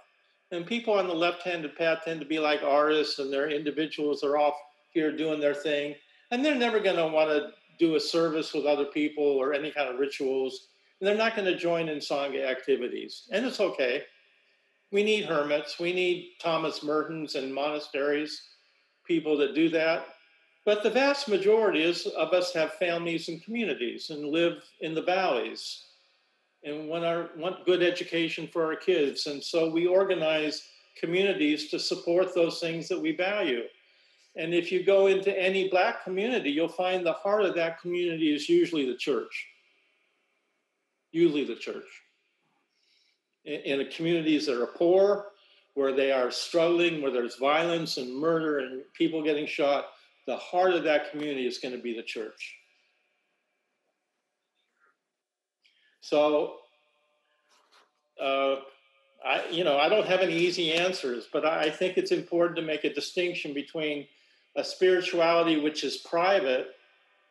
And 0.52 0.66
people 0.66 0.94
on 0.94 1.08
the 1.08 1.14
left-handed 1.14 1.76
path 1.76 2.00
tend 2.06 2.20
to 2.20 2.26
be 2.26 2.38
like 2.38 2.62
artists, 2.62 3.20
and 3.20 3.32
they're 3.32 3.50
individuals. 3.50 4.22
They're 4.22 4.38
off 4.38 4.56
here 4.92 5.16
doing 5.16 5.40
their 5.40 5.54
thing, 5.54 5.96
and 6.30 6.44
they're 6.44 6.56
never 6.56 6.80
going 6.80 6.98
to 6.98 7.08
want 7.08 7.30
to 7.30 7.52
do 7.80 7.96
a 7.96 8.00
service 8.00 8.54
with 8.54 8.66
other 8.66 8.86
people 8.86 9.24
or 9.24 9.54
any 9.54 9.72
kind 9.72 9.90
of 9.90 10.00
rituals. 10.00 10.68
And 11.00 11.08
they're 11.08 11.16
not 11.16 11.36
going 11.36 11.46
to 11.46 11.58
join 11.58 11.90
in 11.90 12.00
sangha 12.00 12.46
activities, 12.46 13.28
and 13.32 13.46
it's 13.46 13.60
okay. 13.60 14.04
We 14.92 15.04
need 15.04 15.26
hermits. 15.26 15.80
We 15.80 15.94
need 15.94 16.34
Thomas 16.42 16.84
Mertons 16.84 17.36
and 17.36 17.54
monasteries, 17.54 18.42
people 19.06 19.38
that 19.38 19.56
do 19.56 19.70
that. 19.70 20.06
But 20.66 20.84
the 20.84 20.90
vast 20.90 21.30
majority 21.30 21.84
of 21.86 22.34
us 22.34 22.54
have 22.54 22.74
families 22.74 23.30
and 23.30 23.42
communities 23.42 24.10
and 24.10 24.26
live 24.26 24.62
in 24.82 24.94
the 24.94 25.02
valleys 25.02 25.86
and 26.64 26.88
want 26.88 27.06
our 27.06 27.30
want 27.38 27.66
good 27.66 27.82
education 27.82 28.48
for 28.52 28.66
our 28.66 28.76
kids. 28.76 29.28
And 29.28 29.44
so 29.44 29.70
we 29.70 29.88
organize 29.88 30.64
communities 31.00 31.70
to 31.70 31.80
support 31.80 32.36
those 32.36 32.60
things 32.60 32.88
that 32.90 33.00
we 33.00 33.16
value. 33.16 33.64
And 34.36 34.54
if 34.54 34.72
you 34.72 34.84
go 34.84 35.08
into 35.08 35.38
any 35.38 35.70
black 35.70 36.04
community 36.04 36.52
you'll 36.52 36.70
find 36.70 37.06
the 37.06 37.14
heart 37.14 37.44
of 37.44 37.56
that 37.56 37.82
community 37.82 38.34
is 38.34 38.48
usually 38.48 38.86
the 38.86 38.98
church. 38.98 39.48
Usually 41.12 41.44
the 41.44 41.56
church. 41.56 41.88
In, 43.46 43.80
in 43.80 43.92
communities 43.92 44.46
that 44.46 44.62
are 44.62 44.68
poor 44.68 45.28
where 45.74 45.94
they 45.94 46.12
are 46.12 46.32
struggling 46.32 47.02
where 47.02 47.12
there's 47.12 47.38
violence 47.38 47.98
and 47.98 48.14
murder 48.16 48.60
and 48.60 48.84
people 48.94 49.24
getting 49.24 49.48
shot 49.48 49.86
the 50.28 50.38
heart 50.38 50.74
of 50.74 50.84
that 50.84 51.10
community 51.10 51.48
is 51.48 51.58
going 51.58 51.76
to 51.76 51.82
be 51.82 51.96
the 51.96 52.04
church 52.04 52.56
So, 56.02 56.56
uh, 58.20 58.58
I, 59.24 59.48
you 59.52 59.64
know, 59.64 59.78
I 59.78 59.88
don't 59.88 60.08
have 60.08 60.22
any 60.22 60.36
easy 60.36 60.74
answers, 60.74 61.28
but 61.32 61.46
I 61.46 61.70
think 61.70 61.98
it's 61.98 62.12
important 62.12 62.56
to 62.58 62.64
make 62.64 62.84
a 62.84 62.94
distinction 62.94 63.54
between 63.54 64.08
a 64.56 64.64
spirituality 64.64 65.60
which 65.60 65.84
is 65.84 65.98
private 65.98 66.76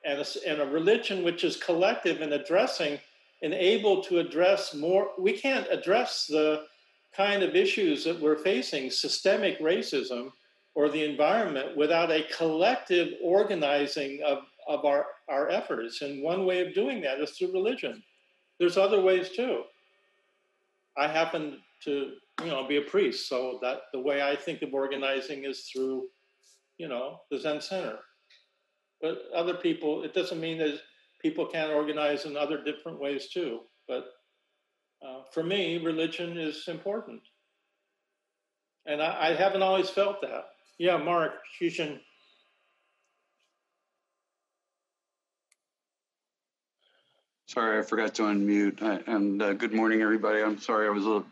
and 0.04 0.20
a, 0.20 0.26
and 0.48 0.60
a 0.62 0.66
religion 0.66 1.24
which 1.24 1.44
is 1.44 1.56
collective 1.56 2.20
and 2.20 2.32
addressing 2.32 2.98
and 3.42 3.52
able 3.52 4.02
to 4.04 4.18
address 4.18 4.74
more. 4.74 5.10
We 5.18 5.32
can't 5.32 5.66
address 5.70 6.26
the 6.26 6.66
kind 7.14 7.42
of 7.42 7.56
issues 7.56 8.04
that 8.04 8.20
we're 8.20 8.38
facing, 8.38 8.90
systemic 8.90 9.60
racism 9.60 10.30
or 10.74 10.88
the 10.88 11.04
environment, 11.04 11.76
without 11.76 12.12
a 12.12 12.26
collective 12.36 13.14
organizing 13.22 14.20
of, 14.24 14.44
of 14.68 14.84
our, 14.84 15.06
our 15.28 15.50
efforts. 15.50 16.02
And 16.02 16.22
one 16.22 16.46
way 16.46 16.64
of 16.64 16.74
doing 16.74 17.00
that 17.00 17.20
is 17.20 17.32
through 17.32 17.52
religion. 17.52 18.02
There's 18.60 18.76
other 18.76 19.00
ways 19.00 19.30
too. 19.30 19.62
I 20.96 21.08
happen 21.08 21.58
to, 21.84 22.12
you 22.44 22.46
know, 22.46 22.68
be 22.68 22.76
a 22.76 22.82
priest, 22.82 23.26
so 23.28 23.58
that 23.62 23.78
the 23.92 24.00
way 24.00 24.22
I 24.22 24.36
think 24.36 24.60
of 24.60 24.74
organizing 24.74 25.44
is 25.44 25.62
through, 25.72 26.08
you 26.76 26.86
know, 26.86 27.20
the 27.30 27.38
Zen 27.38 27.62
Center. 27.62 27.98
But 29.00 29.22
other 29.34 29.54
people, 29.54 30.02
it 30.02 30.12
doesn't 30.12 30.40
mean 30.40 30.58
that 30.58 30.78
people 31.22 31.46
can't 31.46 31.72
organize 31.72 32.26
in 32.26 32.36
other 32.36 32.62
different 32.62 33.00
ways 33.00 33.28
too. 33.32 33.60
But 33.88 34.04
uh, 35.04 35.22
for 35.32 35.42
me, 35.42 35.78
religion 35.78 36.36
is 36.36 36.68
important. 36.68 37.22
And 38.86 39.02
I, 39.02 39.30
I, 39.30 39.34
haven't 39.34 39.62
always 39.62 39.88
felt 39.88 40.20
that. 40.22 40.44
Yeah, 40.78 40.96
Mark, 40.98 41.32
Shushin. 41.60 42.00
Sorry, 47.52 47.80
I 47.80 47.82
forgot 47.82 48.14
to 48.14 48.22
unmute. 48.22 48.80
And 49.08 49.42
uh, 49.42 49.54
good 49.54 49.72
morning, 49.72 50.02
everybody. 50.02 50.40
I'm 50.40 50.60
sorry 50.60 50.86
I 50.86 50.90
was 50.90 51.04
a 51.04 51.08
little, 51.08 51.26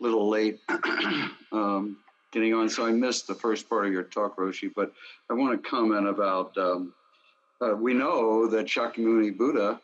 little 0.00 0.28
late 0.28 0.60
um, 1.50 1.96
getting 2.30 2.52
on, 2.52 2.68
so 2.68 2.84
I 2.84 2.90
missed 2.90 3.26
the 3.26 3.34
first 3.34 3.66
part 3.66 3.86
of 3.86 3.92
your 3.92 4.02
talk, 4.02 4.36
Roshi. 4.36 4.70
But 4.76 4.92
I 5.30 5.32
want 5.32 5.64
to 5.64 5.66
comment 5.70 6.08
about 6.08 6.58
um, 6.58 6.92
uh, 7.62 7.74
we 7.74 7.94
know 7.94 8.46
that 8.48 8.66
Shakyamuni 8.66 9.34
Buddha 9.34 9.80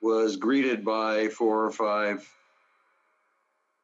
was 0.00 0.36
greeted 0.36 0.84
by 0.84 1.28
four 1.28 1.66
or 1.66 1.70
five 1.70 2.28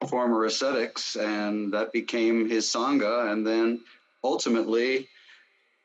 former 0.08 0.44
ascetics, 0.44 1.14
and 1.14 1.72
that 1.72 1.92
became 1.92 2.50
his 2.50 2.66
Sangha. 2.66 3.30
And 3.32 3.46
then 3.46 3.84
ultimately, 4.24 5.06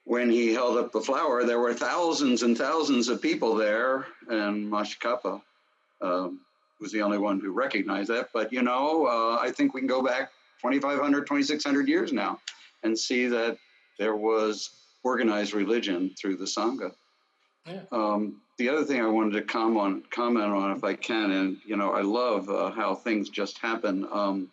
when 0.06 0.30
he 0.30 0.54
held 0.54 0.78
up 0.78 0.92
the 0.92 1.02
flower, 1.02 1.44
there 1.44 1.60
were 1.60 1.74
thousands 1.74 2.44
and 2.44 2.58
thousands 2.58 3.08
of 3.08 3.22
people 3.22 3.56
there, 3.56 4.06
and 4.28 4.70
Mahakashyapa 4.72 5.42
um, 6.02 6.40
was 6.80 6.92
the 6.92 7.02
only 7.02 7.18
one 7.18 7.40
who 7.40 7.52
recognized 7.52 8.10
that. 8.10 8.30
But, 8.34 8.52
you 8.52 8.62
know, 8.62 9.08
uh, 9.08 9.38
I 9.42 9.52
think 9.52 9.74
we 9.74 9.82
can 9.82 9.88
go 9.88 10.02
back 10.02 10.32
2,500, 10.62 11.26
2,600 11.26 11.88
years 11.88 12.12
now 12.12 12.40
and 12.84 12.98
see 12.98 13.28
that 13.28 13.58
there 13.98 14.16
was 14.16 14.72
organized 15.04 15.54
religion 15.54 16.14
through 16.20 16.38
the 16.38 16.46
Sangha. 16.46 16.92
Yeah. 17.66 17.82
Um, 17.92 18.42
the 18.58 18.70
other 18.70 18.84
thing 18.84 19.02
I 19.02 19.08
wanted 19.08 19.34
to 19.34 19.42
comment 19.42 19.78
on, 19.80 20.04
comment 20.12 20.46
on, 20.46 20.76
if 20.76 20.84
I 20.84 20.94
can, 20.94 21.32
and 21.32 21.58
you 21.66 21.78
know, 21.78 21.92
I 21.92 22.02
love 22.02 22.50
uh, 22.50 22.72
how 22.72 22.94
things 22.94 23.30
just 23.30 23.58
happen. 23.58 24.06
Um, 24.12 24.50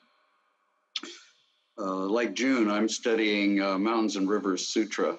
uh, 1.78 2.06
like 2.06 2.34
June, 2.34 2.70
I'm 2.70 2.88
studying 2.88 3.60
uh, 3.60 3.78
Mountains 3.78 4.16
and 4.16 4.28
Rivers 4.28 4.66
Sutra, 4.66 5.16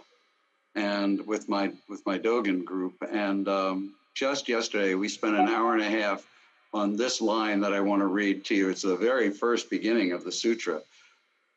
and 0.75 1.25
with 1.25 1.49
my 1.49 1.71
with 1.89 2.05
my 2.05 2.17
Dogen 2.17 2.63
group. 2.63 2.95
And 3.11 3.47
um, 3.47 3.95
just 4.13 4.47
yesterday, 4.47 4.95
we 4.95 5.09
spent 5.09 5.35
an 5.35 5.47
hour 5.47 5.73
and 5.73 5.81
a 5.81 5.89
half 5.89 6.25
on 6.73 6.95
this 6.95 7.21
line 7.21 7.59
that 7.61 7.73
I 7.73 7.81
want 7.81 8.01
to 8.01 8.07
read 8.07 8.45
to 8.45 8.55
you. 8.55 8.69
It's 8.69 8.83
the 8.83 8.95
very 8.95 9.29
first 9.29 9.69
beginning 9.69 10.13
of 10.13 10.23
the 10.23 10.31
sutra. 10.31 10.81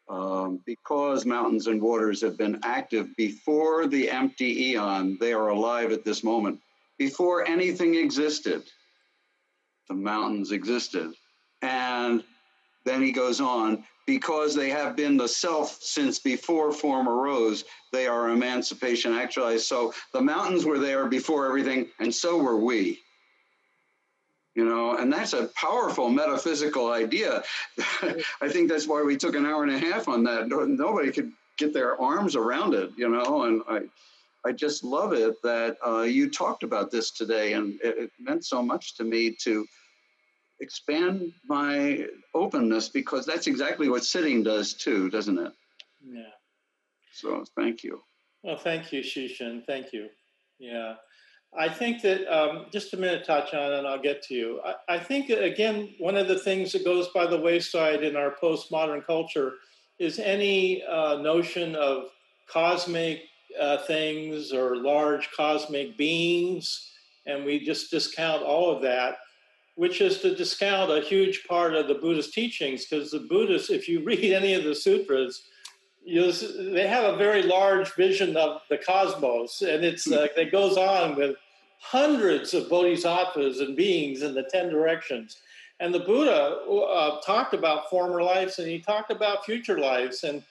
Um, 0.08 0.60
because 0.66 1.24
mountains 1.24 1.66
and 1.66 1.80
waters 1.80 2.20
have 2.20 2.36
been 2.36 2.60
active 2.62 3.08
before 3.16 3.86
the 3.86 4.10
empty 4.10 4.70
eon, 4.70 5.16
they 5.18 5.32
are 5.32 5.48
alive 5.48 5.92
at 5.92 6.04
this 6.04 6.22
moment. 6.22 6.60
Before 6.98 7.48
anything 7.48 7.94
existed, 7.94 8.64
the 9.88 9.94
mountains 9.94 10.52
existed. 10.52 11.14
And 11.62 12.22
then 12.84 13.02
he 13.02 13.12
goes 13.12 13.40
on, 13.40 13.84
because 14.06 14.54
they 14.54 14.70
have 14.70 14.96
been 14.96 15.16
the 15.16 15.28
self 15.28 15.78
since 15.80 16.18
before 16.18 16.72
form 16.72 17.08
arose, 17.08 17.64
they 17.92 18.06
are 18.06 18.30
emancipation 18.30 19.12
actualized. 19.12 19.66
So 19.66 19.94
the 20.12 20.20
mountains 20.20 20.64
were 20.64 20.78
there 20.78 21.06
before 21.06 21.46
everything, 21.46 21.88
and 21.98 22.14
so 22.14 22.36
were 22.36 22.58
we. 22.58 23.00
You 24.54 24.64
know, 24.64 24.96
and 24.96 25.12
that's 25.12 25.32
a 25.32 25.50
powerful 25.56 26.08
metaphysical 26.08 26.92
idea. 26.92 27.42
I 28.40 28.48
think 28.48 28.68
that's 28.68 28.86
why 28.86 29.02
we 29.02 29.16
took 29.16 29.34
an 29.34 29.46
hour 29.46 29.64
and 29.64 29.72
a 29.72 29.78
half 29.78 30.06
on 30.06 30.22
that. 30.24 30.48
Nobody 30.48 31.10
could 31.10 31.32
get 31.58 31.72
their 31.72 32.00
arms 32.00 32.36
around 32.36 32.74
it, 32.74 32.90
you 32.96 33.08
know, 33.08 33.44
and 33.44 33.62
I. 33.68 33.80
I 34.46 34.52
just 34.52 34.84
love 34.84 35.14
it 35.14 35.40
that 35.42 35.78
uh, 35.86 36.02
you 36.02 36.30
talked 36.30 36.64
about 36.64 36.90
this 36.90 37.10
today, 37.10 37.54
and 37.54 37.80
it, 37.82 37.96
it 37.96 38.10
meant 38.20 38.44
so 38.44 38.62
much 38.62 38.94
to 38.96 39.02
me 39.02 39.34
to 39.40 39.66
expand 40.60 41.32
my 41.46 42.06
openness 42.34 42.88
because 42.88 43.26
that's 43.26 43.46
exactly 43.46 43.88
what 43.88 44.04
sitting 44.04 44.42
does 44.42 44.74
too, 44.74 45.10
doesn't 45.10 45.38
it? 45.38 45.52
Yeah. 46.04 46.22
So 47.12 47.44
thank 47.56 47.82
you. 47.82 48.00
Well, 48.42 48.56
thank 48.56 48.92
you, 48.92 49.00
Shishin. 49.00 49.64
Thank 49.66 49.92
you. 49.92 50.08
Yeah. 50.58 50.94
I 51.56 51.68
think 51.68 52.02
that 52.02 52.26
um, 52.26 52.66
just 52.72 52.92
a 52.94 52.96
minute, 52.96 53.24
Tatiana, 53.24 53.78
and 53.78 53.86
I'll 53.86 54.02
get 54.02 54.22
to 54.24 54.34
you. 54.34 54.60
I, 54.64 54.96
I, 54.96 54.98
think, 54.98 55.30
again, 55.30 55.94
one 55.98 56.16
of 56.16 56.26
the 56.26 56.38
things 56.38 56.72
that 56.72 56.84
goes 56.84 57.08
by 57.14 57.26
the 57.26 57.38
wayside 57.38 58.02
in 58.02 58.16
our 58.16 58.34
postmodern 58.42 59.06
culture 59.06 59.52
is 60.00 60.18
any 60.18 60.82
uh, 60.82 61.18
notion 61.18 61.76
of 61.76 62.08
cosmic 62.48 63.20
uh, 63.60 63.78
things 63.86 64.52
or 64.52 64.76
large 64.76 65.30
cosmic 65.30 65.96
beings, 65.96 66.90
and 67.26 67.44
we 67.44 67.64
just 67.64 67.90
discount 67.90 68.42
all 68.42 68.74
of 68.74 68.82
that 68.82 69.18
which 69.76 70.00
is 70.00 70.20
to 70.20 70.34
discount 70.34 70.90
a 70.90 71.00
huge 71.00 71.44
part 71.48 71.74
of 71.74 71.88
the 71.88 71.94
Buddhist 71.94 72.32
teachings, 72.32 72.86
because 72.86 73.10
the 73.10 73.20
Buddhists, 73.20 73.70
if 73.70 73.88
you 73.88 74.04
read 74.04 74.32
any 74.32 74.54
of 74.54 74.64
the 74.64 74.74
sutras, 74.74 75.48
you 76.04 76.30
they 76.30 76.86
have 76.86 77.12
a 77.12 77.16
very 77.16 77.42
large 77.42 77.92
vision 77.94 78.36
of 78.36 78.60
the 78.68 78.78
cosmos, 78.78 79.62
and 79.62 79.84
it's 79.84 80.10
uh, 80.10 80.28
it 80.36 80.52
goes 80.52 80.76
on 80.76 81.16
with 81.16 81.36
hundreds 81.80 82.54
of 82.54 82.68
bodhisattvas 82.68 83.60
and 83.60 83.76
beings 83.76 84.22
in 84.22 84.34
the 84.34 84.42
ten 84.44 84.68
directions. 84.68 85.38
And 85.80 85.92
the 85.92 86.00
Buddha 86.00 86.60
uh, 86.70 87.20
talked 87.22 87.52
about 87.52 87.90
former 87.90 88.22
lives, 88.22 88.58
and 88.58 88.68
he 88.68 88.78
talked 88.78 89.10
about 89.10 89.44
future 89.44 89.78
lives. 89.78 90.24
And 90.24 90.42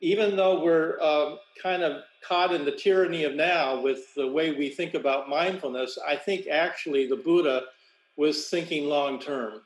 even 0.00 0.34
though 0.34 0.62
we're 0.62 0.98
uh, 1.00 1.36
kind 1.62 1.82
of 1.82 2.02
caught 2.26 2.52
in 2.52 2.64
the 2.64 2.72
tyranny 2.72 3.24
of 3.24 3.34
now 3.34 3.80
with 3.80 4.12
the 4.14 4.26
way 4.26 4.52
we 4.52 4.68
think 4.68 4.94
about 4.94 5.28
mindfulness, 5.28 5.98
I 6.06 6.16
think 6.16 6.48
actually 6.48 7.06
the 7.06 7.16
Buddha 7.16 7.62
was 8.16 8.48
thinking 8.48 8.86
long 8.86 9.18
term. 9.18 9.60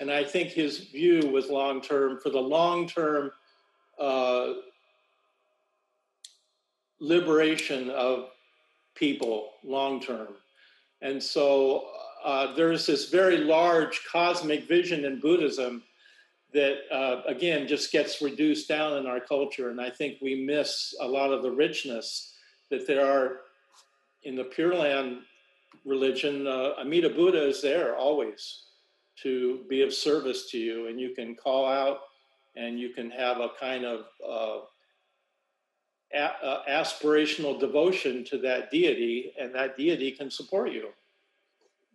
And 0.00 0.10
I 0.10 0.24
think 0.24 0.50
his 0.50 0.78
view 0.78 1.28
was 1.28 1.48
long 1.48 1.80
term 1.80 2.18
for 2.20 2.30
the 2.30 2.40
long 2.40 2.86
term 2.88 3.32
uh, 3.98 4.52
liberation 7.00 7.90
of 7.90 8.30
people 8.94 9.50
long 9.64 10.00
term. 10.00 10.28
And 11.02 11.22
so 11.22 11.88
uh, 12.24 12.54
there's 12.54 12.86
this 12.86 13.10
very 13.10 13.38
large 13.38 14.00
cosmic 14.10 14.66
vision 14.66 15.04
in 15.04 15.20
Buddhism 15.20 15.82
that, 16.52 16.78
uh, 16.90 17.22
again, 17.26 17.68
just 17.68 17.92
gets 17.92 18.22
reduced 18.22 18.68
down 18.68 18.96
in 18.96 19.06
our 19.06 19.20
culture. 19.20 19.70
And 19.70 19.80
I 19.80 19.90
think 19.90 20.18
we 20.20 20.44
miss 20.44 20.94
a 21.00 21.06
lot 21.06 21.32
of 21.32 21.42
the 21.42 21.50
richness 21.50 22.34
that 22.70 22.86
there 22.86 23.04
are 23.04 23.40
in 24.24 24.34
the 24.34 24.44
Pure 24.44 24.74
Land 24.74 25.18
religion, 25.88 26.46
uh, 26.46 26.74
Amida 26.78 27.08
Buddha 27.10 27.46
is 27.48 27.62
there 27.62 27.96
always 27.96 28.64
to 29.22 29.64
be 29.68 29.82
of 29.82 29.92
service 29.92 30.50
to 30.50 30.58
you, 30.58 30.86
and 30.88 31.00
you 31.00 31.14
can 31.14 31.34
call 31.34 31.66
out 31.66 31.98
and 32.56 32.78
you 32.78 32.90
can 32.90 33.10
have 33.10 33.38
a 33.38 33.50
kind 33.58 33.84
of 33.84 34.06
uh, 34.26 34.60
a- 36.14 36.44
uh, 36.44 36.62
aspirational 36.68 37.58
devotion 37.58 38.24
to 38.24 38.38
that 38.38 38.70
deity, 38.70 39.32
and 39.40 39.54
that 39.54 39.76
deity 39.76 40.10
can 40.10 40.30
support 40.30 40.72
you. 40.72 40.88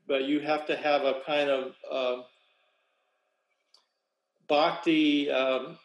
But 0.07 0.25
you 0.25 0.39
have 0.41 0.65
to 0.67 0.75
have 0.75 1.03
a 1.03 1.21
kind 1.25 1.49
of 1.49 1.73
uh, 1.89 2.23
bhakti 4.47 5.29
um, 5.31 5.77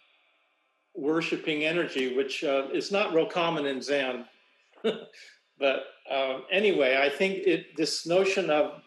worshiping 0.94 1.64
energy, 1.64 2.16
which 2.16 2.44
uh, 2.44 2.68
is 2.72 2.90
not 2.90 3.12
real 3.14 3.26
common 3.26 3.66
in 3.66 3.82
Zen. 3.82 4.24
But 5.58 5.86
um, 6.10 6.44
anyway, 6.50 6.98
I 7.00 7.08
think 7.08 7.46
it, 7.46 7.76
this 7.76 8.06
notion 8.06 8.50
of 8.50 8.82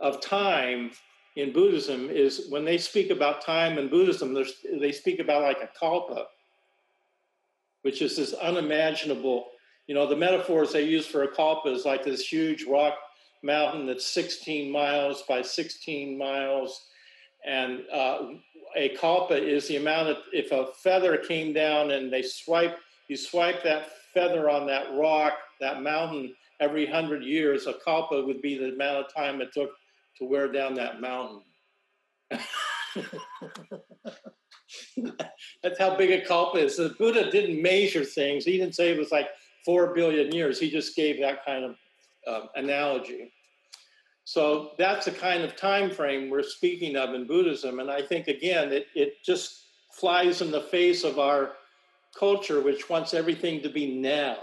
of 0.00 0.20
time 0.20 0.92
in 1.36 1.52
Buddhism 1.52 2.08
is 2.08 2.46
when 2.48 2.64
they 2.64 2.78
speak 2.78 3.10
about 3.10 3.44
time 3.44 3.78
in 3.78 3.88
Buddhism, 3.88 4.36
they 4.80 4.92
speak 4.92 5.20
about 5.20 5.42
like 5.42 5.58
a 5.62 5.68
kalpa, 5.78 6.26
which 7.82 8.02
is 8.02 8.16
this 8.16 8.32
unimaginable. 8.34 9.48
You 9.86 9.94
know, 9.94 10.06
the 10.06 10.16
metaphors 10.16 10.72
they 10.72 10.84
use 10.84 11.06
for 11.06 11.24
a 11.24 11.28
kalpa 11.28 11.68
is 11.68 11.84
like 11.84 12.04
this 12.04 12.26
huge 12.26 12.64
rock 12.64 12.94
mountain 13.42 13.86
that's 13.86 14.06
16 14.06 14.70
miles 14.70 15.22
by 15.28 15.42
16 15.42 16.16
miles, 16.16 16.88
and 17.44 17.82
uh, 17.92 18.28
a 18.76 18.90
kalpa 18.90 19.34
is 19.34 19.66
the 19.66 19.76
amount 19.76 20.08
of 20.08 20.18
if 20.32 20.52
a 20.52 20.68
feather 20.82 21.16
came 21.16 21.52
down 21.52 21.90
and 21.90 22.12
they 22.12 22.22
swipe, 22.22 22.78
you 23.08 23.16
swipe 23.16 23.62
that 23.64 23.88
feather 24.12 24.48
on 24.50 24.66
that 24.66 24.86
rock 24.94 25.34
that 25.60 25.82
mountain 25.82 26.34
every 26.60 26.86
hundred 26.86 27.24
years, 27.24 27.66
a 27.66 27.74
kalpa 27.84 28.22
would 28.22 28.42
be 28.42 28.58
the 28.58 28.72
amount 28.72 29.04
of 29.04 29.14
time 29.14 29.40
it 29.40 29.52
took 29.52 29.70
to 30.18 30.24
wear 30.24 30.50
down 30.50 30.74
that 30.74 31.00
mountain. 31.00 31.42
That's 35.62 35.78
how 35.78 35.96
big 35.96 36.10
a 36.10 36.24
kalpa 36.24 36.58
is. 36.58 36.76
The 36.76 36.94
Buddha 36.98 37.30
didn't 37.30 37.62
measure 37.62 38.04
things. 38.04 38.44
He 38.44 38.58
didn't 38.58 38.74
say 38.74 38.90
it 38.90 38.98
was 38.98 39.10
like 39.10 39.28
four 39.64 39.94
billion 39.94 40.32
years. 40.32 40.60
He 40.60 40.70
just 40.70 40.94
gave 40.96 41.20
that 41.20 41.44
kind 41.44 41.64
of 41.64 41.76
uh, 42.26 42.46
analogy. 42.54 43.32
So 44.24 44.72
that's 44.78 45.06
the 45.06 45.10
kind 45.10 45.42
of 45.42 45.56
time 45.56 45.90
frame 45.90 46.30
we're 46.30 46.42
speaking 46.42 46.96
of 46.96 47.14
in 47.14 47.26
Buddhism. 47.26 47.80
And 47.80 47.90
I 47.90 48.02
think, 48.02 48.28
again, 48.28 48.72
it, 48.72 48.86
it 48.94 49.14
just 49.24 49.66
flies 49.92 50.40
in 50.40 50.50
the 50.50 50.60
face 50.60 51.02
of 51.02 51.18
our 51.18 51.54
culture, 52.18 52.60
which 52.60 52.88
wants 52.88 53.14
everything 53.14 53.62
to 53.62 53.68
be 53.68 53.98
now. 54.00 54.36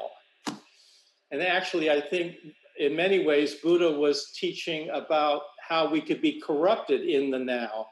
And 1.31 1.41
actually, 1.41 1.89
I 1.89 1.99
think 2.01 2.35
in 2.79 2.95
many 2.95 3.25
ways, 3.25 3.55
Buddha 3.55 3.91
was 3.91 4.31
teaching 4.35 4.89
about 4.89 5.41
how 5.67 5.89
we 5.89 6.01
could 6.01 6.21
be 6.21 6.39
corrupted 6.39 7.01
in 7.01 7.31
the 7.31 7.39
now 7.39 7.87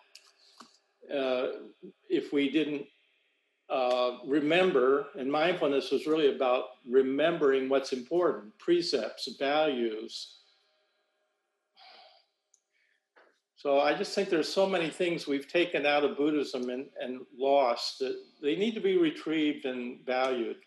uh, 1.14 1.48
if 2.10 2.32
we 2.32 2.50
didn't 2.50 2.86
uh, 3.70 4.20
remember. 4.26 5.08
And 5.18 5.32
mindfulness 5.32 5.92
was 5.92 6.08
really 6.08 6.34
about 6.34 6.66
remembering 6.88 7.68
what's 7.68 7.94
important 7.94 8.58
precepts, 8.60 9.28
values. 9.38 10.40
So 13.66 13.80
I 13.80 13.96
just 13.96 14.14
think 14.14 14.30
there's 14.30 14.48
so 14.48 14.70
many 14.70 14.92
things 14.92 15.26
we've 15.26 15.48
taken 15.48 15.88
out 15.88 16.04
of 16.04 16.18
Buddhism 16.18 16.70
and, 16.70 16.86
and 17.02 17.22
lost 17.36 17.98
that 17.98 18.16
they 18.40 18.56
need 18.56 18.76
to 18.76 18.80
be 18.80 18.96
retrieved 18.96 19.66
and 19.66 20.06
valued. 20.06 20.58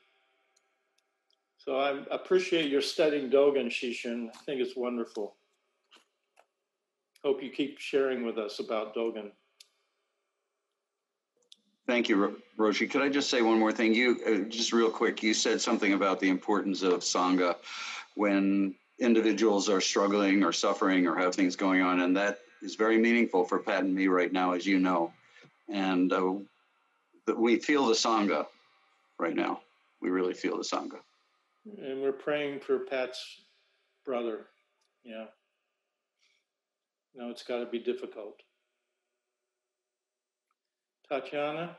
So 1.59 1.79
I 1.79 2.03
appreciate 2.11 2.73
your 2.73 2.81
studying 2.81 3.31
Dogen, 3.31 3.67
Shishin. 3.67 4.31
I 4.35 4.39
think 4.39 4.61
it's 4.61 4.77
wonderful. 4.77 5.37
Hope 7.23 7.41
you 7.41 7.51
keep 7.51 7.79
sharing 7.79 8.27
with 8.27 8.37
us 8.37 8.59
about 8.59 8.97
Dogen. 8.97 9.31
Thank 11.87 12.09
you, 12.09 12.37
Roshi. 12.59 12.91
Could 12.91 13.03
I 13.03 13.11
just 13.11 13.31
say 13.31 13.43
one 13.43 13.61
more 13.61 13.71
thing? 13.71 13.95
You 13.95 14.19
uh, 14.27 14.49
just 14.49 14.73
real 14.73 14.91
quick. 14.91 15.23
You 15.23 15.35
said 15.35 15.61
something 15.61 15.93
about 15.93 16.19
the 16.19 16.31
importance 16.31 16.83
of 16.83 17.03
sangha 17.03 17.55
when 18.17 18.75
individuals 18.99 19.69
are 19.69 19.81
struggling 19.81 20.43
or 20.43 20.53
suffering 20.53 21.07
or 21.07 21.15
have 21.15 21.33
things 21.33 21.55
going 21.55 21.81
on, 21.81 22.01
and 22.01 22.17
that 22.17 22.41
is 22.63 22.75
very 22.75 22.99
meaningful 22.99 23.45
for 23.45 23.59
Pat 23.59 23.85
and 23.85 23.95
me 23.95 24.09
right 24.09 24.33
now, 24.33 24.53
as 24.53 24.67
you 24.67 24.79
know. 24.79 25.13
And 25.69 26.13
uh, 26.13 26.35
that 27.27 27.39
we 27.39 27.59
feel 27.59 27.87
the 27.87 27.95
sangha 27.95 28.47
right 29.19 29.35
now. 29.35 29.61
We 30.01 30.11
really 30.11 30.35
feel 30.35 30.57
the 30.57 30.63
sangha. 30.63 31.01
And 31.83 32.01
we're 32.01 32.13
praying 32.13 32.61
for 32.61 32.79
Pat's 32.79 33.43
brother. 34.05 34.47
Yeah. 35.05 35.27
No, 37.15 37.31
it's 37.31 37.43
got 37.43 37.59
to 37.59 37.67
be 37.67 37.79
difficult. 37.79 38.41
Tatiana? 41.09 41.77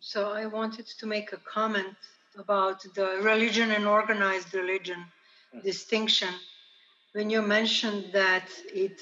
So 0.00 0.32
I 0.32 0.46
wanted 0.46 0.86
to 0.86 1.06
make 1.06 1.32
a 1.32 1.38
comment 1.38 1.96
about 2.36 2.84
the 2.94 3.18
religion 3.22 3.70
and 3.70 3.86
organized 3.86 4.52
religion. 4.52 5.04
Distinction. 5.62 6.34
When 7.12 7.30
you 7.30 7.42
mentioned 7.42 8.06
that 8.12 8.48
it 8.72 9.00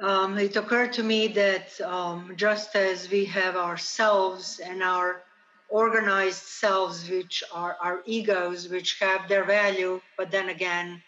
um, 0.00 0.38
it 0.38 0.56
occurred 0.56 0.92
to 0.94 1.02
me 1.02 1.28
that 1.28 1.80
um, 1.80 2.32
just 2.36 2.74
as 2.74 3.08
we 3.10 3.24
have 3.26 3.56
ourselves 3.56 4.58
and 4.58 4.82
our 4.82 5.22
organized 5.68 6.42
selves, 6.42 7.08
which 7.08 7.44
are 7.52 7.76
our 7.80 8.02
egos, 8.04 8.68
which 8.68 8.98
have 9.00 9.28
their 9.28 9.44
value, 9.44 10.00
but 10.16 10.30
then 10.30 10.48
again 10.48 11.00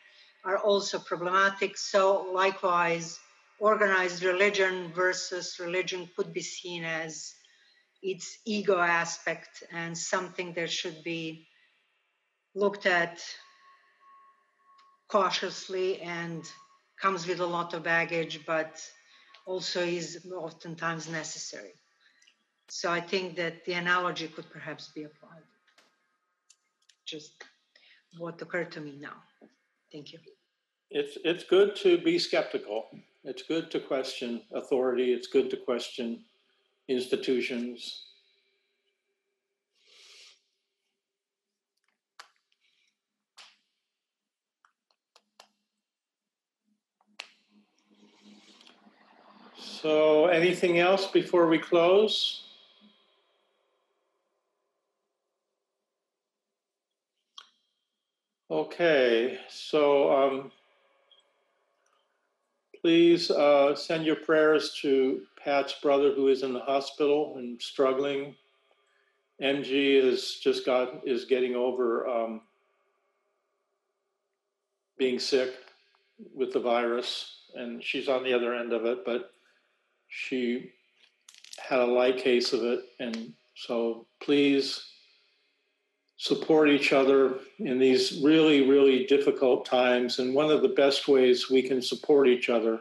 are 0.44 0.58
also 0.58 0.98
problematic, 1.00 1.76
so 1.76 2.30
likewise, 2.32 3.18
organized 3.58 4.22
religion 4.22 4.92
versus 4.94 5.58
religion 5.58 6.08
could 6.16 6.32
be 6.32 6.40
seen 6.40 6.84
as 6.84 7.34
its 8.02 8.38
ego 8.44 8.78
aspect 8.78 9.64
and 9.72 9.96
something 9.98 10.52
that 10.52 10.70
should 10.70 11.02
be 11.02 11.48
looked 12.54 12.86
at 12.86 13.20
cautiously 15.08 16.00
and 16.00 16.44
comes 17.00 17.26
with 17.26 17.40
a 17.40 17.46
lot 17.46 17.74
of 17.74 17.82
baggage, 17.82 18.40
but 18.46 18.82
also 19.46 19.80
is 19.80 20.26
oftentimes 20.34 21.08
necessary. 21.08 21.74
So 22.68 22.90
I 22.90 23.00
think 23.00 23.36
that 23.36 23.64
the 23.64 23.74
analogy 23.74 24.28
could 24.28 24.50
perhaps 24.50 24.88
be 24.88 25.04
applied. 25.04 25.42
Just 27.04 27.44
what 28.18 28.40
occurred 28.42 28.72
to 28.72 28.80
me 28.80 28.98
now. 29.00 29.22
Thank 29.92 30.12
you. 30.12 30.18
It's 30.90 31.16
it's 31.24 31.44
good 31.44 31.76
to 31.76 31.98
be 31.98 32.18
skeptical. 32.18 32.86
It's 33.24 33.42
good 33.42 33.70
to 33.72 33.80
question 33.80 34.42
authority. 34.54 35.12
It's 35.12 35.26
good 35.26 35.50
to 35.50 35.56
question 35.56 36.24
institutions. 36.88 38.06
So, 49.86 50.26
anything 50.26 50.80
else 50.80 51.06
before 51.06 51.46
we 51.46 51.58
close? 51.58 52.42
Okay, 58.50 59.38
so 59.48 60.10
um, 60.12 60.52
please 62.80 63.30
uh, 63.30 63.76
send 63.76 64.04
your 64.04 64.16
prayers 64.16 64.76
to 64.82 65.20
Pat's 65.38 65.74
brother 65.80 66.12
who 66.12 66.26
is 66.26 66.42
in 66.42 66.52
the 66.52 66.58
hospital 66.58 67.36
and 67.36 67.62
struggling. 67.62 68.34
MG 69.40 70.02
is 70.02 70.40
just 70.42 70.66
got 70.66 71.06
is 71.06 71.26
getting 71.26 71.54
over 71.54 72.08
um, 72.08 72.40
being 74.98 75.20
sick 75.20 75.54
with 76.34 76.52
the 76.52 76.58
virus, 76.58 77.42
and 77.54 77.84
she's 77.84 78.08
on 78.08 78.24
the 78.24 78.32
other 78.32 78.52
end 78.52 78.72
of 78.72 78.84
it, 78.84 79.04
but 79.04 79.30
she 80.16 80.70
had 81.58 81.78
a 81.78 81.84
light 81.84 82.16
case 82.16 82.52
of 82.52 82.62
it, 82.64 82.80
and 83.00 83.32
so 83.54 84.06
please 84.20 84.82
support 86.16 86.70
each 86.70 86.92
other 86.92 87.40
in 87.58 87.78
these 87.78 88.20
really, 88.24 88.66
really 88.66 89.04
difficult 89.04 89.66
times. 89.66 90.18
And 90.18 90.34
one 90.34 90.50
of 90.50 90.62
the 90.62 90.68
best 90.68 91.06
ways 91.06 91.50
we 91.50 91.62
can 91.62 91.82
support 91.82 92.28
each 92.28 92.48
other 92.48 92.80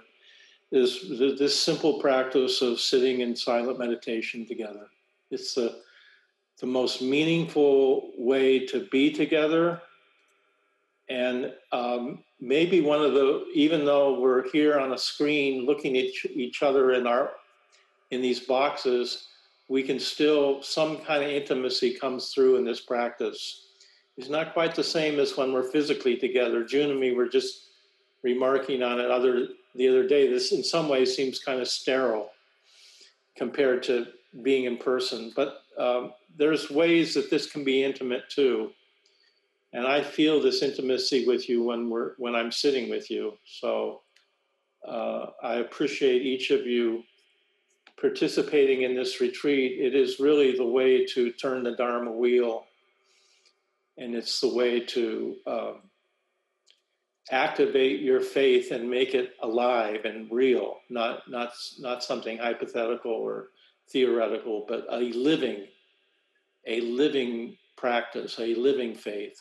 is 0.71 1.19
this 1.37 1.59
simple 1.59 1.99
practice 1.99 2.61
of 2.61 2.79
sitting 2.79 3.19
in 3.19 3.35
silent 3.35 3.79
meditation 3.79 4.45
together. 4.45 4.87
It's 5.29 5.53
the, 5.53 5.81
the 6.61 6.67
most 6.67 7.01
meaningful 7.01 8.11
way 8.17 8.65
to 8.67 8.87
be 8.91 9.11
together. 9.11 9.81
And 11.09 11.53
um, 11.73 12.23
maybe 12.39 12.81
one 12.81 13.01
of 13.01 13.13
the, 13.13 13.45
even 13.53 13.85
though 13.85 14.19
we're 14.19 14.49
here 14.51 14.79
on 14.79 14.93
a 14.93 14.97
screen 14.97 15.65
looking 15.65 15.97
at 15.97 16.05
each, 16.35 16.61
other 16.61 16.93
in 16.93 17.07
our 17.07 17.31
in 18.11 18.21
these 18.21 18.41
boxes, 18.41 19.27
we 19.67 19.81
can 19.81 19.99
still, 19.99 20.61
some 20.61 20.97
kind 20.97 21.23
of 21.23 21.29
intimacy 21.29 21.93
comes 21.93 22.31
through 22.33 22.57
in 22.57 22.65
this 22.65 22.81
practice. 22.81 23.67
It's 24.17 24.29
not 24.29 24.53
quite 24.53 24.75
the 24.75 24.83
same 24.83 25.19
as 25.19 25.35
when 25.35 25.51
we're 25.51 25.71
physically 25.71 26.15
together. 26.15 26.63
June 26.63 26.91
and 26.91 26.99
me 26.99 27.13
were 27.13 27.27
just 27.27 27.69
remarking 28.23 28.83
on 28.83 28.99
it 28.99 29.09
other 29.09 29.47
the 29.75 29.87
other 29.87 30.07
day. 30.07 30.29
This, 30.29 30.51
in 30.51 30.63
some 30.63 30.87
ways, 30.87 31.15
seems 31.15 31.39
kind 31.39 31.59
of 31.59 31.67
sterile 31.67 32.29
compared 33.35 33.83
to 33.83 34.07
being 34.43 34.65
in 34.65 34.77
person. 34.77 35.33
But 35.35 35.63
um, 35.77 36.13
there's 36.37 36.69
ways 36.69 37.13
that 37.15 37.29
this 37.29 37.51
can 37.51 37.63
be 37.63 37.83
intimate 37.83 38.29
too, 38.29 38.71
and 39.75 39.85
I 39.85 40.01
feel 40.01 40.41
this 40.41 40.61
intimacy 40.61 41.25
with 41.27 41.49
you 41.49 41.63
when 41.63 41.89
we're 41.89 42.13
when 42.17 42.35
I'm 42.35 42.51
sitting 42.51 42.89
with 42.89 43.11
you. 43.11 43.33
So 43.45 44.01
uh, 44.87 45.27
I 45.43 45.55
appreciate 45.55 46.21
each 46.21 46.51
of 46.51 46.65
you 46.65 47.03
participating 47.99 48.83
in 48.83 48.95
this 48.95 49.21
retreat, 49.21 49.79
it 49.79 49.95
is 49.95 50.19
really 50.19 50.55
the 50.55 50.65
way 50.65 51.05
to 51.05 51.31
turn 51.31 51.63
the 51.63 51.75
Dharma 51.75 52.11
wheel. 52.11 52.65
And 53.97 54.13
it's 54.13 54.41
the 54.41 54.53
way 54.53 54.81
to 54.81 55.35
um, 55.47 55.75
activate 57.31 58.01
your 58.01 58.19
faith 58.19 58.71
and 58.71 58.89
make 58.89 59.13
it 59.13 59.33
alive 59.41 60.03
and 60.03 60.29
real, 60.29 60.77
not, 60.89 61.29
not, 61.29 61.53
not 61.79 62.03
something 62.03 62.37
hypothetical 62.37 63.11
or 63.11 63.47
theoretical, 63.89 64.65
but 64.67 64.85
a 64.91 64.99
living, 65.13 65.65
a 66.67 66.81
living 66.81 67.55
practice, 67.77 68.37
a 68.39 68.53
living 68.55 68.93
faith. 68.93 69.39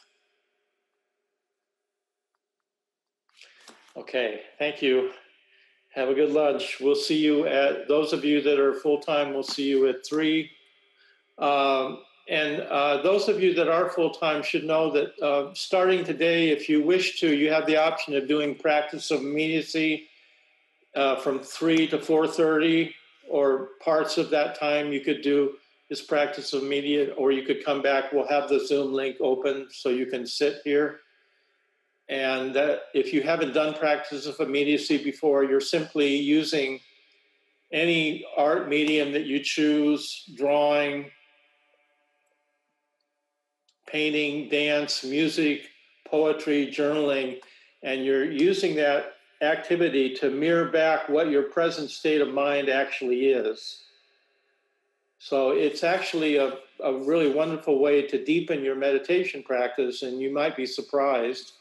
Okay, 3.96 4.40
thank 4.58 4.82
you. 4.82 5.10
Have 5.90 6.08
a 6.08 6.14
good 6.14 6.32
lunch. 6.32 6.78
We'll 6.80 6.96
see 6.96 7.18
you 7.18 7.46
at 7.46 7.86
those 7.86 8.12
of 8.12 8.24
you 8.24 8.40
that 8.42 8.58
are 8.58 8.74
full 8.74 8.98
time. 8.98 9.32
We'll 9.32 9.44
see 9.44 9.68
you 9.68 9.86
at 9.86 10.04
three. 10.04 10.50
Um, 11.38 11.98
and 12.28 12.62
uh, 12.62 13.02
those 13.02 13.28
of 13.28 13.40
you 13.40 13.54
that 13.54 13.68
are 13.68 13.88
full 13.88 14.10
time 14.10 14.42
should 14.42 14.64
know 14.64 14.90
that 14.90 15.12
uh, 15.22 15.54
starting 15.54 16.02
today, 16.04 16.48
if 16.48 16.68
you 16.68 16.82
wish 16.82 17.20
to, 17.20 17.36
you 17.36 17.52
have 17.52 17.66
the 17.66 17.76
option 17.76 18.16
of 18.16 18.26
doing 18.26 18.56
practice 18.56 19.12
of 19.12 19.20
immediacy 19.20 20.08
uh, 20.96 21.16
from 21.16 21.38
three 21.38 21.86
to 21.86 22.00
four 22.00 22.26
thirty, 22.26 22.94
or 23.28 23.68
parts 23.80 24.18
of 24.18 24.30
that 24.30 24.58
time 24.58 24.92
you 24.92 25.00
could 25.00 25.22
do 25.22 25.54
this 25.88 26.02
practice 26.02 26.52
of 26.52 26.62
immediate, 26.62 27.14
or 27.16 27.30
you 27.30 27.42
could 27.42 27.64
come 27.64 27.82
back. 27.82 28.12
We'll 28.12 28.26
have 28.26 28.48
the 28.48 28.66
Zoom 28.66 28.92
link 28.92 29.18
open 29.20 29.68
so 29.70 29.90
you 29.90 30.06
can 30.06 30.26
sit 30.26 30.62
here. 30.64 31.00
And 32.08 32.56
if 32.92 33.12
you 33.12 33.22
haven't 33.22 33.54
done 33.54 33.74
practice 33.74 34.26
of 34.26 34.38
immediacy 34.40 35.02
before, 35.02 35.44
you're 35.44 35.60
simply 35.60 36.16
using 36.16 36.80
any 37.72 38.26
art 38.36 38.68
medium 38.68 39.12
that 39.12 39.24
you 39.24 39.40
choose 39.40 40.30
drawing, 40.36 41.10
painting, 43.86 44.48
dance, 44.48 45.02
music, 45.02 45.62
poetry, 46.06 46.66
journaling 46.66 47.40
and 47.84 48.04
you're 48.04 48.30
using 48.30 48.74
that 48.74 49.16
activity 49.42 50.14
to 50.14 50.30
mirror 50.30 50.70
back 50.70 51.08
what 51.08 51.28
your 51.28 51.44
present 51.44 51.90
state 51.90 52.20
of 52.20 52.28
mind 52.28 52.68
actually 52.68 53.26
is. 53.26 53.82
So 55.18 55.50
it's 55.50 55.84
actually 55.84 56.36
a, 56.36 56.54
a 56.82 56.92
really 56.92 57.30
wonderful 57.30 57.78
way 57.78 58.06
to 58.06 58.24
deepen 58.24 58.64
your 58.64 58.74
meditation 58.74 59.42
practice, 59.42 60.02
and 60.02 60.20
you 60.20 60.32
might 60.32 60.56
be 60.56 60.66
surprised 60.66 61.52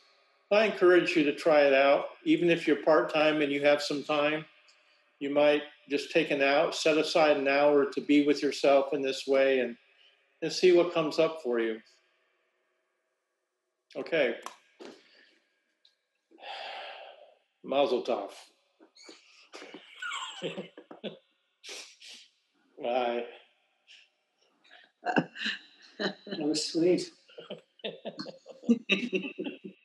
I 0.53 0.65
encourage 0.65 1.15
you 1.15 1.23
to 1.23 1.33
try 1.33 1.61
it 1.61 1.73
out, 1.73 2.05
even 2.25 2.49
if 2.49 2.67
you're 2.67 2.83
part 2.83 3.13
time 3.13 3.41
and 3.41 3.51
you 3.51 3.63
have 3.63 3.81
some 3.81 4.03
time. 4.03 4.45
You 5.19 5.29
might 5.29 5.63
just 5.89 6.11
take 6.11 6.31
an 6.31 6.41
hour, 6.41 6.71
set 6.71 6.97
aside 6.97 7.37
an 7.37 7.47
hour 7.47 7.85
to 7.85 8.01
be 8.01 8.25
with 8.25 8.41
yourself 8.43 8.93
in 8.93 9.01
this 9.01 9.25
way, 9.27 9.59
and 9.59 9.77
and 10.41 10.51
see 10.51 10.73
what 10.73 10.93
comes 10.93 11.19
up 11.19 11.41
for 11.41 11.59
you. 11.59 11.79
Okay. 13.95 14.35
Mazel 17.63 18.03
tov. 18.03 18.31
Bye. 22.83 23.25
That 25.99 26.39
was 26.39 26.65
sweet. 26.65 27.09